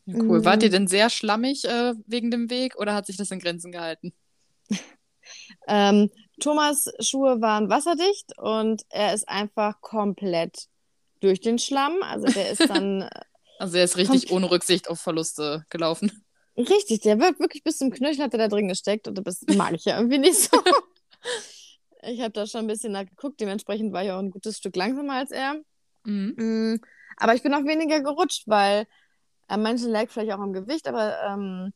Ja, 0.07 0.19
cool. 0.19 0.41
Mhm. 0.41 0.45
Wart 0.45 0.63
ihr 0.63 0.71
denn 0.71 0.87
sehr 0.89 1.11
schlammig 1.11 1.65
äh, 1.65 1.95
wegen 2.07 2.31
dem 2.31 2.51
Weg 2.51 2.77
oder 2.77 2.95
hat 2.95 3.07
sich 3.07 3.17
das 3.17 3.31
in 3.31 3.39
Grenzen 3.39 3.73
gehalten? 3.73 4.13
ähm, 5.69 6.11
Thomas 6.41 6.91
Schuhe 7.01 7.41
waren 7.41 7.69
wasserdicht 7.69 8.37
und 8.39 8.83
er 8.89 9.15
ist 9.15 9.29
einfach 9.29 9.81
komplett 9.81 10.69
durch 11.23 11.41
den 11.41 11.59
Schlamm. 11.59 12.03
Also 12.03 12.27
der 12.27 12.51
ist 12.51 12.69
dann. 12.69 13.09
also 13.59 13.77
er 13.77 13.85
ist 13.85 13.97
richtig 13.97 14.31
ohne 14.31 14.51
Rücksicht 14.51 14.89
auf 14.89 15.01
Verluste 15.01 15.65
gelaufen. 15.71 16.25
Richtig, 16.57 17.01
der 17.01 17.19
wird 17.19 17.41
wirklich 17.41 17.65
bis 17.65 17.79
zum 17.79 17.91
Knöchel 17.91 18.25
hat 18.25 18.35
er 18.35 18.39
da 18.39 18.49
drin 18.49 18.69
gesteckt 18.69 19.09
und 19.09 19.15
das 19.27 19.43
mag 19.57 19.73
ich 19.73 19.87
ja 19.87 19.97
irgendwie 19.97 20.19
nicht 20.19 20.37
so. 20.37 20.61
ich 22.03 22.21
habe 22.21 22.33
da 22.33 22.47
schon 22.47 22.63
ein 22.63 22.67
bisschen 22.67 22.93
nachgeguckt, 22.93 23.41
dementsprechend 23.41 23.93
war 23.93 24.05
ich 24.05 24.11
auch 24.11 24.19
ein 24.19 24.31
gutes 24.31 24.59
Stück 24.59 24.77
langsamer 24.77 25.15
als 25.15 25.31
er. 25.31 25.55
Mhm. 26.05 26.35
Mm, 26.37 26.81
aber 27.17 27.35
ich 27.35 27.43
bin 27.43 27.55
auch 27.55 27.65
weniger 27.65 28.01
gerutscht, 28.03 28.43
weil 28.47 28.87
äh, 29.49 29.57
manche 29.57 29.89
lag 29.89 30.11
vielleicht 30.11 30.33
auch 30.33 30.41
am 30.41 30.53
Gewicht, 30.53 30.87
aber 30.89 31.17
ähm, 31.27 31.73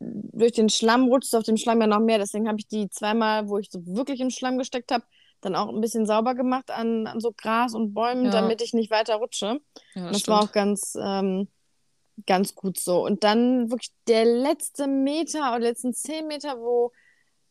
durch 0.00 0.52
den 0.52 0.70
Schlamm 0.70 1.08
rutscht 1.08 1.28
es 1.28 1.34
auf 1.34 1.44
dem 1.44 1.56
Schlamm 1.56 1.80
ja 1.80 1.86
noch 1.86 2.00
mehr. 2.00 2.18
Deswegen 2.18 2.48
habe 2.48 2.58
ich 2.58 2.68
die 2.68 2.88
zweimal, 2.88 3.48
wo 3.48 3.58
ich 3.58 3.68
so 3.70 3.84
wirklich 3.86 4.20
im 4.20 4.30
Schlamm 4.30 4.56
gesteckt 4.56 4.92
habe, 4.92 5.04
dann 5.40 5.54
auch 5.54 5.68
ein 5.68 5.80
bisschen 5.80 6.06
sauber 6.06 6.34
gemacht 6.34 6.70
an, 6.70 7.06
an 7.06 7.20
so 7.20 7.32
Gras 7.32 7.74
und 7.74 7.94
Bäumen, 7.94 8.26
ja. 8.26 8.30
damit 8.30 8.62
ich 8.62 8.74
nicht 8.74 8.90
weiter 8.90 9.16
rutsche. 9.16 9.60
Ja, 9.94 10.08
das, 10.08 10.18
das 10.18 10.28
war 10.28 10.42
auch 10.42 10.52
ganz, 10.52 10.96
ähm, 11.00 11.48
ganz 12.26 12.54
gut 12.54 12.78
so. 12.78 13.04
Und 13.04 13.24
dann 13.24 13.70
wirklich 13.70 13.90
der 14.06 14.24
letzte 14.24 14.86
Meter 14.86 15.50
oder 15.50 15.60
letzten 15.60 15.94
zehn 15.94 16.26
Meter, 16.26 16.58
wo, 16.58 16.92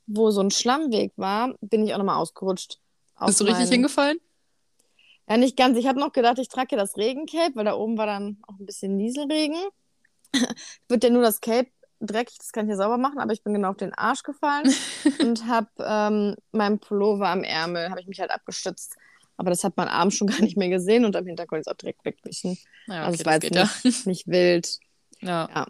wo 0.05 0.31
so 0.31 0.41
ein 0.41 0.51
Schlammweg 0.51 1.13
war, 1.15 1.55
bin 1.61 1.83
ich 1.85 1.93
auch 1.93 1.97
nochmal 1.97 2.17
ausgerutscht. 2.17 2.79
Bist 3.25 3.39
du 3.39 3.45
richtig 3.45 3.63
meinen... 3.63 3.71
hingefallen? 3.71 4.19
Ja, 5.29 5.37
nicht 5.37 5.57
ganz. 5.57 5.77
Ich 5.77 5.87
habe 5.87 5.99
noch 5.99 6.13
gedacht, 6.13 6.39
ich 6.39 6.47
trage 6.47 6.75
das 6.75 6.97
Regencape, 6.97 7.55
weil 7.55 7.65
da 7.65 7.75
oben 7.75 7.97
war 7.97 8.05
dann 8.05 8.37
auch 8.47 8.59
ein 8.59 8.65
bisschen 8.65 8.95
Nieselregen. 8.95 9.57
Wird 10.87 11.03
ja 11.03 11.09
nur 11.09 11.21
das 11.21 11.41
Cape 11.41 11.69
dreckig, 11.99 12.37
das 12.37 12.51
kann 12.51 12.65
ich 12.65 12.71
ja 12.71 12.77
sauber 12.77 12.97
machen, 12.97 13.19
aber 13.19 13.33
ich 13.33 13.43
bin 13.43 13.53
genau 13.53 13.69
auf 13.71 13.77
den 13.77 13.93
Arsch 13.93 14.23
gefallen 14.23 14.73
und 15.21 15.45
habe 15.47 15.69
ähm, 15.79 16.35
meinen 16.51 16.79
Pullover 16.79 17.29
am 17.29 17.43
Ärmel, 17.43 17.89
habe 17.89 18.01
ich 18.01 18.07
mich 18.07 18.19
halt 18.19 18.31
abgestützt. 18.31 18.95
Aber 19.37 19.51
das 19.51 19.63
hat 19.63 19.77
man 19.77 19.87
abends 19.87 20.15
schon 20.15 20.27
gar 20.27 20.41
nicht 20.41 20.57
mehr 20.57 20.69
gesehen 20.69 21.05
und 21.05 21.15
am 21.15 21.25
Hintergrund 21.25 21.61
ist 21.61 21.67
auch 21.67 21.77
direkt 21.77 22.03
wegwischen. 22.05 22.57
Ja, 22.87 23.05
also 23.05 23.05
okay, 23.05 23.05
also 23.05 23.19
es 23.19 23.25
war 23.25 23.33
jetzt 23.33 23.83
nicht, 23.83 24.05
ja. 24.05 24.09
nicht 24.11 24.27
wild. 24.27 24.79
Ja. 25.21 25.49
ja. 25.53 25.67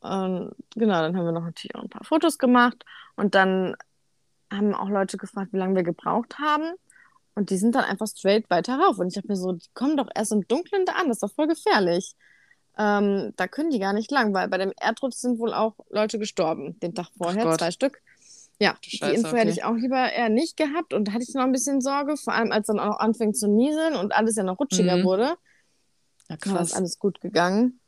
Und 0.00 0.54
genau, 0.74 1.00
dann 1.00 1.16
haben 1.16 1.24
wir 1.24 1.32
noch 1.32 1.44
natürlich 1.44 1.74
auch 1.76 1.82
ein 1.82 1.88
paar 1.88 2.04
Fotos 2.04 2.38
gemacht 2.38 2.84
und 3.16 3.34
dann 3.34 3.76
haben 4.52 4.74
auch 4.74 4.88
Leute 4.88 5.16
gefragt, 5.16 5.52
wie 5.52 5.58
lange 5.58 5.76
wir 5.76 5.84
gebraucht 5.84 6.38
haben. 6.38 6.72
Und 7.34 7.50
die 7.50 7.56
sind 7.56 7.74
dann 7.74 7.84
einfach 7.84 8.06
straight 8.06 8.50
weiter 8.50 8.78
rauf. 8.78 8.98
Und 8.98 9.08
ich 9.08 9.14
dachte 9.14 9.28
mir 9.28 9.36
so, 9.36 9.52
die 9.52 9.66
kommen 9.72 9.96
doch 9.96 10.08
erst 10.14 10.32
im 10.32 10.46
Dunkeln 10.48 10.84
da 10.84 10.92
an, 10.92 11.08
das 11.08 11.16
ist 11.16 11.22
doch 11.22 11.32
voll 11.32 11.46
gefährlich. 11.46 12.14
Ähm, 12.78 13.34
da 13.36 13.48
können 13.48 13.70
die 13.70 13.78
gar 13.78 13.92
nicht 13.92 14.10
lang, 14.10 14.32
weil 14.32 14.48
bei 14.48 14.58
dem 14.58 14.72
Erdrutsch 14.80 15.16
sind 15.16 15.38
wohl 15.38 15.52
auch 15.52 15.74
Leute 15.90 16.18
gestorben, 16.18 16.78
den 16.80 16.94
Tag 16.94 17.08
vorher, 17.16 17.58
zwei 17.58 17.70
Stück. 17.70 18.00
Ja, 18.58 18.76
Scheiße, 18.80 19.10
die 19.10 19.16
Info 19.16 19.28
okay. 19.28 19.40
hätte 19.40 19.50
ich 19.50 19.64
auch 19.64 19.74
lieber 19.74 20.12
eher 20.12 20.28
nicht 20.28 20.56
gehabt 20.56 20.94
und 20.94 21.08
da 21.08 21.12
hatte 21.12 21.24
ich 21.28 21.34
noch 21.34 21.42
ein 21.42 21.52
bisschen 21.52 21.80
Sorge, 21.80 22.16
vor 22.16 22.32
allem 22.32 22.52
als 22.52 22.68
dann 22.68 22.78
auch 22.78 22.86
noch 22.86 23.00
anfing 23.00 23.34
zu 23.34 23.48
nieseln 23.48 23.96
und 23.96 24.12
alles 24.12 24.36
ja 24.36 24.42
noch 24.42 24.58
rutschiger 24.58 24.98
mhm. 24.98 25.04
wurde. 25.04 25.36
Ja, 26.28 26.36
krass. 26.36 26.54
War 26.54 26.62
ist 26.62 26.76
alles 26.76 26.98
gut 26.98 27.20
gegangen. 27.20 27.80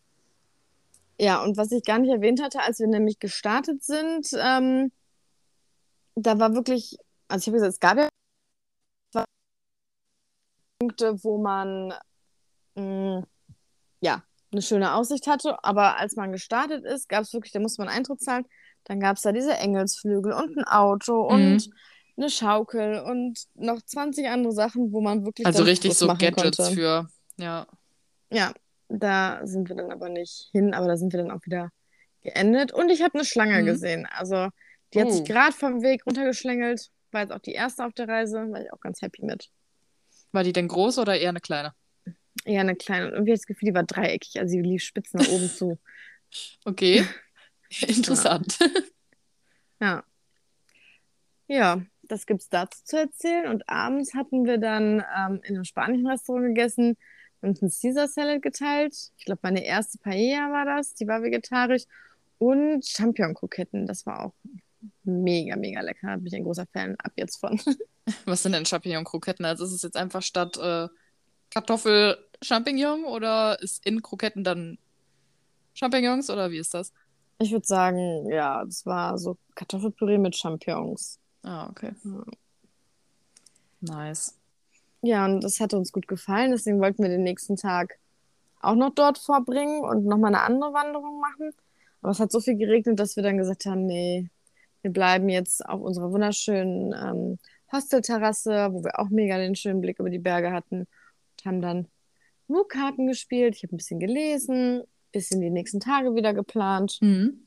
Ja, 1.18 1.42
und 1.42 1.56
was 1.56 1.70
ich 1.70 1.84
gar 1.84 1.98
nicht 1.98 2.10
erwähnt 2.10 2.42
hatte, 2.42 2.60
als 2.60 2.80
wir 2.80 2.88
nämlich 2.88 3.20
gestartet 3.20 3.84
sind, 3.84 4.28
ähm, 4.36 4.90
da 6.16 6.38
war 6.40 6.54
wirklich, 6.54 6.98
also 7.28 7.42
ich 7.42 7.46
habe 7.46 7.56
gesagt, 7.56 7.72
es 7.74 7.80
gab 7.80 7.96
ja 7.96 8.08
Punkte, 10.78 11.22
wo 11.22 11.40
man 11.40 11.94
mh, 12.74 13.20
mm, 13.20 13.26
ja 14.00 14.22
eine 14.54 14.62
schöne 14.62 14.94
Aussicht 14.94 15.26
hatte, 15.26 15.62
aber 15.62 15.98
als 15.98 16.16
man 16.16 16.32
gestartet 16.32 16.84
ist, 16.84 17.08
gab 17.08 17.22
es 17.22 17.32
wirklich, 17.32 17.52
da 17.52 17.60
musste 17.60 17.82
man 17.82 17.88
Eintritt 17.88 18.20
zahlen, 18.20 18.46
dann 18.84 19.00
gab 19.00 19.16
es 19.16 19.22
da 19.22 19.32
diese 19.32 19.54
Engelsflügel 19.54 20.32
und 20.32 20.56
ein 20.56 20.64
Auto 20.64 21.24
mhm. 21.24 21.34
und 21.34 21.70
eine 22.16 22.30
Schaukel 22.30 23.00
und 23.00 23.38
noch 23.54 23.82
20 23.82 24.28
andere 24.28 24.52
Sachen, 24.52 24.92
wo 24.92 25.00
man 25.00 25.24
wirklich. 25.24 25.46
Also 25.46 25.64
richtig 25.64 25.94
so 25.94 26.06
Gadgets 26.06 26.58
konnte. 26.58 26.72
für, 26.72 27.08
ja. 27.36 27.66
Ja, 28.30 28.52
da 28.88 29.40
sind 29.44 29.68
wir 29.68 29.76
dann 29.76 29.90
aber 29.90 30.08
nicht 30.08 30.48
hin, 30.52 30.74
aber 30.74 30.86
da 30.86 30.96
sind 30.96 31.12
wir 31.12 31.18
dann 31.22 31.30
auch 31.30 31.44
wieder 31.44 31.70
geendet. 32.22 32.72
Und 32.72 32.90
ich 32.90 33.02
habe 33.02 33.14
eine 33.14 33.24
Schlange 33.24 33.60
mhm. 33.62 33.66
gesehen. 33.66 34.06
Also 34.06 34.48
die 34.92 35.00
hat 35.00 35.10
sich 35.10 35.22
oh. 35.22 35.24
gerade 35.24 35.52
vom 35.52 35.82
Weg 35.82 36.06
runtergeschlängelt. 36.06 36.90
War 37.10 37.22
jetzt 37.22 37.32
auch 37.32 37.40
die 37.40 37.52
erste 37.52 37.84
auf 37.84 37.92
der 37.94 38.08
Reise, 38.08 38.50
war 38.50 38.62
ich 38.62 38.72
auch 38.72 38.80
ganz 38.80 39.02
happy 39.02 39.24
mit. 39.24 39.50
War 40.32 40.44
die 40.44 40.52
denn 40.52 40.68
groß 40.68 40.98
oder 40.98 41.18
eher 41.18 41.30
eine 41.30 41.40
kleine? 41.40 41.72
Eher 42.44 42.60
eine 42.60 42.76
kleine. 42.76 43.06
Und 43.06 43.12
irgendwie 43.12 43.30
habe 43.30 43.34
ich 43.34 43.40
das 43.40 43.46
Gefühl, 43.46 43.68
die 43.70 43.74
war 43.74 43.84
dreieckig. 43.84 44.38
Also 44.38 44.52
sie 44.52 44.60
lief 44.60 44.82
spitz 44.82 45.12
nach 45.12 45.28
oben 45.28 45.48
zu. 45.48 45.78
Okay. 46.64 47.06
Interessant. 47.86 48.58
Ja. 49.80 50.04
ja. 51.46 51.82
das 52.02 52.26
gibt 52.26 52.42
es 52.42 52.48
dazu 52.48 52.80
zu 52.84 52.98
erzählen. 52.98 53.46
Und 53.46 53.68
abends 53.68 54.14
hatten 54.14 54.44
wir 54.44 54.58
dann 54.58 55.04
ähm, 55.16 55.40
in 55.44 55.54
einem 55.54 55.64
spanischen 55.64 56.06
Restaurant 56.06 56.46
gegessen 56.46 56.96
und 57.40 57.62
einen 57.62 57.70
Caesar 57.70 58.08
Salad 58.08 58.42
geteilt. 58.42 58.94
Ich 59.16 59.24
glaube, 59.26 59.40
meine 59.42 59.64
erste 59.64 59.98
Paella 59.98 60.50
war 60.50 60.64
das. 60.64 60.94
Die 60.94 61.06
war 61.06 61.22
vegetarisch. 61.22 61.84
Und 62.38 62.84
Champignon-Kroketten. 62.84 63.86
Das 63.86 64.06
war 64.06 64.26
auch 64.26 64.34
mega, 65.04 65.56
mega 65.56 65.80
lecker. 65.80 66.08
Da 66.08 66.16
bin 66.16 66.26
ich 66.26 66.34
ein 66.34 66.44
großer 66.44 66.66
Fan 66.72 66.96
ab 66.98 67.12
jetzt 67.16 67.36
von. 67.36 67.60
Was 68.26 68.42
sind 68.42 68.52
denn 68.52 68.66
Champignon-Kroketten? 68.66 69.44
Also 69.44 69.64
ist 69.64 69.72
es 69.72 69.82
jetzt 69.82 69.96
einfach 69.96 70.22
statt 70.22 70.56
äh, 70.56 70.88
Kartoffel 71.54 72.18
Champignon 72.42 73.04
oder 73.04 73.60
ist 73.62 73.86
in 73.86 74.02
Kroketten 74.02 74.42
dann 74.42 74.76
Champignons 75.72 76.28
oder 76.28 76.50
wie 76.50 76.58
ist 76.58 76.74
das? 76.74 76.92
Ich 77.38 77.52
würde 77.52 77.66
sagen, 77.66 78.28
ja, 78.28 78.64
das 78.64 78.84
war 78.86 79.18
so 79.18 79.36
Kartoffelpüree 79.54 80.18
mit 80.18 80.36
Champignons. 80.36 81.20
Ah, 81.42 81.68
okay. 81.68 81.92
Ja. 82.04 82.24
Nice. 83.80 84.36
Ja, 85.02 85.26
und 85.26 85.42
das 85.44 85.60
hat 85.60 85.74
uns 85.74 85.92
gut 85.92 86.08
gefallen, 86.08 86.50
deswegen 86.50 86.80
wollten 86.80 87.02
wir 87.02 87.10
den 87.10 87.22
nächsten 87.22 87.56
Tag 87.56 87.98
auch 88.60 88.74
noch 88.74 88.94
dort 88.94 89.18
vorbringen 89.18 89.82
und 89.84 90.06
nochmal 90.06 90.34
eine 90.34 90.42
andere 90.42 90.72
Wanderung 90.72 91.20
machen. 91.20 91.52
Aber 92.02 92.12
es 92.12 92.20
hat 92.20 92.32
so 92.32 92.40
viel 92.40 92.56
geregnet, 92.56 92.98
dass 92.98 93.14
wir 93.14 93.22
dann 93.22 93.36
gesagt 93.36 93.66
haben, 93.66 93.86
nee, 93.86 94.28
wir 94.82 94.90
bleiben 94.90 95.28
jetzt 95.28 95.64
auf 95.66 95.80
unserer 95.82 96.10
wunderschönen 96.10 96.94
ähm, 96.94 97.38
Hostelterrasse, 97.70 98.72
wo 98.72 98.82
wir 98.82 98.98
auch 98.98 99.10
mega 99.10 99.36
den 99.36 99.54
schönen 99.54 99.80
Blick 99.80 100.00
über 100.00 100.10
die 100.10 100.18
Berge 100.18 100.50
hatten 100.50 100.86
haben 101.46 101.60
dann 101.60 101.88
nur 102.48 102.68
Karten 102.68 103.06
gespielt, 103.06 103.56
ich 103.56 103.62
habe 103.62 103.74
ein 103.74 103.78
bisschen 103.78 104.00
gelesen, 104.00 104.80
ein 104.80 104.86
bisschen 105.12 105.40
die 105.40 105.50
nächsten 105.50 105.80
Tage 105.80 106.14
wieder 106.14 106.34
geplant. 106.34 106.98
Mhm. 107.00 107.46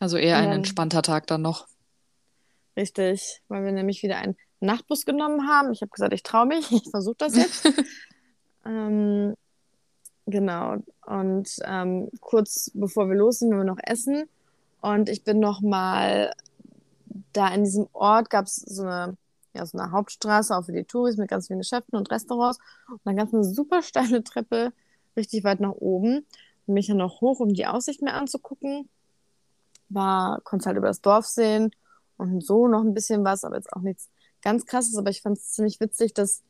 Also 0.00 0.16
eher 0.16 0.36
Und 0.36 0.42
ein 0.42 0.48
dann- 0.50 0.58
entspannter 0.58 1.02
Tag 1.02 1.26
dann 1.26 1.42
noch. 1.42 1.66
Richtig, 2.76 3.40
weil 3.48 3.64
wir 3.64 3.72
nämlich 3.72 4.02
wieder 4.02 4.18
einen 4.18 4.36
Nachtbus 4.60 5.04
genommen 5.04 5.48
haben. 5.48 5.72
Ich 5.72 5.80
habe 5.82 5.90
gesagt, 5.90 6.12
ich 6.12 6.22
traue 6.22 6.46
mich, 6.46 6.70
ich 6.72 6.88
versuche 6.90 7.16
das 7.18 7.36
jetzt. 7.36 7.68
ähm, 8.66 9.34
genau. 10.26 10.76
Und 11.06 11.48
ähm, 11.64 12.08
kurz 12.20 12.70
bevor 12.74 13.08
wir 13.08 13.16
los 13.16 13.40
sind, 13.40 13.50
wir 13.50 13.64
noch 13.64 13.78
essen. 13.82 14.28
Und 14.80 15.08
ich 15.08 15.24
bin 15.24 15.40
noch 15.40 15.60
mal 15.60 16.32
da 17.32 17.52
in 17.52 17.64
diesem 17.64 17.88
Ort 17.92 18.30
gab 18.30 18.46
es 18.46 18.56
so 18.56 18.82
eine, 18.84 19.16
ja, 19.58 19.66
so 19.66 19.78
eine 19.78 19.92
Hauptstraße, 19.92 20.56
auch 20.56 20.64
für 20.64 20.72
die 20.72 20.84
Touris 20.84 21.16
mit 21.16 21.28
ganz 21.28 21.48
vielen 21.48 21.60
Geschäften 21.60 21.96
und 21.96 22.10
Restaurants. 22.10 22.58
Und 22.88 23.00
dann 23.04 23.18
es 23.18 23.34
eine 23.34 23.44
super 23.44 23.82
steile 23.82 24.24
Treppe, 24.24 24.72
richtig 25.16 25.44
weit 25.44 25.60
nach 25.60 25.72
oben. 25.72 26.26
Und 26.66 26.74
mich 26.74 26.86
dann 26.86 26.96
noch 26.96 27.20
hoch, 27.20 27.40
um 27.40 27.52
die 27.52 27.66
Aussicht 27.66 28.02
mir 28.02 28.14
anzugucken. 28.14 28.88
War, 29.88 30.40
konnte 30.42 30.66
halt 30.66 30.76
über 30.76 30.88
das 30.88 31.00
Dorf 31.00 31.26
sehen 31.26 31.70
und 32.18 32.44
so 32.44 32.68
noch 32.68 32.82
ein 32.82 32.92
bisschen 32.92 33.24
was, 33.24 33.44
aber 33.44 33.56
jetzt 33.56 33.72
auch 33.72 33.80
nichts 33.80 34.10
ganz 34.42 34.66
krasses. 34.66 34.96
Aber 34.96 35.10
ich 35.10 35.22
fand 35.22 35.38
es 35.38 35.52
ziemlich 35.52 35.80
witzig, 35.80 36.14
dass 36.14 36.42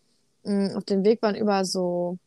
mh, 0.44 0.76
auf 0.76 0.84
dem 0.84 1.04
Weg 1.04 1.22
waren 1.22 1.36
überall 1.36 1.64
so 1.64 2.18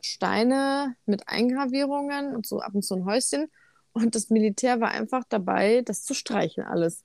Steine 0.00 0.96
mit 1.06 1.28
Eingravierungen 1.28 2.34
und 2.34 2.46
so 2.46 2.60
ab 2.60 2.74
und 2.74 2.82
zu 2.82 2.94
ein 2.94 3.04
Häuschen. 3.04 3.50
Und 3.92 4.14
das 4.14 4.30
Militär 4.30 4.80
war 4.80 4.90
einfach 4.92 5.24
dabei, 5.28 5.82
das 5.82 6.04
zu 6.04 6.14
streichen 6.14 6.64
alles. 6.64 7.04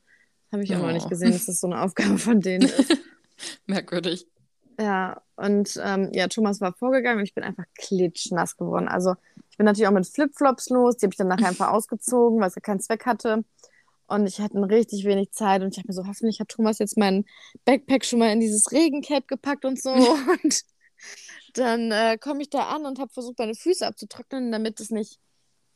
Habe 0.55 0.63
ich 0.63 0.75
auch 0.75 0.81
noch 0.81 0.93
nicht 0.93 1.05
Oh. 1.05 1.09
gesehen, 1.09 1.33
dass 1.33 1.45
das 1.47 1.59
so 1.59 1.67
eine 1.67 1.81
Aufgabe 1.81 2.17
von 2.17 2.39
denen 2.39 2.63
ist. 2.69 2.97
Merkwürdig. 3.67 4.25
Ja, 4.79 5.21
und 5.35 5.79
ähm, 5.83 6.09
ja, 6.13 6.27
Thomas 6.27 6.61
war 6.61 6.73
vorgegangen 6.73 7.19
und 7.19 7.25
ich 7.25 7.33
bin 7.33 7.43
einfach 7.43 7.65
klitschnass 7.77 8.55
geworden. 8.57 8.87
Also 8.87 9.15
ich 9.49 9.57
bin 9.57 9.65
natürlich 9.65 9.87
auch 9.87 9.93
mit 9.93 10.07
Flipflops 10.07 10.69
los, 10.69 10.97
die 10.97 11.05
habe 11.05 11.13
ich 11.13 11.17
dann 11.17 11.27
nachher 11.27 11.47
einfach 11.49 11.69
ausgezogen, 11.73 12.39
weil 12.39 12.47
es 12.49 12.55
ja 12.55 12.61
keinen 12.61 12.79
Zweck 12.79 13.05
hatte. 13.05 13.43
Und 14.07 14.27
ich 14.27 14.39
hatte 14.39 14.57
richtig 14.69 15.03
wenig 15.05 15.31
Zeit 15.31 15.61
und 15.61 15.73
ich 15.73 15.77
habe 15.77 15.87
mir 15.87 15.93
so, 15.93 16.05
hoffentlich 16.07 16.39
hat 16.39 16.49
Thomas 16.49 16.79
jetzt 16.79 16.97
meinen 16.97 17.25
Backpack 17.65 18.05
schon 18.05 18.19
mal 18.19 18.31
in 18.31 18.39
dieses 18.39 18.71
Regencape 18.71 19.25
gepackt 19.27 19.65
und 19.65 19.81
so. 19.81 19.89
Und 20.43 20.61
dann 21.53 21.91
äh, 21.91 22.17
komme 22.17 22.41
ich 22.41 22.49
da 22.49 22.67
an 22.69 22.85
und 22.85 22.99
habe 22.99 23.11
versucht, 23.11 23.37
meine 23.37 23.53
Füße 23.53 23.85
abzutrocknen, 23.85 24.51
damit 24.51 24.79
es 24.79 24.89
nicht 24.91 25.19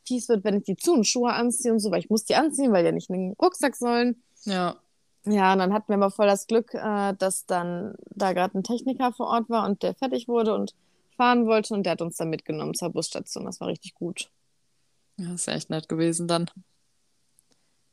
fies 0.06 0.28
wird, 0.28 0.44
wenn 0.44 0.56
ich 0.58 0.64
die 0.64 0.76
Zu- 0.76 0.94
und 0.94 1.06
Schuhe 1.06 1.32
anziehe 1.32 1.72
und 1.72 1.78
so, 1.78 1.90
weil 1.90 2.00
ich 2.00 2.10
muss 2.10 2.24
die 2.24 2.34
anziehen, 2.34 2.72
weil 2.72 2.82
die 2.82 2.86
ja 2.86 2.92
nicht 2.92 3.10
in 3.10 3.16
den 3.16 3.32
Rucksack 3.40 3.76
sollen. 3.76 4.22
Ja. 4.44 4.76
Ja, 5.26 5.52
und 5.52 5.58
dann 5.58 5.72
hatten 5.74 5.88
wir 5.88 5.96
aber 5.96 6.10
voll 6.10 6.26
das 6.26 6.46
Glück, 6.46 6.72
äh, 6.74 7.12
dass 7.14 7.44
dann 7.46 7.94
da 8.06 8.32
gerade 8.32 8.58
ein 8.58 8.62
Techniker 8.62 9.12
vor 9.12 9.26
Ort 9.28 9.50
war 9.50 9.66
und 9.66 9.82
der 9.82 9.94
fertig 9.94 10.28
wurde 10.28 10.54
und 10.54 10.74
fahren 11.16 11.46
wollte 11.46 11.74
und 11.74 11.84
der 11.84 11.92
hat 11.92 12.02
uns 12.02 12.16
dann 12.16 12.30
mitgenommen 12.30 12.72
zur 12.74 12.90
Busstation. 12.90 13.44
Das 13.44 13.60
war 13.60 13.68
richtig 13.68 13.94
gut. 13.94 14.30
Ja, 15.18 15.34
ist 15.34 15.48
echt 15.48 15.68
nett 15.68 15.88
gewesen 15.90 16.26
dann. 16.26 16.50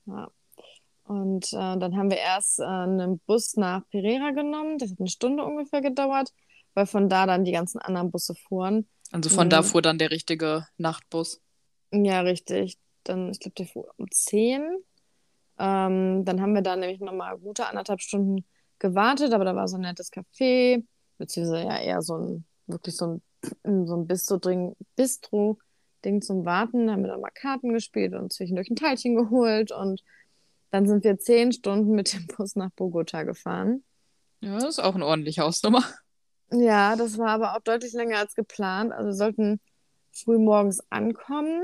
Ja. 0.05 0.29
Und 1.03 1.47
äh, 1.53 1.77
dann 1.77 1.97
haben 1.97 2.09
wir 2.09 2.17
erst 2.17 2.59
äh, 2.59 2.63
einen 2.65 3.19
Bus 3.19 3.55
nach 3.57 3.81
Pereira 3.89 4.31
genommen. 4.31 4.77
Das 4.77 4.91
hat 4.91 4.99
eine 4.99 5.09
Stunde 5.09 5.43
ungefähr 5.43 5.81
gedauert, 5.81 6.33
weil 6.73 6.85
von 6.85 7.09
da 7.09 7.25
dann 7.25 7.43
die 7.45 7.51
ganzen 7.53 7.79
anderen 7.79 8.11
Busse 8.11 8.35
fuhren. 8.35 8.87
Also 9.11 9.29
von 9.29 9.49
da 9.49 9.61
Mhm. 9.61 9.65
fuhr 9.65 9.81
dann 9.81 9.97
der 9.97 10.11
richtige 10.11 10.67
Nachtbus. 10.77 11.41
Ja, 11.91 12.21
richtig. 12.21 12.77
Dann, 13.03 13.31
ich 13.31 13.39
glaube, 13.39 13.55
der 13.55 13.67
fuhr 13.67 13.93
um 13.97 14.09
10. 14.11 14.65
Ähm, 15.59 16.25
dann 16.25 16.41
haben 16.41 16.53
wir 16.53 16.61
da 16.61 16.75
nämlich 16.75 16.99
nochmal 16.99 17.37
gute 17.37 17.67
anderthalb 17.67 18.01
Stunden 18.01 18.45
gewartet, 18.79 19.33
aber 19.33 19.45
da 19.45 19.55
war 19.55 19.67
so 19.67 19.77
ein 19.77 19.81
nettes 19.81 20.11
Café, 20.11 20.83
beziehungsweise 21.17 21.67
ja 21.67 21.79
eher 21.79 22.01
so 22.01 22.15
ein, 22.15 22.45
wirklich 22.67 22.95
so 22.95 23.19
ein, 23.63 23.85
so 23.87 23.95
ein 23.95 24.07
Bistro-Ding, 24.07 24.75
Bistro-Ding 24.95 26.21
zum 26.21 26.45
Warten. 26.45 26.87
Da 26.87 26.93
haben 26.93 27.03
wir 27.03 27.09
dann 27.09 27.21
mal 27.21 27.31
Karten 27.31 27.73
gespielt 27.73 28.13
und 28.13 28.31
zwischendurch 28.31 28.69
ein 28.69 28.75
Teilchen 28.75 29.15
geholt 29.15 29.71
und 29.71 30.03
dann 30.69 30.87
sind 30.87 31.03
wir 31.03 31.17
zehn 31.17 31.51
Stunden 31.51 31.91
mit 31.91 32.13
dem 32.13 32.27
Bus 32.27 32.55
nach 32.55 32.71
Bogota 32.71 33.23
gefahren. 33.23 33.83
Ja, 34.41 34.55
das 34.55 34.65
ist 34.65 34.79
auch 34.79 34.95
eine 34.95 35.05
ordentliche 35.05 35.41
Hausnummer. 35.41 35.83
Ja, 36.51 36.95
das 36.95 37.17
war 37.17 37.29
aber 37.29 37.55
auch 37.55 37.61
deutlich 37.61 37.93
länger 37.93 38.19
als 38.19 38.35
geplant. 38.35 38.91
Also 38.91 39.07
wir 39.07 39.13
sollten 39.13 39.59
früh 40.11 40.37
morgens 40.37 40.81
ankommen, 40.89 41.63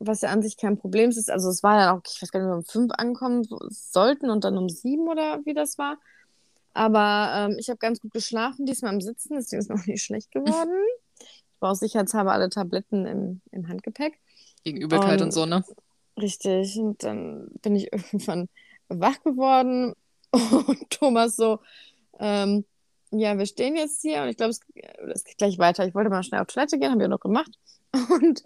was 0.00 0.22
ja 0.22 0.30
an 0.30 0.42
sich 0.42 0.56
kein 0.56 0.78
Problem 0.78 1.10
ist. 1.10 1.30
Also 1.30 1.48
es 1.50 1.62
war 1.62 1.78
ja 1.78 1.94
auch, 1.94 2.00
ich 2.06 2.20
weiß 2.22 2.30
gar 2.32 2.40
nicht, 2.40 2.46
ob 2.48 2.52
wir 2.52 2.58
um 2.58 2.64
fünf 2.64 2.92
ankommen 2.96 3.44
so- 3.44 3.58
sollten 3.68 4.30
und 4.30 4.44
dann 4.44 4.56
um 4.58 4.68
sieben 4.68 5.08
oder 5.08 5.40
wie 5.44 5.54
das 5.54 5.78
war. 5.78 5.98
Aber 6.72 7.32
ähm, 7.50 7.56
ich 7.58 7.68
habe 7.68 7.78
ganz 7.78 8.00
gut 8.00 8.12
geschlafen, 8.12 8.64
diesmal 8.66 8.92
am 8.94 9.00
Sitzen, 9.00 9.34
deswegen 9.34 9.60
ist 9.60 9.68
mir 9.68 9.74
auch 9.76 9.86
nicht 9.86 10.02
schlecht 10.02 10.30
geworden. 10.32 10.72
Ich 11.18 11.60
war 11.60 11.72
auch 11.72 11.76
sicherheitshalber 11.76 12.32
alle 12.32 12.48
Tabletten 12.48 13.06
im, 13.06 13.40
im 13.52 13.68
Handgepäck. 13.68 14.18
Gegen 14.64 14.80
Übelkeit 14.80 15.20
Und- 15.20 15.26
und 15.26 15.32
so, 15.32 15.46
ne? 15.46 15.64
Richtig. 16.20 16.76
Und 16.78 17.02
dann 17.02 17.48
bin 17.62 17.76
ich 17.76 17.92
irgendwann 17.92 18.48
wach 18.88 19.22
geworden 19.22 19.94
und 20.32 20.90
Thomas 20.90 21.36
so, 21.36 21.60
ähm, 22.18 22.64
ja, 23.10 23.36
wir 23.36 23.46
stehen 23.46 23.74
jetzt 23.76 24.02
hier 24.02 24.22
und 24.22 24.28
ich 24.28 24.36
glaube, 24.36 24.50
es, 24.50 24.60
es 25.14 25.24
geht 25.24 25.38
gleich 25.38 25.58
weiter. 25.58 25.84
Ich 25.86 25.94
wollte 25.94 26.10
mal 26.10 26.22
schnell 26.22 26.40
auf 26.40 26.46
Toilette 26.46 26.78
gehen, 26.78 26.90
haben 26.92 27.00
wir 27.00 27.08
noch 27.08 27.18
gemacht. 27.20 27.50
Und 27.92 28.42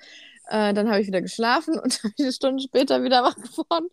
äh, 0.49 0.75
dann 0.75 0.89
habe 0.89 1.01
ich 1.01 1.07
wieder 1.07 1.23
geschlafen 1.23 1.79
und 1.83 2.01
ich 2.17 2.25
eine 2.25 2.33
Stunde 2.33 2.63
später 2.63 3.03
wieder 3.03 3.23
wach 3.25 3.37
geworden. 3.37 3.89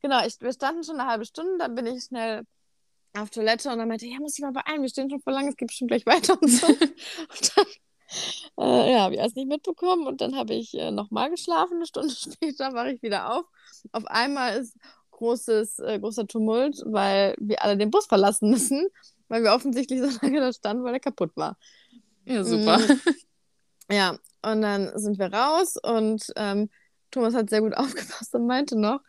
Genau, 0.00 0.24
ich, 0.26 0.40
wir 0.40 0.52
standen 0.52 0.84
schon 0.84 0.98
eine 0.98 1.08
halbe 1.08 1.24
Stunde, 1.24 1.58
dann 1.58 1.74
bin 1.74 1.86
ich 1.86 2.04
schnell 2.04 2.44
auf 3.14 3.30
Toilette 3.30 3.70
und 3.70 3.78
dann 3.78 3.88
meinte, 3.88 4.06
ja, 4.06 4.18
muss 4.20 4.38
ich 4.38 4.42
mal 4.42 4.52
beeilen, 4.52 4.82
wir 4.82 4.88
stehen 4.88 5.10
schon 5.10 5.20
vor 5.20 5.32
lang, 5.32 5.48
es 5.48 5.56
geht 5.56 5.68
bestimmt 5.68 5.90
gleich 5.90 6.06
weiter 6.06 6.40
und 6.40 6.48
so. 6.48 6.66
und 6.66 7.56
dann 7.56 7.66
äh, 8.58 8.92
ja, 8.92 9.00
habe 9.00 9.14
ich 9.14 9.20
erst 9.20 9.36
nicht 9.36 9.48
mitbekommen 9.48 10.06
und 10.06 10.20
dann 10.20 10.36
habe 10.36 10.54
ich 10.54 10.74
äh, 10.74 10.90
nochmal 10.90 11.30
geschlafen. 11.30 11.76
Eine 11.76 11.86
Stunde 11.86 12.14
später 12.14 12.72
wache 12.72 12.92
ich 12.92 13.02
wieder 13.02 13.34
auf. 13.34 13.44
Auf 13.92 14.06
einmal 14.06 14.58
ist 14.58 14.76
großes, 15.10 15.78
äh, 15.80 15.98
großer 15.98 16.26
Tumult, 16.26 16.82
weil 16.84 17.34
wir 17.38 17.62
alle 17.62 17.76
den 17.76 17.90
Bus 17.90 18.06
verlassen 18.06 18.50
müssen, 18.50 18.86
weil 19.28 19.42
wir 19.42 19.52
offensichtlich 19.52 20.00
so 20.00 20.08
lange 20.20 20.40
da 20.40 20.52
standen, 20.52 20.84
weil 20.84 20.94
er 20.94 21.00
kaputt 21.00 21.32
war. 21.36 21.56
Ja, 22.24 22.44
super. 22.44 22.78
Mm. 22.78 23.92
Ja, 23.92 24.18
und 24.42 24.62
dann 24.62 24.96
sind 24.98 25.18
wir 25.18 25.32
raus 25.32 25.76
und 25.82 26.24
ähm, 26.36 26.70
Thomas 27.10 27.34
hat 27.34 27.50
sehr 27.50 27.60
gut 27.60 27.74
aufgepasst 27.76 28.34
und 28.34 28.46
meinte 28.46 28.78
noch, 28.78 29.00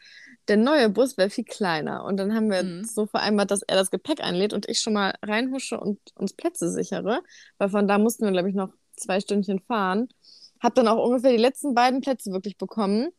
der 0.47 0.57
neue 0.57 0.89
Bus 0.89 1.17
wäre 1.17 1.29
viel 1.29 1.45
kleiner. 1.45 2.03
Und 2.05 2.17
dann 2.17 2.35
haben 2.35 2.49
wir 2.51 2.63
Mhm. 2.63 2.83
so 2.83 3.05
vereinbart, 3.07 3.51
dass 3.51 3.61
er 3.63 3.77
das 3.77 3.91
Gepäck 3.91 4.21
einlädt 4.21 4.53
und 4.53 4.67
ich 4.69 4.79
schon 4.81 4.93
mal 4.93 5.13
reinhusche 5.23 5.79
und 5.79 5.99
uns 6.15 6.33
Plätze 6.33 6.69
sichere, 6.71 7.21
weil 7.57 7.69
von 7.69 7.87
da 7.87 7.97
mussten 7.97 8.25
wir, 8.25 8.31
glaube 8.31 8.49
ich, 8.49 8.55
noch 8.55 8.73
zwei 8.95 9.19
Stündchen 9.21 9.59
fahren. 9.59 10.09
Hab 10.59 10.75
dann 10.75 10.87
auch 10.87 11.03
ungefähr 11.05 11.31
die 11.31 11.37
letzten 11.37 11.73
beiden 11.73 12.01
Plätze 12.01 12.31
wirklich 12.31 12.57
bekommen. 12.57 13.09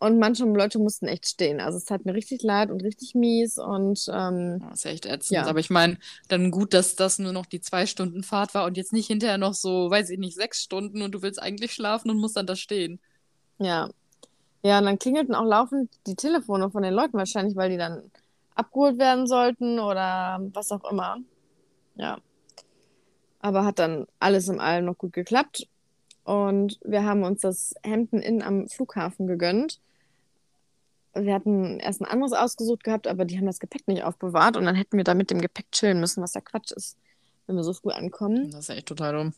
Und 0.00 0.18
manche 0.20 0.44
Leute 0.44 0.78
mussten 0.78 1.06
echt 1.06 1.26
stehen. 1.26 1.60
Also 1.60 1.78
es 1.78 1.84
tat 1.84 2.04
mir 2.04 2.14
richtig 2.14 2.42
leid 2.42 2.70
und 2.70 2.84
richtig 2.84 3.14
mies. 3.16 3.58
Und 3.58 4.08
ähm, 4.12 4.60
Das 4.70 4.80
ist 4.80 4.86
echt 4.86 5.06
ätzend. 5.06 5.32
Ja. 5.32 5.46
Aber 5.46 5.58
ich 5.58 5.70
meine, 5.70 5.98
dann 6.28 6.52
gut, 6.52 6.72
dass 6.72 6.94
das 6.94 7.18
nur 7.18 7.32
noch 7.32 7.46
die 7.46 7.60
zwei 7.60 7.84
Stunden 7.86 8.22
Fahrt 8.22 8.54
war 8.54 8.64
und 8.64 8.76
jetzt 8.76 8.92
nicht 8.92 9.08
hinterher 9.08 9.38
noch 9.38 9.54
so, 9.54 9.90
weiß 9.90 10.10
ich 10.10 10.18
nicht, 10.18 10.36
sechs 10.36 10.62
Stunden 10.62 11.02
und 11.02 11.12
du 11.12 11.22
willst 11.22 11.42
eigentlich 11.42 11.72
schlafen 11.72 12.10
und 12.10 12.18
musst 12.18 12.36
dann 12.36 12.46
da 12.46 12.56
stehen. 12.56 13.00
ja. 13.58 13.90
Ja, 14.64 14.78
und 14.78 14.86
dann 14.86 14.98
klingelten 14.98 15.36
auch 15.36 15.44
laufend 15.44 15.88
die 16.08 16.16
Telefone 16.16 16.70
von 16.70 16.82
den 16.82 16.92
Leuten 16.92 17.16
wahrscheinlich, 17.16 17.54
weil 17.54 17.70
die 17.70 17.76
dann 17.76 18.10
abgeholt 18.56 18.98
werden 18.98 19.26
sollten 19.28 19.78
oder 19.78 20.40
was 20.52 20.72
auch 20.72 20.90
immer. 20.90 21.18
Ja. 21.94 22.18
Aber 23.40 23.64
hat 23.64 23.78
dann 23.78 24.06
alles 24.18 24.48
in 24.48 24.58
allem 24.58 24.86
noch 24.86 24.98
gut 24.98 25.12
geklappt. 25.12 25.68
Und 26.24 26.78
wir 26.84 27.04
haben 27.04 27.22
uns 27.22 27.42
das 27.42 27.74
Hampton 27.86 28.20
Inn 28.20 28.42
am 28.42 28.68
Flughafen 28.68 29.28
gegönnt. 29.28 29.80
Wir 31.24 31.34
hatten 31.34 31.78
erst 31.80 32.00
ein 32.00 32.06
anderes 32.06 32.32
ausgesucht 32.32 32.84
gehabt, 32.84 33.06
aber 33.06 33.24
die 33.24 33.38
haben 33.38 33.46
das 33.46 33.58
Gepäck 33.60 33.86
nicht 33.88 34.02
aufbewahrt 34.04 34.56
und 34.56 34.64
dann 34.64 34.74
hätten 34.74 34.96
wir 34.96 35.04
da 35.04 35.14
mit 35.14 35.30
dem 35.30 35.40
Gepäck 35.40 35.70
chillen 35.72 36.00
müssen, 36.00 36.22
was 36.22 36.34
ja 36.34 36.40
Quatsch 36.40 36.72
ist, 36.72 36.96
wenn 37.46 37.56
wir 37.56 37.64
so 37.64 37.72
früh 37.72 37.90
ankommen. 37.90 38.50
Das 38.50 38.68
ist 38.68 38.76
echt 38.76 38.86
total 38.86 39.12
dumm. 39.14 39.34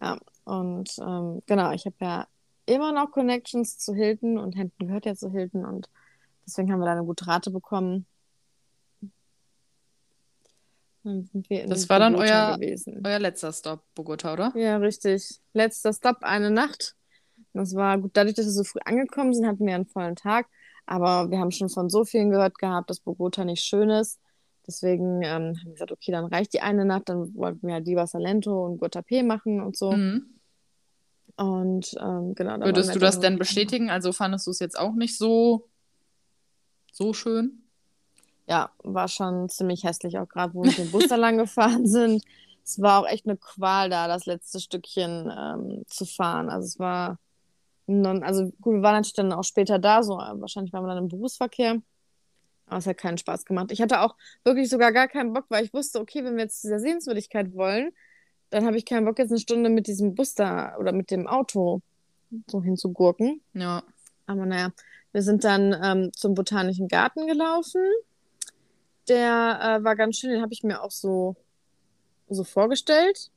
Ja, 0.00 0.18
und 0.44 0.90
ähm, 1.00 1.42
genau, 1.46 1.72
ich 1.72 1.84
habe 1.86 1.96
ja 2.00 2.26
immer 2.66 2.92
noch 2.92 3.10
Connections 3.10 3.78
zu 3.78 3.94
Hilton 3.94 4.38
und 4.38 4.56
Hampton 4.56 4.86
gehört 4.88 5.06
ja 5.06 5.14
zu 5.14 5.30
Hilton 5.30 5.64
und 5.64 5.88
deswegen 6.46 6.72
haben 6.72 6.80
wir 6.80 6.86
da 6.86 6.92
eine 6.92 7.04
gute 7.04 7.26
Rate 7.26 7.50
bekommen. 7.50 8.06
Dann 11.04 11.24
sind 11.24 11.48
wir 11.48 11.62
in 11.62 11.70
Das 11.70 11.88
war 11.88 11.98
dann 11.98 12.14
euer- 12.14 12.56
gewesen. 12.56 13.00
Euer 13.04 13.18
letzter 13.18 13.52
Stop, 13.52 13.82
Bogota, 13.94 14.32
oder? 14.32 14.52
Ja, 14.56 14.76
richtig. 14.76 15.40
Letzter 15.52 15.92
Stop, 15.92 16.18
eine 16.22 16.50
Nacht. 16.50 16.96
Das 17.52 17.74
war 17.74 17.98
gut, 17.98 18.12
dadurch, 18.14 18.34
dass 18.34 18.46
wir 18.46 18.52
so 18.52 18.64
früh 18.64 18.80
angekommen 18.84 19.34
sind, 19.34 19.46
hatten 19.46 19.66
wir 19.66 19.74
einen 19.74 19.86
vollen 19.86 20.16
Tag. 20.16 20.46
Aber 20.86 21.30
wir 21.30 21.38
haben 21.38 21.50
schon 21.50 21.68
von 21.68 21.90
so 21.90 22.04
vielen 22.04 22.30
gehört 22.30 22.58
gehabt, 22.58 22.88
dass 22.88 23.00
Bogota 23.00 23.44
nicht 23.44 23.62
schön 23.62 23.90
ist. 23.90 24.20
Deswegen 24.66 25.22
ähm, 25.22 25.56
haben 25.58 25.64
wir 25.64 25.72
gesagt, 25.72 25.92
okay, 25.92 26.12
dann 26.12 26.26
reicht 26.26 26.52
die 26.52 26.60
eine 26.60 26.84
Nacht. 26.84 27.08
Dann 27.08 27.34
wollten 27.34 27.66
wir 27.66 27.74
halt 27.74 27.86
lieber 27.86 28.06
Salento 28.06 28.66
und 28.66 28.80
Guatapé 28.80 29.22
machen 29.22 29.62
und 29.62 29.76
so. 29.76 29.92
Mhm. 29.92 30.38
Und 31.36 31.94
ähm, 32.00 32.34
genau, 32.34 32.58
Würdest 32.60 32.94
du 32.94 32.98
das 32.98 33.20
denn 33.20 33.38
bestätigen? 33.38 33.90
Also 33.90 34.12
fandest 34.12 34.46
du 34.46 34.50
es 34.50 34.58
jetzt 34.58 34.78
auch 34.78 34.94
nicht 34.94 35.16
so, 35.16 35.68
so 36.90 37.12
schön? 37.12 37.62
Ja, 38.48 38.70
war 38.82 39.08
schon 39.08 39.48
ziemlich 39.48 39.84
hässlich, 39.84 40.18
auch 40.18 40.28
gerade 40.28 40.54
wo 40.54 40.64
wir 40.64 40.72
dem 40.72 40.90
Bus 40.90 41.06
da 41.06 41.16
lang 41.16 41.38
gefahren 41.38 41.86
sind. 41.86 42.24
es 42.64 42.80
war 42.80 43.00
auch 43.00 43.06
echt 43.06 43.26
eine 43.26 43.36
Qual 43.36 43.88
da, 43.88 44.08
das 44.08 44.26
letzte 44.26 44.58
Stückchen 44.58 45.30
ähm, 45.30 45.84
zu 45.86 46.06
fahren. 46.06 46.50
Also 46.50 46.66
es 46.66 46.78
war, 46.78 47.18
non, 47.88 48.22
also 48.22 48.52
gut, 48.60 48.74
wir 48.74 48.82
waren 48.82 48.96
natürlich 48.96 49.14
dann 49.14 49.32
auch 49.32 49.44
später 49.44 49.78
da, 49.78 50.02
so 50.02 50.18
wahrscheinlich 50.18 50.72
waren 50.74 50.84
wir 50.84 50.88
dann 50.88 51.04
im 51.04 51.08
Berufsverkehr. 51.08 51.80
Aber 52.66 52.76
es 52.76 52.86
hat 52.86 52.98
keinen 52.98 53.16
Spaß 53.16 53.46
gemacht. 53.46 53.72
Ich 53.72 53.80
hatte 53.80 54.02
auch 54.02 54.14
wirklich 54.44 54.68
sogar 54.68 54.92
gar 54.92 55.08
keinen 55.08 55.32
Bock, 55.32 55.46
weil 55.48 55.64
ich 55.64 55.72
wusste, 55.72 55.98
okay, 55.98 56.22
wenn 56.22 56.36
wir 56.36 56.42
jetzt 56.42 56.62
dieser 56.62 56.80
Sehenswürdigkeit 56.80 57.54
wollen, 57.54 57.92
dann 58.50 58.66
habe 58.66 58.76
ich 58.76 58.84
keinen 58.84 59.06
Bock, 59.06 59.18
jetzt 59.18 59.30
eine 59.30 59.40
Stunde 59.40 59.70
mit 59.70 59.86
diesem 59.86 60.14
Bus 60.14 60.34
da 60.34 60.76
oder 60.76 60.92
mit 60.92 61.10
dem 61.10 61.26
Auto 61.26 61.80
so 62.46 62.62
hinzugurken. 62.62 63.40
Ja. 63.54 63.82
Aber 64.26 64.44
naja, 64.44 64.70
wir 65.12 65.22
sind 65.22 65.44
dann 65.44 65.74
ähm, 65.82 66.12
zum 66.14 66.34
Botanischen 66.34 66.88
Garten 66.88 67.26
gelaufen. 67.26 67.82
Der 69.08 69.78
äh, 69.80 69.84
war 69.84 69.96
ganz 69.96 70.18
schön, 70.18 70.30
den 70.30 70.42
habe 70.42 70.52
ich 70.52 70.62
mir 70.62 70.82
auch 70.82 70.90
so, 70.90 71.36
so 72.28 72.44
vorgestellt. 72.44 73.30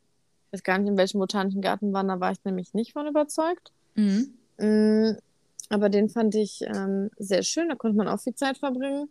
Ich 0.47 0.54
weiß 0.54 0.64
gar 0.64 0.78
nicht, 0.78 0.89
in 0.89 0.97
welchem 0.97 1.20
Botanischen 1.20 1.62
Garten 1.62 1.93
waren, 1.93 2.10
da 2.10 2.20
war 2.20 2.34
ich 2.34 2.43
nämlich 2.43 2.74
nicht 2.74 2.91
von 2.91 3.08
überzeugt. 3.08 3.72
Mhm. 3.95 4.38
Mm, 4.62 5.18
aber 5.70 5.89
den 5.89 6.09
fand 6.09 6.36
ich 6.36 6.62
ähm, 6.62 7.09
sehr 7.18 7.43
schön, 7.43 7.70
da 7.70 7.76
konnte 7.76 7.97
man 7.97 8.07
auch 8.07 8.20
viel 8.20 8.36
Zeit 8.36 8.57
verbringen. 8.57 9.09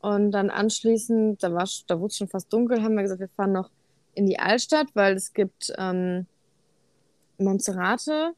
Und 0.00 0.32
dann 0.32 0.50
anschließend, 0.50 1.42
da, 1.42 1.48
da 1.48 2.00
wurde 2.00 2.10
es 2.10 2.16
schon 2.16 2.28
fast 2.28 2.52
dunkel, 2.52 2.82
haben 2.82 2.94
wir 2.94 3.02
gesagt, 3.02 3.20
wir 3.20 3.28
fahren 3.28 3.52
noch 3.52 3.70
in 4.14 4.26
die 4.26 4.38
Altstadt, 4.38 4.88
weil 4.94 5.14
es 5.14 5.32
gibt 5.32 5.72
ähm, 5.78 6.26
Monserrate, 7.38 8.32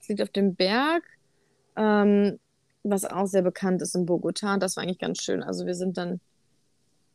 es 0.00 0.08
liegt 0.08 0.22
auf 0.22 0.30
dem 0.30 0.54
Berg, 0.54 1.02
ähm, 1.76 2.38
was 2.82 3.04
auch 3.04 3.26
sehr 3.26 3.42
bekannt 3.42 3.82
ist 3.82 3.94
in 3.94 4.06
Bogota. 4.06 4.56
Das 4.56 4.76
war 4.76 4.84
eigentlich 4.84 4.98
ganz 4.98 5.22
schön. 5.22 5.42
Also 5.42 5.66
wir 5.66 5.74
sind 5.74 5.98
dann 5.98 6.20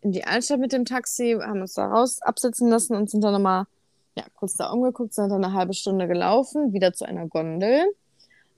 in 0.02 0.12
die 0.12 0.26
Altstadt 0.26 0.60
mit 0.60 0.74
dem 0.74 0.86
Taxi, 0.86 1.38
haben 1.42 1.62
uns 1.62 1.74
da 1.74 1.88
raus 1.88 2.22
absitzen 2.22 2.70
lassen 2.70 2.96
und 2.96 3.10
sind 3.10 3.24
dann 3.24 3.34
nochmal 3.34 3.66
ja, 4.16 4.26
kurz 4.36 4.54
da 4.54 4.70
umgeguckt, 4.70 5.14
sind 5.14 5.30
dann 5.30 5.44
eine 5.44 5.54
halbe 5.54 5.74
Stunde 5.74 6.08
gelaufen, 6.08 6.74
wieder 6.74 6.94
zu 6.94 7.06
einer 7.06 7.28
Gondel 7.28 7.86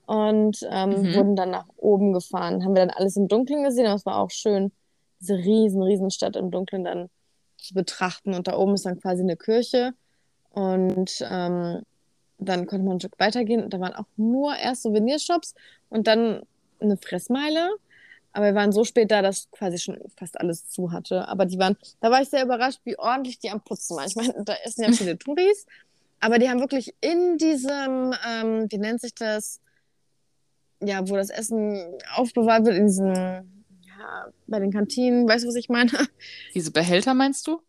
und 0.07 0.65
ähm, 0.71 0.89
mhm. 0.89 1.13
wurden 1.15 1.35
dann 1.35 1.51
nach 1.51 1.67
oben 1.75 2.13
gefahren. 2.13 2.63
Haben 2.63 2.73
wir 2.73 2.85
dann 2.85 2.95
alles 2.95 3.17
im 3.17 3.27
Dunkeln 3.27 3.63
gesehen, 3.63 3.85
aber 3.85 3.95
es 3.95 4.05
war 4.05 4.17
auch 4.17 4.31
schön, 4.31 4.71
diese 5.19 5.35
riesen, 5.35 5.83
riesen 5.83 6.11
Stadt 6.11 6.37
im 6.37 6.49
Dunkeln 6.49 6.85
dann 6.85 7.09
zu 7.57 7.73
betrachten. 7.73 8.33
Und 8.33 8.47
da 8.47 8.57
oben 8.57 8.73
ist 8.73 8.85
dann 8.85 9.01
quasi 9.01 9.21
eine 9.21 9.35
Kirche. 9.35 9.93
Und 10.51 11.11
ähm, 11.29 11.81
dann 12.37 12.67
konnte 12.67 12.85
man 12.85 12.97
ein 12.97 12.99
Stück 13.01 13.19
weitergehen 13.19 13.63
und 13.63 13.73
da 13.73 13.79
waren 13.79 13.95
auch 13.95 14.05
nur 14.15 14.55
erst 14.55 14.83
Souvenirshops 14.83 15.55
und 15.89 16.07
dann 16.07 16.41
eine 16.79 16.95
Fressmeile. 16.95 17.69
Aber 18.31 18.45
wir 18.45 18.55
waren 18.55 18.71
so 18.71 18.85
spät 18.85 19.11
da, 19.11 19.21
dass 19.21 19.51
quasi 19.51 19.77
schon 19.77 19.99
fast 20.15 20.39
alles 20.39 20.69
zu 20.69 20.91
hatte. 20.91 21.27
Aber 21.27 21.45
die 21.45 21.59
waren, 21.59 21.75
da 21.99 22.11
war 22.11 22.21
ich 22.21 22.29
sehr 22.29 22.45
überrascht, 22.45 22.79
wie 22.85 22.97
ordentlich 22.97 23.39
die 23.39 23.49
am 23.49 23.61
Putzen 23.61 23.97
waren. 23.97 24.07
Ich 24.07 24.15
meine, 24.15 24.33
da 24.45 24.53
essen 24.63 24.83
ja 24.83 24.91
viele 24.93 25.17
Touris, 25.17 25.65
aber 26.21 26.39
die 26.39 26.47
haben 26.49 26.61
wirklich 26.61 26.95
in 27.01 27.37
diesem, 27.37 28.13
ähm, 28.25 28.67
wie 28.69 28.77
nennt 28.77 29.01
sich 29.01 29.13
das, 29.13 29.59
ja, 30.81 31.07
wo 31.09 31.15
das 31.15 31.29
Essen 31.29 31.81
aufbewahrt 32.15 32.65
wird, 32.65 32.75
in 32.77 32.87
diesen, 32.87 33.15
ja, 33.15 34.27
bei 34.47 34.59
den 34.59 34.71
Kantinen, 34.71 35.27
weißt 35.27 35.43
du, 35.43 35.47
was 35.49 35.55
ich 35.55 35.69
meine? 35.69 35.91
Diese 36.53 36.71
Behälter 36.71 37.13
meinst 37.13 37.47
du? 37.47 37.61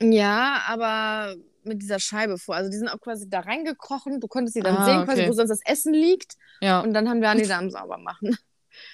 Ja, 0.00 0.62
aber 0.66 1.36
mit 1.62 1.80
dieser 1.80 1.98
Scheibe 1.98 2.36
vor. 2.36 2.56
Also 2.56 2.70
die 2.70 2.76
sind 2.76 2.88
auch 2.88 3.00
quasi 3.00 3.28
da 3.28 3.40
reingekrochen. 3.40 4.20
Du 4.20 4.28
konntest 4.28 4.54
sie 4.54 4.60
dann 4.60 4.76
Ah, 4.76 4.84
sehen, 4.84 4.96
okay. 4.98 5.06
quasi, 5.06 5.28
wo 5.28 5.32
sonst 5.32 5.48
das 5.50 5.60
Essen 5.64 5.94
liegt. 5.94 6.34
Ja. 6.60 6.80
Und 6.80 6.92
dann 6.92 7.08
haben 7.08 7.22
wir 7.22 7.30
an 7.30 7.38
die 7.38 7.46
da 7.46 7.58
am 7.58 7.70
sauber 7.70 7.96
machen. 7.96 8.36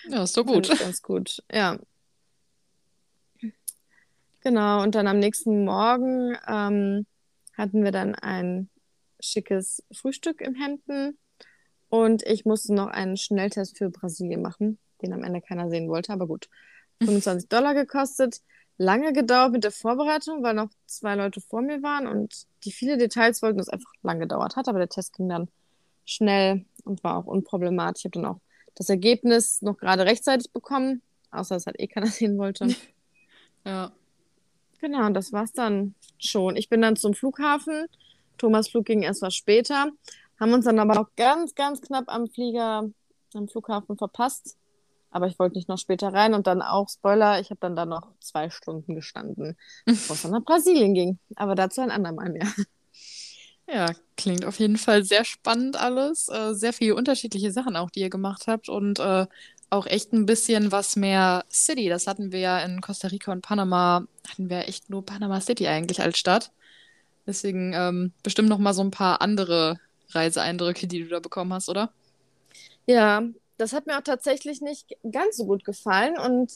Ja, 0.09 0.23
ist 0.23 0.37
doch 0.37 0.47
gut. 0.47 0.69
ganz 0.79 1.03
gut. 1.03 1.43
Ja. 1.53 1.79
Genau, 4.43 4.83
und 4.83 4.95
dann 4.95 5.07
am 5.07 5.19
nächsten 5.19 5.65
Morgen 5.65 6.37
ähm, 6.47 7.07
hatten 7.57 7.85
wir 7.85 7.93
dann 7.93 8.15
ein 8.15 8.71
schickes 9.21 9.83
Frühstück 9.93 10.41
im 10.41 10.55
Hemden 10.55 11.19
und 11.91 12.23
ich 12.27 12.45
musste 12.45 12.73
noch 12.73 12.87
einen 12.87 13.17
Schnelltest 13.17 13.77
für 13.77 13.91
Brasilien 13.91 14.41
machen, 14.41 14.79
den 15.03 15.13
am 15.13 15.25
Ende 15.25 15.41
keiner 15.41 15.69
sehen 15.69 15.89
wollte, 15.89 16.13
aber 16.13 16.27
gut. 16.27 16.49
25 17.03 17.49
Dollar 17.49 17.75
gekostet. 17.75 18.41
Lange 18.79 19.13
gedauert 19.13 19.53
mit 19.53 19.65
der 19.65 19.73
Vorbereitung, 19.73 20.43
weil 20.43 20.55
noch 20.55 20.71
zwei 20.87 21.15
Leute 21.15 21.41
vor 21.41 21.61
mir 21.61 21.83
waren 21.83 22.07
und 22.07 22.47
die 22.65 22.73
viele 22.73 22.97
Details 22.97 23.43
wollten, 23.43 23.59
das 23.59 23.69
einfach 23.69 23.93
lang 24.03 24.21
gedauert 24.21 24.57
hat, 24.57 24.69
aber 24.69 24.79
der 24.79 24.89
Test 24.89 25.15
ging 25.15 25.29
dann 25.29 25.49
schnell 26.07 26.65
und 26.85 27.05
war 27.05 27.17
auch 27.19 27.27
unproblematisch. 27.27 28.01
Ich 28.01 28.05
habe 28.07 28.23
dann 28.23 28.33
auch 28.33 28.41
das 28.75 28.89
Ergebnis 28.89 29.61
noch 29.61 29.77
gerade 29.77 30.07
rechtzeitig 30.07 30.51
bekommen, 30.53 31.03
außer 31.31 31.55
dass 31.55 31.67
halt 31.67 31.79
eh 31.79 31.89
keiner 31.89 32.07
sehen 32.09 32.39
wollte. 32.39 32.69
Ja. 33.67 33.93
Genau, 34.81 35.05
und 35.05 35.13
das 35.13 35.35
war's 35.35 35.53
dann 35.53 35.95
schon. 36.19 36.57
Ich 36.57 36.71
bin 36.71 36.81
dann 36.81 36.97
zum 36.97 37.13
Flughafen. 37.13 37.85
Thomas 38.39 38.71
Flug 38.71 38.87
ging 38.87 39.03
erst 39.03 39.21
was 39.21 39.35
später. 39.35 39.91
Haben 40.41 40.55
uns 40.55 40.65
dann 40.65 40.79
aber 40.79 40.95
noch 40.95 41.11
ganz, 41.17 41.55
ganz 41.55 41.83
knapp 41.83 42.05
am 42.09 42.27
Flieger, 42.27 42.91
am 43.35 43.49
Flughafen 43.49 43.99
verpasst. 43.99 44.57
Aber 45.11 45.27
ich 45.27 45.39
wollte 45.39 45.57
nicht 45.57 45.69
noch 45.69 45.79
später 45.79 46.13
rein 46.13 46.35
und 46.35 46.47
dann 46.47 46.63
auch, 46.63 46.89
Spoiler, 46.89 47.41
ich 47.41 47.51
habe 47.51 47.61
dann 47.61 47.77
da 47.77 47.85
noch 47.85 48.09
zwei 48.21 48.49
Stunden 48.49 48.95
gestanden, 48.95 49.57
bevor 49.85 50.17
es 50.17 50.23
dann 50.23 50.31
nach 50.31 50.45
Brasilien 50.45 50.95
ging. 50.95 51.19
Aber 51.37 51.55
dazu 51.55 51.81
ein 51.83 51.91
andermal 51.91 52.31
mehr. 52.31 52.47
Ja, 53.73 53.93
klingt 54.17 54.45
auf 54.47 54.59
jeden 54.59 54.79
Fall 54.79 55.05
sehr 55.05 55.25
spannend 55.25 55.81
alles. 55.81 56.29
Äh, 56.29 56.55
sehr 56.55 56.73
viele 56.73 56.97
unterschiedliche 56.97 57.53
Sachen 57.53 57.77
auch, 57.77 57.89
die 57.89 58.01
ihr 58.01 58.11
gemacht 58.11 58.49
habt 58.49 58.69
und 58.69 58.99
äh, 58.99 59.27
auch 59.71 59.87
echt 59.87 60.13
ein 60.13 60.27
bisschen 60.27 60.73
was 60.73 60.97
mehr 60.97 61.45
City. 61.53 61.89
Das 61.89 62.09
hatten 62.09 62.33
wir 62.33 62.41
ja 62.41 62.59
in 62.59 62.81
Costa 62.81 63.07
Rica 63.07 63.31
und 63.31 63.43
Panama, 63.43 64.07
hatten 64.29 64.51
wir 64.51 64.67
echt 64.69 64.91
nur 64.91 65.07
Panama 65.07 65.41
City 65.41 65.69
eigentlich 65.69 66.03
als 66.03 66.19
Stadt. 66.19 66.51
Deswegen 67.29 67.73
ähm, 67.73 68.13
bestimmt 68.25 68.49
noch 68.49 68.59
mal 68.59 68.75
so 68.75 68.83
ein 68.83 68.91
paar 68.91 69.23
andere 69.23 69.79
Reiseeindrücke, 70.15 70.87
die 70.87 71.05
du 71.05 71.09
da 71.09 71.21
bekommen 71.21 71.53
hast, 71.53 71.69
oder? 71.69 71.93
Ja, 72.87 73.23
das 73.59 73.73
hat 73.73 73.87
mir 73.87 73.99
auch 73.99 74.03
tatsächlich 74.03 74.61
nicht 74.61 74.97
ganz 75.11 75.37
so 75.37 75.47
gut 75.47 75.65
gefallen. 75.65 76.19
Und 76.19 76.53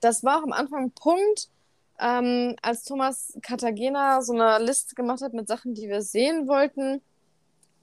das 0.00 0.24
war 0.24 0.38
auch 0.38 0.42
am 0.44 0.52
Anfang 0.52 0.84
ein 0.84 0.90
Punkt, 0.92 1.48
ähm, 2.00 2.56
als 2.62 2.84
Thomas 2.84 3.32
Cartagena 3.42 4.20
so 4.22 4.32
eine 4.32 4.64
Liste 4.64 4.94
gemacht 4.94 5.22
hat 5.22 5.32
mit 5.32 5.48
Sachen, 5.48 5.74
die 5.74 5.88
wir 5.88 6.02
sehen 6.02 6.46
wollten, 6.46 7.00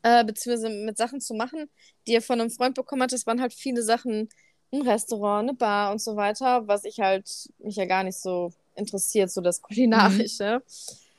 äh, 0.03 0.23
beziehungsweise 0.23 0.69
mit 0.69 0.97
Sachen 0.97 1.21
zu 1.21 1.33
machen, 1.33 1.69
die 2.07 2.13
er 2.13 2.21
von 2.21 2.39
einem 2.39 2.51
Freund 2.51 2.75
bekommen 2.75 3.03
hat. 3.03 3.11
Das 3.11 3.25
waren 3.25 3.41
halt 3.41 3.53
viele 3.53 3.83
Sachen, 3.83 4.29
ein 4.71 4.81
Restaurant, 4.81 5.49
eine 5.49 5.57
Bar 5.57 5.91
und 5.91 6.01
so 6.01 6.15
weiter, 6.15 6.67
was 6.67 6.83
ich 6.83 6.99
halt 6.99 7.29
mich 7.59 7.75
ja 7.75 7.85
gar 7.85 8.03
nicht 8.03 8.17
so 8.17 8.51
interessiert, 8.75 9.31
so 9.31 9.41
das 9.41 9.61
Kulinarische. 9.61 10.63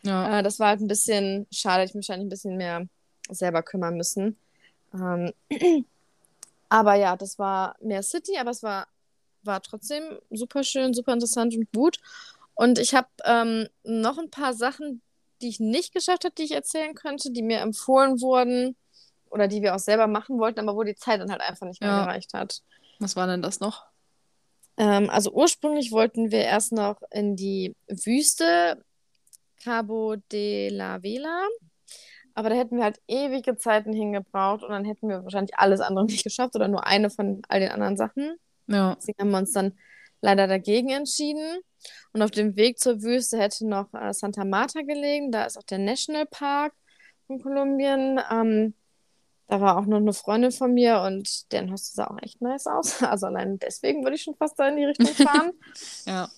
Ja. 0.03 0.39
Äh, 0.39 0.43
das 0.43 0.59
war 0.59 0.69
halt 0.69 0.81
ein 0.81 0.89
bisschen 0.89 1.47
schade, 1.51 1.85
ich 1.85 1.95
mich 1.95 2.09
wahrscheinlich 2.09 2.27
ein 2.27 2.31
bisschen 2.31 2.57
mehr 2.57 2.87
selber 3.31 3.63
kümmern 3.63 3.97
müssen. 3.97 4.37
Ähm, 4.93 5.33
aber 6.69 6.95
ja, 6.95 7.17
das 7.17 7.39
war 7.39 7.77
mehr 7.81 8.03
City, 8.03 8.37
aber 8.39 8.51
es 8.51 8.63
war, 8.63 8.87
war 9.43 9.61
trotzdem 9.63 10.19
super 10.31 10.65
schön, 10.65 10.95
super 10.95 11.13
interessant 11.13 11.55
und 11.57 11.71
gut. 11.73 11.99
Und 12.55 12.79
ich 12.79 12.95
habe 12.95 13.09
ähm, 13.25 13.69
noch 13.83 14.19
ein 14.19 14.31
paar 14.31 14.55
Sachen, 14.55 15.03
die 15.43 15.49
ich 15.49 15.61
nicht 15.61 15.93
geschafft 15.93 16.25
habe, 16.25 16.35
die 16.37 16.45
ich 16.45 16.53
erzählen 16.53 16.95
könnte, 16.95 17.31
die 17.33 17.43
mir 17.43 17.59
empfohlen 17.59 18.21
wurden 18.21 18.77
oder 19.31 19.49
die 19.49 19.63
wir 19.63 19.75
auch 19.75 19.81
selber 19.81 20.07
machen 20.07 20.39
wollten, 20.39 20.61
aber 20.61 20.77
wo 20.77 20.85
die 20.85 20.95
Zeit 20.95 21.21
dann 21.21 21.31
halt 21.31 21.41
einfach 21.41 21.67
nicht 21.67 21.81
mehr 21.81 21.91
Ja. 21.91 22.05
gereicht 22.05 22.33
hat. 22.35 22.63
Was 23.01 23.17
war 23.17 23.27
denn 23.27 23.43
das 23.43 23.59
noch? 23.61 23.85
Ähm, 24.77 25.11
also 25.11 25.33
ursprünglich 25.33 25.91
wollten 25.93 26.31
wir 26.31 26.43
erst 26.43 26.73
noch 26.73 27.01
in 27.11 27.37
die 27.37 27.75
Wüste 27.89 28.83
Cabo 29.63 30.17
de 30.31 30.69
la 30.71 31.03
Vela, 31.03 31.43
aber 32.35 32.51
da 32.51 32.57
hätten 32.57 32.77
wir 32.77 32.85
halt 32.85 33.01
ewige 33.07 33.57
Zeiten 33.57 33.93
hingebraucht 33.93 34.63
und 34.63 34.71
dann 34.71 34.85
hätten 34.85 35.09
wir 35.09 35.23
wahrscheinlich 35.23 35.57
alles 35.57 35.81
andere 35.81 36.05
nicht 36.05 36.25
geschafft 36.25 36.55
oder 36.57 36.69
nur 36.69 36.87
eine 36.87 37.11
von 37.11 37.43
all 37.49 37.61
den 37.61 37.71
anderen 37.71 37.97
Sachen. 37.97 38.37
Ja. 38.67 38.97
Deswegen 38.97 39.19
haben 39.21 39.31
wir 39.31 39.39
uns 39.39 39.53
dann 39.53 39.79
leider 40.21 40.47
dagegen 40.47 40.91
entschieden. 40.91 41.61
Und 42.13 42.23
auf 42.23 42.31
dem 42.31 42.57
Weg 42.57 42.79
zur 42.79 43.03
Wüste 43.03 43.39
hätte 43.39 43.69
noch 43.69 43.93
äh, 43.93 44.13
Santa 44.13 44.45
Marta 44.45 44.81
gelegen. 44.81 45.31
Da 45.31 45.45
ist 45.45 45.59
auch 45.59 45.65
der 45.65 45.79
Nationalpark 45.79 46.73
von 47.27 47.43
Kolumbien. 47.43 48.21
Ähm, 48.31 48.75
da 49.47 49.61
war 49.61 49.77
auch 49.77 49.85
noch 49.85 49.99
eine 49.99 50.15
Freundin 50.15 50.51
von 50.51 50.73
mir 50.73 51.03
und 51.03 51.53
deren 51.53 51.71
Haus 51.71 51.93
sah 51.93 52.07
auch 52.07 52.19
echt 52.23 52.41
nice 52.41 52.67
aus. 52.67 53.03
Also 53.03 53.27
allein 53.27 53.59
deswegen 53.59 54.03
würde 54.03 54.17
ich 54.17 54.23
schon 54.23 54.35
fast 54.37 54.59
da 54.59 54.69
in 54.69 54.77
die 54.77 54.85
Richtung 54.85 55.07
fahren. 55.27 55.53
Ja. 56.07 56.29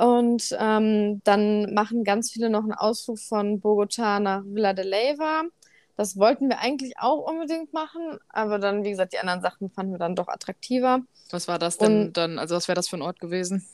Und 0.00 0.56
ähm, 0.58 1.20
dann 1.24 1.74
machen 1.74 2.04
ganz 2.04 2.30
viele 2.30 2.48
noch 2.48 2.62
einen 2.62 2.72
Ausflug 2.72 3.18
von 3.18 3.60
Bogotá 3.60 4.18
nach 4.18 4.42
Villa 4.46 4.72
de 4.72 4.84
Leyva. 4.86 5.42
Das 5.96 6.16
wollten 6.16 6.48
wir 6.48 6.60
eigentlich 6.60 6.94
auch 6.98 7.18
unbedingt 7.30 7.74
machen, 7.74 8.18
aber 8.30 8.58
dann, 8.58 8.82
wie 8.84 8.90
gesagt, 8.90 9.12
die 9.12 9.18
anderen 9.18 9.42
Sachen 9.42 9.68
fanden 9.70 9.92
wir 9.92 9.98
dann 9.98 10.16
doch 10.16 10.28
attraktiver. 10.28 11.00
Was 11.30 11.46
war 11.48 11.58
das 11.58 11.76
denn 11.76 12.06
Und- 12.06 12.16
dann? 12.16 12.38
Also 12.38 12.56
was 12.56 12.66
wäre 12.68 12.76
das 12.76 12.88
für 12.88 12.96
ein 12.96 13.02
Ort 13.02 13.20
gewesen? 13.20 13.66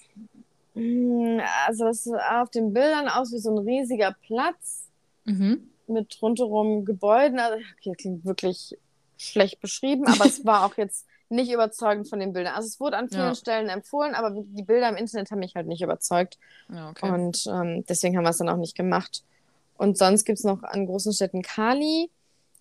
Mm, 0.74 1.38
Also 1.68 1.84
das 1.84 2.02
sah 2.04 2.42
auf 2.42 2.50
den 2.50 2.72
Bildern 2.72 3.08
aus 3.08 3.32
wie 3.32 3.38
so 3.38 3.50
ein 3.56 3.58
riesiger 3.66 4.16
Platz 4.26 4.88
Mhm. 5.24 5.70
mit 5.86 6.18
rundherum 6.20 6.84
Gebäuden. 6.84 7.38
Also, 7.38 7.58
okay, 7.78 7.92
klingt 7.96 8.24
wirklich 8.24 8.76
schlecht 9.16 9.60
beschrieben, 9.60 10.06
aber 10.08 10.26
es 10.26 10.44
war 10.44 10.66
auch 10.66 10.76
jetzt 10.76 11.06
nicht 11.28 11.50
überzeugend 11.50 12.08
von 12.08 12.20
den 12.20 12.32
Bildern. 12.32 12.54
Also 12.54 12.66
es 12.68 12.78
wurde 12.80 12.96
an 12.96 13.08
vielen 13.08 13.20
Ja. 13.20 13.34
Stellen 13.34 13.68
empfohlen, 13.68 14.14
aber 14.14 14.30
die 14.30 14.62
Bilder 14.62 14.88
im 14.88 14.96
Internet 14.96 15.30
haben 15.30 15.40
mich 15.40 15.54
halt 15.54 15.66
nicht 15.66 15.82
überzeugt. 15.82 16.38
Ja, 16.68 16.90
okay. 16.90 17.10
Und 17.10 17.46
ähm, 17.46 17.84
deswegen 17.88 18.16
haben 18.16 18.24
wir 18.24 18.30
es 18.30 18.38
dann 18.38 18.48
auch 18.48 18.56
nicht 18.56 18.76
gemacht. 18.76 19.22
Und 19.76 19.98
sonst 19.98 20.24
gibt 20.24 20.38
es 20.38 20.44
noch 20.44 20.62
an 20.62 20.86
großen 20.86 21.12
Städten 21.12 21.42
Cali. 21.42 22.10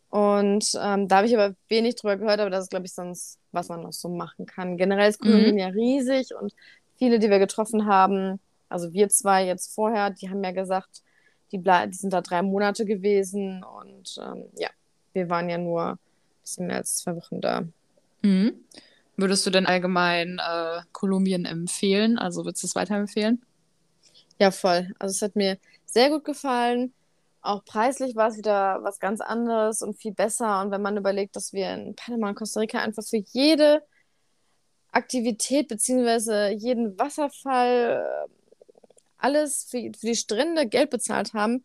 Und 0.09 0.71
ähm, 0.81 1.07
da 1.07 1.17
habe 1.17 1.27
ich 1.27 1.37
aber 1.37 1.55
wenig 1.67 1.95
drüber 1.95 2.15
gehört, 2.17 2.39
aber 2.39 2.49
das 2.49 2.65
ist, 2.65 2.69
glaube 2.69 2.85
ich, 2.85 2.93
sonst, 2.93 3.37
was 3.51 3.69
man 3.69 3.81
noch 3.81 3.93
so 3.93 4.07
machen 4.09 4.45
kann. 4.45 4.77
Generell 4.77 5.09
ist 5.09 5.19
Kolumbien 5.19 5.53
Mhm. 5.53 5.59
ja 5.59 5.67
riesig 5.67 6.33
und 6.39 6.53
viele, 6.97 7.19
die 7.19 7.29
wir 7.29 7.39
getroffen 7.39 7.85
haben, 7.85 8.39
also 8.69 8.93
wir 8.93 9.09
zwei 9.09 9.45
jetzt 9.45 9.73
vorher, 9.73 10.09
die 10.09 10.29
haben 10.29 10.43
ja 10.43 10.51
gesagt, 10.51 11.03
die, 11.51 11.57
ble 11.57 11.87
die 11.87 11.97
sind 11.97 12.13
da 12.13 12.21
drei 12.21 12.41
Monate 12.41 12.85
gewesen 12.85 13.63
und 13.63 14.17
ähm, 14.21 14.45
ja, 14.57 14.69
wir 15.13 15.29
waren 15.29 15.49
ja 15.49 15.57
nur 15.57 15.83
ein 15.91 15.97
bisschen 16.41 16.67
mehr 16.67 16.77
als 16.77 16.97
zwei 16.97 17.15
Wochen 17.15 17.41
da. 17.41 17.63
Mhm. 18.25 18.65
Würdest 19.17 19.45
du 19.45 19.51
denn 19.51 19.67
allgemein 19.67 20.39
äh, 20.39 20.81
Kolumbien 20.91 21.45
empfehlen? 21.45 22.17
Also 22.17 22.43
würdest 22.43 22.63
du 22.63 22.67
es 22.67 22.75
weiterempfehlen? 22.75 23.45
Ja, 24.39 24.51
voll. 24.51 24.93
Also 24.99 25.13
es 25.13 25.21
hat 25.21 25.35
mir 25.35 25.57
sehr 25.85 26.09
gut 26.09 26.25
gefallen. 26.25 26.93
Auch 27.41 27.63
preislich 27.63 28.15
war 28.15 28.29
es 28.29 28.37
wieder 28.37 28.79
was 28.81 28.99
ganz 28.99 29.21
anderes 29.21 29.81
und 29.83 29.97
viel 29.97 30.11
besser. 30.11 30.61
Und 30.61 30.71
wenn 30.71 30.81
man 30.81 30.97
überlegt, 30.97 31.35
dass 31.35 31.53
wir 31.53 31.71
in 31.73 31.95
Panama 31.95 32.29
und 32.29 32.35
Costa 32.35 32.59
Rica 32.59 32.79
einfach 32.79 33.03
für 33.03 33.23
jede 33.31 33.83
Aktivität 34.91 35.67
beziehungsweise 35.67 36.49
jeden 36.49 36.97
Wasserfall, 36.97 38.03
äh, 38.03 38.29
alles 39.17 39.67
für, 39.69 39.91
für 39.97 40.07
die 40.07 40.15
Strände 40.15 40.67
Geld 40.67 40.89
bezahlt 40.89 41.33
haben, 41.33 41.63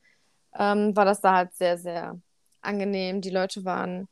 ähm, 0.56 0.94
war 0.94 1.06
das 1.06 1.22
da 1.22 1.36
halt 1.36 1.54
sehr, 1.54 1.78
sehr 1.78 2.20
angenehm. 2.60 3.22
Die 3.22 3.30
Leute 3.30 3.64
waren, 3.64 4.08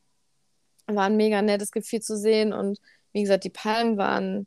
waren 0.97 1.17
mega 1.17 1.43
nett, 1.43 1.63
es 1.63 1.71
gibt 1.73 1.87
viel 1.87 2.01
zu 2.01 2.17
sehen 2.17 2.53
und 2.53 2.79
wie 3.13 3.23
gesagt, 3.23 3.45
die 3.45 3.51
Palmen 3.51 3.97
waren 3.97 4.47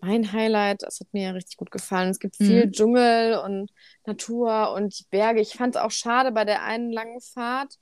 mein 0.00 0.32
Highlight. 0.32 0.82
Das 0.82 0.98
hat 1.00 1.08
mir 1.12 1.34
richtig 1.34 1.56
gut 1.58 1.70
gefallen. 1.70 2.10
Es 2.10 2.18
gibt 2.18 2.36
viel 2.36 2.66
Mhm. 2.66 2.72
Dschungel 2.72 3.38
und 3.38 3.70
Natur 4.06 4.72
und 4.72 4.98
die 4.98 5.04
Berge. 5.10 5.40
Ich 5.40 5.52
fand 5.54 5.76
es 5.76 5.80
auch 5.82 5.90
schade 5.90 6.32
bei 6.32 6.44
der 6.44 6.64
einen 6.64 6.90
langen 6.90 7.20
Fahrt 7.20 7.74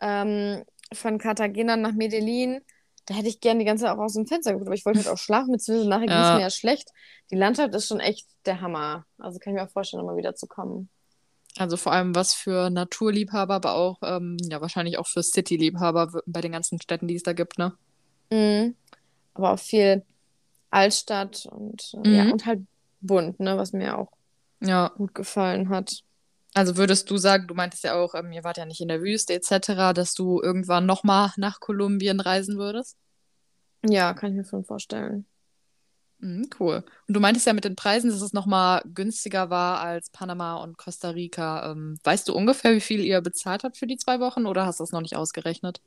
ähm, 0.00 0.64
von 0.92 1.18
Cartagena 1.18 1.76
nach 1.76 1.92
Medellin. 1.92 2.60
Da 3.06 3.14
hätte 3.14 3.28
ich 3.28 3.40
gerne 3.40 3.58
die 3.60 3.66
ganze 3.66 3.84
Zeit 3.84 3.94
auch 3.96 4.00
aus 4.02 4.14
dem 4.14 4.26
Fenster 4.26 4.52
geguckt, 4.52 4.68
aber 4.68 4.74
ich 4.74 4.84
wollte 4.86 4.98
halt 5.00 5.08
auch 5.08 5.18
schlafen, 5.18 5.52
beziehungsweise 5.52 5.88
nachher 5.88 6.06
ging 6.06 6.16
es 6.16 6.28
Ja. 6.28 6.34
mir 6.36 6.40
ja 6.42 6.50
schlecht. 6.50 6.88
Die 7.30 7.36
Landschaft 7.36 7.74
ist 7.74 7.86
schon 7.86 8.00
echt 8.00 8.26
der 8.46 8.60
Hammer. 8.60 9.06
Also 9.18 9.38
kann 9.38 9.52
ich 9.54 9.60
mir 9.60 9.66
auch 9.66 9.70
vorstellen, 9.72 10.00
nochmal 10.02 10.16
wieder 10.16 10.34
zu 10.34 10.46
kommen. 10.46 10.88
Also 11.56 11.76
vor 11.76 11.92
allem 11.92 12.14
was 12.14 12.34
für 12.34 12.68
Naturliebhaber, 12.70 13.54
aber 13.54 13.74
auch 13.74 13.98
ähm, 14.02 14.36
ja 14.50 14.60
wahrscheinlich 14.60 14.98
auch 14.98 15.06
für 15.06 15.22
City-Liebhaber 15.22 16.10
bei 16.26 16.40
den 16.40 16.52
ganzen 16.52 16.80
Städten, 16.80 17.06
die 17.06 17.14
es 17.14 17.22
da 17.22 17.32
gibt, 17.32 17.58
ne? 17.58 17.72
Mhm. 18.30 18.74
Aber 19.34 19.52
auch 19.52 19.58
viel 19.58 20.02
Altstadt 20.70 21.46
und 21.46 21.94
äh, 22.04 22.16
ja, 22.16 22.24
Mhm. 22.24 22.32
und 22.32 22.46
halt 22.46 22.60
bunt, 23.00 23.38
ne, 23.40 23.56
was 23.56 23.72
mir 23.72 23.96
auch 23.98 24.10
Ja. 24.60 24.88
gut 24.96 25.14
gefallen 25.14 25.68
hat. 25.68 26.02
Also 26.54 26.76
würdest 26.76 27.10
du 27.10 27.16
sagen, 27.18 27.46
du 27.48 27.54
meintest 27.54 27.84
ja 27.84 27.94
auch, 27.94 28.14
ähm, 28.14 28.32
ihr 28.32 28.44
wart 28.44 28.58
ja 28.58 28.64
nicht 28.64 28.80
in 28.80 28.88
der 28.88 29.02
Wüste 29.02 29.34
etc., 29.34 29.92
dass 29.92 30.14
du 30.14 30.40
irgendwann 30.40 30.86
nochmal 30.86 31.30
nach 31.36 31.60
Kolumbien 31.60 32.20
reisen 32.20 32.58
würdest? 32.58 32.96
Ja, 33.84 34.14
kann 34.14 34.30
ich 34.30 34.36
mir 34.36 34.44
schon 34.44 34.64
vorstellen. 34.64 35.26
Mhm, 36.24 36.48
cool. 36.58 36.82
Und 37.06 37.14
du 37.14 37.20
meintest 37.20 37.46
ja 37.46 37.52
mit 37.52 37.64
den 37.66 37.76
Preisen, 37.76 38.08
dass 38.08 38.22
es 38.22 38.32
nochmal 38.32 38.80
günstiger 38.86 39.50
war 39.50 39.80
als 39.80 40.08
Panama 40.08 40.56
und 40.56 40.78
Costa 40.78 41.10
Rica. 41.10 41.70
Ähm, 41.70 41.98
weißt 42.02 42.26
du 42.28 42.34
ungefähr, 42.34 42.72
wie 42.72 42.80
viel 42.80 43.00
ihr 43.04 43.20
bezahlt 43.20 43.62
habt 43.62 43.76
für 43.76 43.86
die 43.86 43.98
zwei 43.98 44.20
Wochen 44.20 44.46
oder 44.46 44.64
hast 44.64 44.80
du 44.80 44.84
das 44.84 44.92
noch 44.92 45.02
nicht 45.02 45.16
ausgerechnet? 45.16 45.82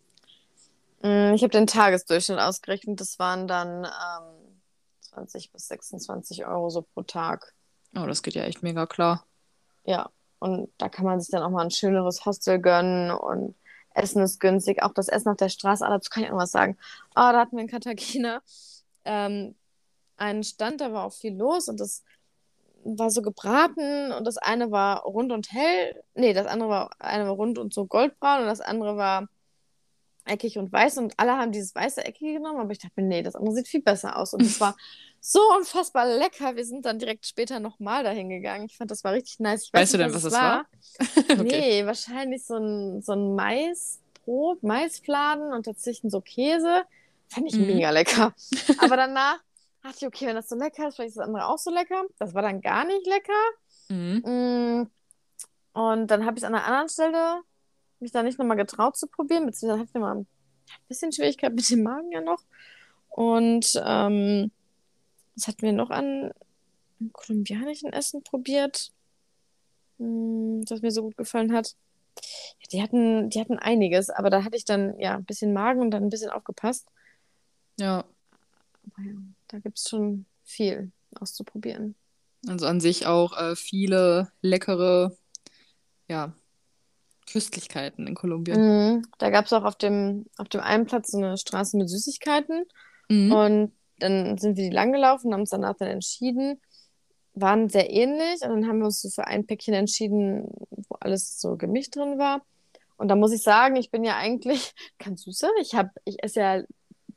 Mm, 1.02 1.34
Ich 1.34 1.42
habe 1.42 1.50
den 1.50 1.66
Tagesdurchschnitt 1.66 2.38
ausgerechnet. 2.38 3.02
Das 3.02 3.18
waren 3.18 3.48
dann 3.48 3.86
ähm, 3.86 4.62
20 5.02 5.52
bis 5.52 5.68
26 5.70 6.46
Euro 6.46 6.70
so 6.70 6.84
pro 6.84 7.02
Tag. 7.02 7.56
Oh, 7.96 8.06
das 8.06 8.22
geht 8.22 8.36
ja 8.36 8.44
echt 8.44 8.62
mega 8.62 8.86
klar. 8.86 9.26
Ja, 9.86 10.12
und 10.38 10.70
da 10.78 10.88
kann 10.90 11.06
man 11.06 11.20
sich 11.20 11.32
dann 11.32 11.42
auch 11.42 11.50
mal 11.50 11.64
ein 11.64 11.72
schöneres 11.72 12.26
Hostel 12.26 12.60
gönnen 12.60 13.10
und 13.10 13.56
Essen 13.96 14.22
ist 14.22 14.40
günstig. 14.40 14.84
Auch 14.84 14.94
das 14.94 15.08
Essen 15.08 15.30
auf 15.30 15.38
der 15.38 15.50
Straße, 15.50 15.84
ah, 15.84 15.90
dazu 15.90 16.12
kann 16.12 16.22
ich 16.22 16.30
auch 16.30 16.34
noch 16.34 16.44
was 16.44 16.52
sagen. 16.52 16.78
Ah, 17.16 17.32
da 17.34 17.40
hatten 17.40 17.56
wir 17.56 17.64
in 17.64 17.70
Cartagena 17.70 18.42
ähm, 19.06 19.56
einen 20.18 20.44
Stand, 20.44 20.82
da 20.82 20.92
war 20.94 21.06
auch 21.06 21.14
viel 21.14 21.36
los 21.36 21.68
und 21.70 21.80
das 21.80 22.04
war 22.84 23.10
so 23.10 23.22
gebraten 23.22 24.12
und 24.12 24.26
das 24.26 24.38
eine 24.38 24.72
war 24.72 25.04
rund 25.04 25.32
und 25.32 25.52
hell. 25.52 26.04
Nee, 26.16 26.34
das 26.34 26.48
andere 26.48 26.70
war, 26.70 26.90
eine 27.00 27.26
war 27.26 27.34
rund 27.34 27.58
und 27.58 27.74
so 27.74 27.86
goldbraun 27.86 28.42
und 28.42 28.48
das 28.48 28.62
andere 28.62 28.98
war 28.98 29.28
eckig 30.26 30.58
und 30.58 30.72
weiß 30.72 30.98
und 30.98 31.14
alle 31.18 31.38
haben 31.38 31.52
dieses 31.52 31.74
weiße 31.74 32.04
Eckige 32.04 32.34
genommen, 32.34 32.60
aber 32.60 32.72
ich 32.72 32.80
dachte 32.80 32.94
mir, 33.02 33.08
nee, 33.08 33.24
das 33.24 33.36
andere 33.36 33.56
sieht 33.56 33.68
viel 33.68 33.82
besser 33.82 34.18
aus 34.18 34.34
und 34.34 34.42
es 34.42 34.60
war 34.60 34.76
so 35.20 35.40
unfassbar 35.58 36.06
lecker. 36.06 36.56
Wir 36.56 36.66
sind 36.66 36.86
dann 36.86 37.00
direkt 37.00 37.26
später 37.26 37.60
nochmal 37.60 38.04
dahin 38.04 38.30
gegangen. 38.30 38.66
Ich 38.66 38.78
fand, 38.78 38.92
das 38.92 39.04
war 39.04 39.14
richtig 39.14 39.40
nice. 39.40 39.64
Ich 39.64 39.74
weiß 39.74 39.82
Weißt 39.82 39.94
du 39.94 39.98
nicht, 39.98 40.08
denn, 40.08 40.14
was 40.16 40.24
es 40.24 40.34
es 40.34 40.40
war? 40.40 40.66
Okay. 41.40 41.44
Nee, 41.44 41.86
wahrscheinlich 41.86 42.46
so 42.46 42.56
ein, 42.56 43.02
so 43.02 43.14
ein 43.14 43.36
Maisbrot, 43.36 44.64
Maisfladen 44.64 45.54
und 45.54 45.68
dazwischen 45.68 46.10
so 46.10 46.22
Käse. 46.22 46.84
Fand 47.30 47.48
ich 47.48 47.58
Mhm. 47.60 47.68
mega 47.68 47.90
lecker. 47.90 48.34
Aber 48.80 48.96
danach 48.96 49.40
dachte 49.84 49.98
ich, 50.02 50.08
okay, 50.08 50.28
wenn 50.28 50.36
das 50.36 50.50
so 50.50 50.56
lecker 50.56 50.88
ist, 50.88 50.96
vielleicht 50.96 51.10
ist 51.10 51.18
das 51.18 51.28
andere 51.28 51.48
auch 51.48 51.58
so 51.58 51.72
lecker. 51.72 52.06
Das 52.20 52.34
war 52.34 52.42
dann 52.42 52.62
gar 52.62 52.86
nicht 52.86 53.06
lecker. 53.06 53.34
Mhm. 53.90 54.22
Mm, 54.26 54.90
Und 55.74 56.08
dann 56.08 56.26
habe 56.26 56.38
ich 56.38 56.44
es 56.44 56.48
an 56.48 56.56
einer 56.56 56.66
anderen 56.66 56.90
Stelle 56.90 57.42
mich 58.00 58.12
da 58.12 58.24
nicht 58.24 58.38
nochmal 58.38 58.58
getraut 58.58 58.98
zu 58.98 59.08
probieren, 59.08 59.46
beziehungsweise 59.46 59.82
hatte 59.82 59.92
ich 59.94 60.00
mal 60.00 60.16
ein 60.16 60.28
bisschen 60.88 61.12
Schwierigkeit 61.12 61.54
mit 61.54 61.70
dem 61.70 61.84
Magen 61.84 62.12
ja 62.12 62.22
noch. 62.22 62.44
Und 63.10 63.82
ähm, 63.84 64.52
was 65.36 65.48
hatten 65.48 65.62
wir 65.64 65.74
noch 65.74 65.90
an 65.90 66.32
kolumbianischen 67.14 67.94
Essen 67.94 68.24
probiert, 68.24 68.92
mm, 69.98 70.62
das 70.64 70.82
mir 70.82 70.92
so 70.92 71.04
gut 71.04 71.18
gefallen 71.18 71.54
hat? 71.54 71.76
Ja, 72.60 72.68
die 72.72 72.82
hatten, 72.82 73.30
die 73.30 73.40
hatten 73.40 73.60
einiges, 73.60 74.10
aber 74.10 74.30
da 74.30 74.44
hatte 74.44 74.58
ich 74.58 74.66
dann 74.66 75.00
ja 75.00 75.16
ein 75.16 75.26
bisschen 75.26 75.54
Magen 75.54 75.82
und 75.82 75.92
dann 75.92 76.04
ein 76.04 76.10
bisschen 76.10 76.32
aufgepasst. 76.32 76.88
Ja, 77.80 78.06
Ja, 78.98 79.14
da 79.48 79.60
gibt 79.60 79.78
es 79.78 79.90
schon 79.90 80.26
viel 80.44 80.92
auszuprobieren. 81.16 81.96
also 82.48 82.66
an 82.66 82.80
sich 82.80 83.06
auch 83.06 83.38
äh, 83.38 83.56
viele 83.56 84.32
leckere, 84.42 85.16
ja, 86.08 86.34
Köstlichkeiten 87.30 88.08
in 88.08 88.16
Kolumbien. 88.16 88.60
Mhm. 88.60 89.08
Da 89.18 89.30
gab 89.30 89.46
es 89.46 89.54
auch 89.54 89.64
auf 89.64 89.76
dem, 89.76 90.26
auf 90.38 90.48
dem 90.50 90.62
einen 90.62 90.86
Platz 90.86 91.12
so 91.12 91.18
eine 91.18 91.38
Straße 91.38 91.78
mit 91.78 91.90
Süßigkeiten. 91.90 92.64
Mhm. 93.10 93.32
Und 93.32 93.72
dann 94.00 94.38
sind 94.38 94.58
wir 94.58 94.70
die 94.70 94.76
lang 94.76 94.92
gelaufen, 94.92 95.34
haben 95.34 95.42
uns 95.42 95.50
danach 95.50 95.76
dann 95.78 95.90
entschieden, 95.90 96.62
waren 97.34 97.70
sehr 97.70 97.90
ähnlich. 97.90 98.42
Und 98.42 98.50
dann 98.50 98.68
haben 98.68 98.80
wir 98.80 98.86
uns 98.86 99.02
so 99.02 99.10
für 99.10 99.28
ein 99.28 99.46
Päckchen 99.46 99.74
entschieden, 99.74 100.48
wo 100.70 100.96
alles 101.00 101.40
so 101.40 101.58
gemischt 101.58 101.96
drin 101.96 102.18
war. 102.18 102.42
Und 102.98 103.10
da 103.10 103.16
muss 103.16 103.32
ich 103.32 103.44
sagen, 103.44 103.76
ich 103.76 103.92
bin 103.92 104.04
ja 104.04 104.16
eigentlich 104.18 104.74
ganz 104.98 105.24
süßer. 105.24 105.50
Ich 105.62 105.76
hab, 105.76 105.90
ich 106.06 106.24
esse 106.24 106.40
ja 106.40 106.64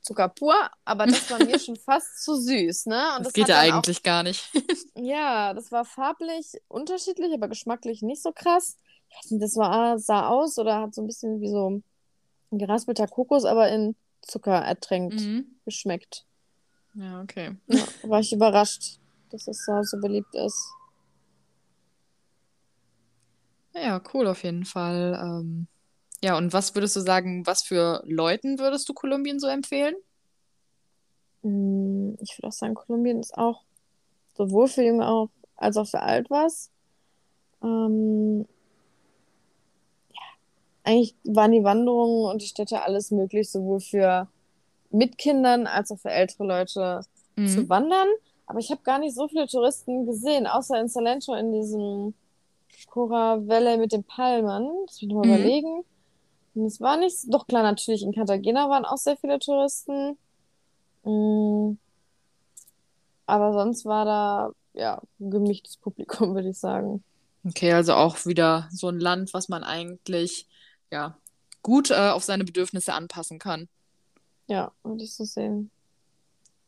Zucker 0.03 0.29
pur, 0.29 0.55
aber 0.85 1.07
das 1.07 1.31
war 1.31 1.39
mir 1.39 1.59
schon 1.59 1.77
fast 1.85 2.23
zu 2.25 2.37
süß, 2.37 2.87
ne? 2.87 3.17
Und 3.17 3.27
Das 3.27 3.33
geht 3.33 3.45
hat 3.45 3.49
ja 3.51 3.59
eigentlich 3.61 4.03
gar 4.03 4.23
nicht. 4.23 4.49
Auch, 4.55 4.61
ja, 5.03 5.53
das 5.55 5.71
war 5.71 5.85
farblich 5.85 6.53
unterschiedlich, 6.69 7.33
aber 7.35 7.49
geschmacklich 7.49 8.03
nicht 8.03 8.23
so 8.23 8.33
krass. 8.33 8.77
Ich 9.09 9.17
weiß 9.17 9.31
nicht, 9.33 9.43
das 9.43 9.57
war, 9.57 9.99
sah 9.99 10.29
aus 10.29 10.59
oder 10.59 10.81
hat 10.81 10.95
so 10.95 11.03
ein 11.03 11.07
bisschen 11.07 11.41
wie 11.41 11.49
so 11.51 11.83
ein 12.53 12.59
geraspelter 12.59 13.07
Kokos, 13.09 13.45
aber 13.45 13.69
in 13.71 13.97
Zucker 14.23 14.55
ertränkt 14.57 15.21
Mhm. 15.21 15.57
geschmeckt. 15.65 16.27
Ja, 16.95 17.21
okay. 17.23 17.57
Ja, 17.69 17.87
war 18.03 18.21
ich 18.21 18.33
überrascht, 18.33 18.99
dass 19.31 19.47
es 19.47 19.65
da 19.67 19.83
so 19.85 19.99
beliebt 20.01 20.35
ist. 20.35 20.59
Ja, 23.75 24.03
cool 24.13 24.27
auf 24.27 24.43
jeden 24.43 24.65
Fall. 24.65 25.19
Ähm, 25.23 25.69
ja, 26.23 26.37
und 26.37 26.53
was 26.53 26.75
würdest 26.75 26.97
du 26.97 27.01
sagen, 27.01 27.47
was 27.47 27.63
für 27.63 28.03
Leuten 28.07 28.59
würdest 28.59 28.89
du 28.89 28.95
Kolumbien 28.95 29.39
so 29.41 29.47
empfehlen? 29.47 29.95
Mm, 31.43 32.15
Ich 32.21 32.37
würde 32.39 32.49
auch 32.49 32.53
sagen, 32.53 32.75
Kolumbien 32.75 33.21
ist 33.21 33.37
auch 33.37 33.63
sowohl 34.37 34.69
für 34.69 34.83
Junge 34.85 35.09
auch 35.09 35.31
als 35.57 35.77
auch 35.77 35.87
für 35.87 36.01
alt 36.01 36.31
was. 36.31 36.71
Ähm, 37.63 38.47
eigentlich 40.85 41.15
waren 41.25 41.53
die 41.53 41.65
Wanderungen 41.65 42.31
und 42.31 42.43
die 42.43 42.47
Städte 42.47 42.83
alles 42.83 43.11
möglich, 43.11 43.51
sowohl 43.51 43.81
für 43.81 44.29
mit 44.91 45.19
Kindern 45.19 45.67
als 45.67 45.91
auch 45.91 45.99
für 45.99 46.11
ältere 46.11 46.45
Leute 46.45 47.01
zu 47.45 47.63
Mhm. 47.63 47.69
wandern. 47.69 48.09
Aber 48.47 48.59
ich 48.59 48.71
habe 48.71 48.83
gar 48.83 48.99
nicht 48.99 49.15
so 49.15 49.29
viele 49.29 49.47
Touristen 49.47 50.07
gesehen, 50.07 50.47
außer 50.47 50.81
in 50.81 50.89
Salento 50.89 51.35
in 51.35 51.53
diesem 51.53 52.15
Cora 52.89 53.47
Valley 53.47 53.79
mit 53.79 53.93
den 53.93 54.05
Palmen. 54.05 54.69
Das 54.87 55.01
will 55.01 55.09
ich 55.11 55.15
mal 55.15 55.27
Mhm. 55.27 55.35
überlegen. 55.35 55.85
Es 56.55 56.81
war 56.81 56.97
nicht, 56.99 57.17
doch 57.29 57.47
klar, 57.47 57.63
natürlich 57.63 58.03
in 58.03 58.13
Cartagena 58.13 58.69
waren 58.69 58.85
auch 58.85 58.97
sehr 58.99 59.17
viele 59.17 59.39
Touristen. 59.39 60.19
Mm, 61.05 61.79
Aber 63.27 63.53
sonst 63.53 63.85
war 63.85 64.05
da, 64.05 64.53
ja, 64.75 65.01
ein 65.21 65.31
gemischtes 65.31 65.77
Publikum, 65.77 66.35
würde 66.35 66.51
ich 66.51 66.59
sagen. 66.59 67.05
Okay, 67.47 67.73
also 67.73 67.95
auch 67.95 68.27
wieder 68.27 68.69
so 68.73 68.89
ein 68.89 69.01
Land, 69.01 69.33
was 69.33 69.49
man 69.49 69.65
eigentlich, 69.65 70.47
ja, 70.91 71.17
gut 71.63 71.91
äh, 71.91 72.11
auf 72.11 72.25
seine 72.25 72.45
Bedürfnisse 72.45 72.93
anpassen 72.93 73.39
kann. 73.39 73.69
Ja, 74.49 74.73
würde 74.83 75.05
ich 75.05 75.15
so 75.15 75.25
sehen. 75.25 75.71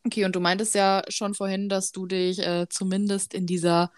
Okay, 0.05 0.25
und 0.25 0.35
du 0.35 0.39
meintest 0.39 0.75
ja 0.75 1.03
schon 1.09 1.33
vorhin, 1.33 1.69
dass 1.69 1.91
du 1.91 2.05
dich 2.05 2.39
äh, 2.39 2.67
zumindest 2.69 3.33
in 3.33 3.45
dieser 3.45 3.91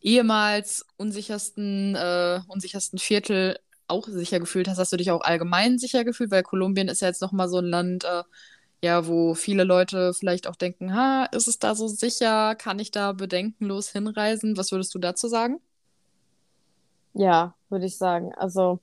ehemals 0.00 0.86
unsichersten, 0.96 1.94
äh, 1.94 2.40
unsichersten 2.48 2.98
Viertel 2.98 3.58
auch 3.90 4.06
sicher 4.08 4.40
gefühlt 4.40 4.68
hast, 4.68 4.78
hast 4.78 4.92
du 4.92 4.96
dich 4.96 5.10
auch 5.10 5.22
allgemein 5.22 5.78
sicher 5.78 6.04
gefühlt, 6.04 6.30
weil 6.30 6.42
Kolumbien 6.42 6.88
ist 6.88 7.02
ja 7.02 7.08
jetzt 7.08 7.22
nochmal 7.22 7.48
so 7.48 7.58
ein 7.58 7.66
Land, 7.66 8.04
äh, 8.04 8.22
ja, 8.82 9.06
wo 9.06 9.34
viele 9.34 9.64
Leute 9.64 10.14
vielleicht 10.14 10.46
auch 10.46 10.56
denken, 10.56 10.94
ha, 10.94 11.26
ist 11.32 11.48
es 11.48 11.58
da 11.58 11.74
so 11.74 11.88
sicher? 11.88 12.54
Kann 12.54 12.78
ich 12.78 12.90
da 12.90 13.12
bedenkenlos 13.12 13.90
hinreisen? 13.90 14.56
Was 14.56 14.72
würdest 14.72 14.94
du 14.94 14.98
dazu 14.98 15.28
sagen? 15.28 15.60
Ja, 17.14 17.54
würde 17.68 17.86
ich 17.86 17.96
sagen. 17.98 18.32
Also 18.36 18.80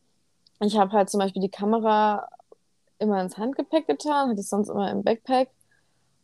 ich 0.60 0.78
habe 0.78 0.92
halt 0.92 1.10
zum 1.10 1.20
Beispiel 1.20 1.42
die 1.42 1.50
Kamera 1.50 2.28
immer 3.00 3.22
ins 3.22 3.38
Handgepäck 3.38 3.88
getan, 3.88 4.30
hatte 4.30 4.42
ich 4.42 4.48
sonst 4.48 4.70
immer 4.70 4.92
im 4.92 5.04
Backpack. 5.04 5.50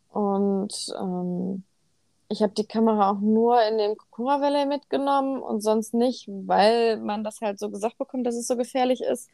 Und 0.09 0.73
ähm, 0.99 1.63
ich 2.33 2.41
habe 2.41 2.53
die 2.53 2.65
Kamera 2.65 3.11
auch 3.11 3.19
nur 3.19 3.61
in 3.63 3.77
dem 3.77 3.95
Kokura 3.95 4.41
Valley 4.41 4.65
mitgenommen 4.65 5.41
und 5.41 5.61
sonst 5.61 5.93
nicht, 5.93 6.27
weil 6.27 6.97
man 6.97 7.23
das 7.23 7.41
halt 7.41 7.59
so 7.59 7.69
gesagt 7.69 7.99
bekommt, 7.99 8.25
dass 8.25 8.35
es 8.35 8.47
so 8.47 8.57
gefährlich 8.57 9.01
ist. 9.01 9.29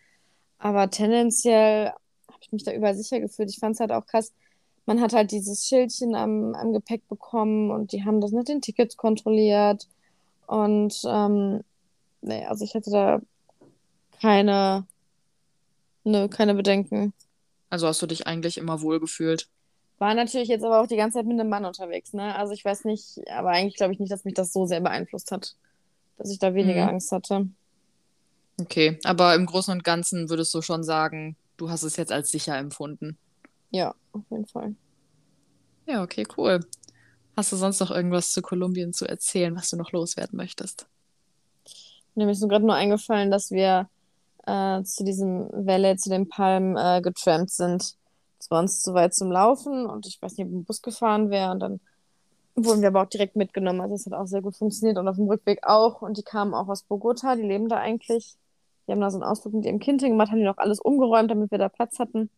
Aber 0.57 0.89
tendenziell 0.89 1.93
habe 2.27 2.39
ich 2.41 2.51
mich 2.51 2.65
da 2.65 2.73
überall 2.73 2.95
sicher 2.95 3.21
gefühlt. 3.21 3.49
Ich 3.49 3.59
fand 3.59 3.75
es 3.75 3.79
halt 3.79 3.93
auch 3.93 4.05
krass. 4.05 4.33
Man 4.85 4.99
hat 4.99 5.13
halt 5.13 5.31
dieses 5.31 5.65
Schildchen 5.65 6.13
am, 6.13 6.53
am 6.55 6.73
Gepäck 6.73 7.07
bekommen 7.07 7.71
und 7.71 7.93
die 7.93 8.03
haben 8.03 8.19
das 8.19 8.31
mit 8.31 8.49
den 8.49 8.61
Tickets 8.61 8.97
kontrolliert. 8.97 9.87
Und 10.47 11.01
ähm, 11.05 11.61
nee, 12.21 12.45
also 12.45 12.65
ich 12.65 12.75
hatte 12.75 12.91
da 12.91 13.21
keine, 14.21 14.85
ne, 16.03 16.27
keine 16.27 16.53
Bedenken. 16.53 17.13
Also 17.69 17.87
hast 17.87 18.01
du 18.01 18.07
dich 18.07 18.27
eigentlich 18.27 18.57
immer 18.57 18.81
wohl 18.81 18.99
gefühlt? 18.99 19.47
War 19.99 20.15
natürlich 20.15 20.47
jetzt 20.47 20.63
aber 20.63 20.81
auch 20.81 20.87
die 20.87 20.95
ganze 20.97 21.19
Zeit 21.19 21.27
mit 21.27 21.39
einem 21.39 21.49
Mann 21.49 21.65
unterwegs, 21.65 22.13
ne? 22.13 22.35
Also 22.35 22.53
ich 22.53 22.65
weiß 22.65 22.85
nicht, 22.85 23.19
aber 23.29 23.49
eigentlich 23.51 23.75
glaube 23.75 23.93
ich 23.93 23.99
nicht, 23.99 24.11
dass 24.11 24.25
mich 24.25 24.33
das 24.33 24.53
so 24.53 24.65
sehr 24.65 24.81
beeinflusst 24.81 25.31
hat, 25.31 25.55
dass 26.17 26.31
ich 26.31 26.39
da 26.39 26.53
weniger 26.55 26.83
Mhm. 26.83 26.89
Angst 26.89 27.11
hatte. 27.11 27.49
Okay, 28.59 28.99
aber 29.05 29.35
im 29.35 29.45
Großen 29.45 29.73
und 29.73 29.83
Ganzen 29.83 30.29
würdest 30.29 30.53
du 30.53 30.61
schon 30.61 30.83
sagen, 30.83 31.37
du 31.57 31.69
hast 31.69 31.83
es 31.83 31.95
jetzt 31.97 32.11
als 32.11 32.31
sicher 32.31 32.57
empfunden. 32.57 33.17
Ja, 33.71 33.95
auf 34.13 34.23
jeden 34.31 34.47
Fall. 34.47 34.75
Ja, 35.85 36.03
okay, 36.03 36.25
cool. 36.37 36.59
Hast 37.37 37.51
du 37.51 37.55
sonst 37.57 37.79
noch 37.79 37.91
irgendwas 37.91 38.31
zu 38.31 38.41
Kolumbien 38.41 38.93
zu 38.93 39.07
erzählen, 39.07 39.55
was 39.55 39.69
du 39.69 39.77
noch 39.77 39.91
loswerden 39.91 40.37
möchtest? 40.37 40.87
Mir 42.15 42.29
ist 42.29 42.41
gerade 42.47 42.65
nur 42.65 42.75
eingefallen, 42.75 43.31
dass 43.31 43.51
wir 43.51 43.89
äh, 44.45 44.83
zu 44.83 45.03
diesem 45.03 45.49
Valley, 45.51 45.97
zu 45.97 46.09
den 46.09 46.27
Palmen 46.27 46.75
äh, 46.77 47.01
getrampt 47.01 47.51
sind. 47.51 47.95
Es 48.39 48.49
war 48.49 48.59
uns 48.59 48.81
zu 48.81 48.93
weit 48.93 49.13
zum 49.13 49.31
Laufen 49.31 49.85
und 49.85 50.07
ich 50.07 50.21
weiß 50.21 50.37
nicht, 50.37 50.47
ob 50.47 50.53
ein 50.53 50.63
Bus 50.63 50.81
gefahren 50.81 51.29
wäre 51.29 51.51
und 51.51 51.59
dann 51.59 51.79
wurden 52.55 52.81
wir 52.81 52.89
aber 52.89 53.03
auch 53.03 53.09
direkt 53.09 53.35
mitgenommen. 53.35 53.81
Also 53.81 53.95
es 53.95 54.05
hat 54.05 54.13
auch 54.13 54.25
sehr 54.27 54.41
gut 54.41 54.55
funktioniert 54.55 54.97
und 54.97 55.07
auf 55.07 55.15
dem 55.15 55.27
Rückweg 55.27 55.65
auch. 55.65 56.01
Und 56.01 56.17
die 56.17 56.23
kamen 56.23 56.53
auch 56.53 56.67
aus 56.67 56.83
Bogota, 56.83 57.35
die 57.35 57.43
leben 57.43 57.69
da 57.69 57.77
eigentlich. 57.77 58.35
Die 58.87 58.91
haben 58.91 59.01
da 59.01 59.09
so 59.11 59.17
einen 59.17 59.23
Ausflug 59.23 59.53
mit 59.53 59.65
ihrem 59.65 59.79
Kind 59.79 60.01
hingemacht, 60.01 60.31
haben 60.31 60.39
die 60.39 60.45
noch 60.45 60.57
alles 60.57 60.79
umgeräumt, 60.79 61.29
damit 61.31 61.51
wir 61.51 61.57
da 61.57 61.69
Platz 61.69 61.99
hatten. 61.99 62.29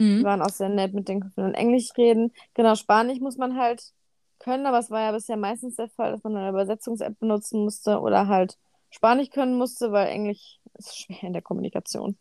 Die 0.00 0.04
Mhm. 0.04 0.24
waren 0.24 0.42
auch 0.42 0.48
sehr 0.50 0.68
nett, 0.68 0.92
mit 0.92 1.08
denen 1.08 1.20
konnten 1.20 1.36
wir 1.36 1.44
dann 1.44 1.54
Englisch 1.54 1.90
reden. 1.96 2.32
Genau, 2.54 2.74
Spanisch 2.74 3.20
muss 3.20 3.36
man 3.36 3.56
halt 3.56 3.92
können, 4.40 4.66
aber 4.66 4.78
es 4.80 4.90
war 4.90 5.00
ja 5.00 5.12
bisher 5.12 5.36
meistens 5.36 5.76
der 5.76 5.88
Fall, 5.88 6.12
dass 6.12 6.24
man 6.24 6.36
eine 6.36 6.48
Übersetzungs-App 6.50 7.18
benutzen 7.20 7.62
musste 7.62 8.00
oder 8.00 8.26
halt 8.26 8.58
Spanisch 8.90 9.30
können 9.30 9.56
musste, 9.56 9.92
weil 9.92 10.08
Englisch 10.08 10.58
ist 10.74 10.98
schwer 10.98 11.22
in 11.22 11.32
der 11.32 11.42
Kommunikation. 11.42 12.16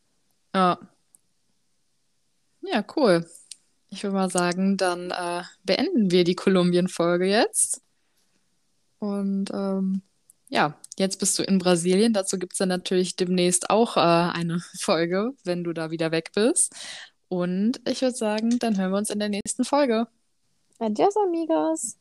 Ja. 0.56 0.78
Ja, 2.64 2.84
cool. 2.96 3.26
Ich 3.90 4.04
würde 4.04 4.16
mal 4.16 4.30
sagen, 4.30 4.78
dann 4.78 5.12
äh, 5.12 5.44
beenden 5.64 6.12
wir 6.12 6.24
die 6.24 6.36
Kolumbien-Folge 6.36 7.26
jetzt. 7.26 7.82
Und 9.00 9.52
ähm, 9.54 10.02
ja, 10.50 10.76
jetzt 10.98 11.20
bist 11.20 11.38
du 11.38 11.44
in 11.44 11.60
Brasilien. 11.60 12.14
Dazu 12.14 12.40
gibt 12.40 12.54
es 12.54 12.60
dann 12.60 12.70
natürlich 12.70 13.16
demnächst 13.16 13.70
auch 13.70 13.98
äh, 13.98 14.00
eine 14.00 14.60
Folge, 14.80 15.34
wenn 15.44 15.64
du 15.64 15.74
da 15.74 15.92
wieder 15.92 16.12
weg 16.12 16.32
bist. 16.34 16.74
Und 17.28 17.82
ich 17.88 18.02
würde 18.02 18.16
sagen, 18.16 18.60
dann 18.60 18.78
hören 18.78 18.92
wir 18.92 18.98
uns 18.98 19.10
in 19.10 19.20
der 19.20 19.30
nächsten 19.30 19.66
Folge. 19.66 20.08
Adios, 20.80 21.16
amigos! 21.18 21.98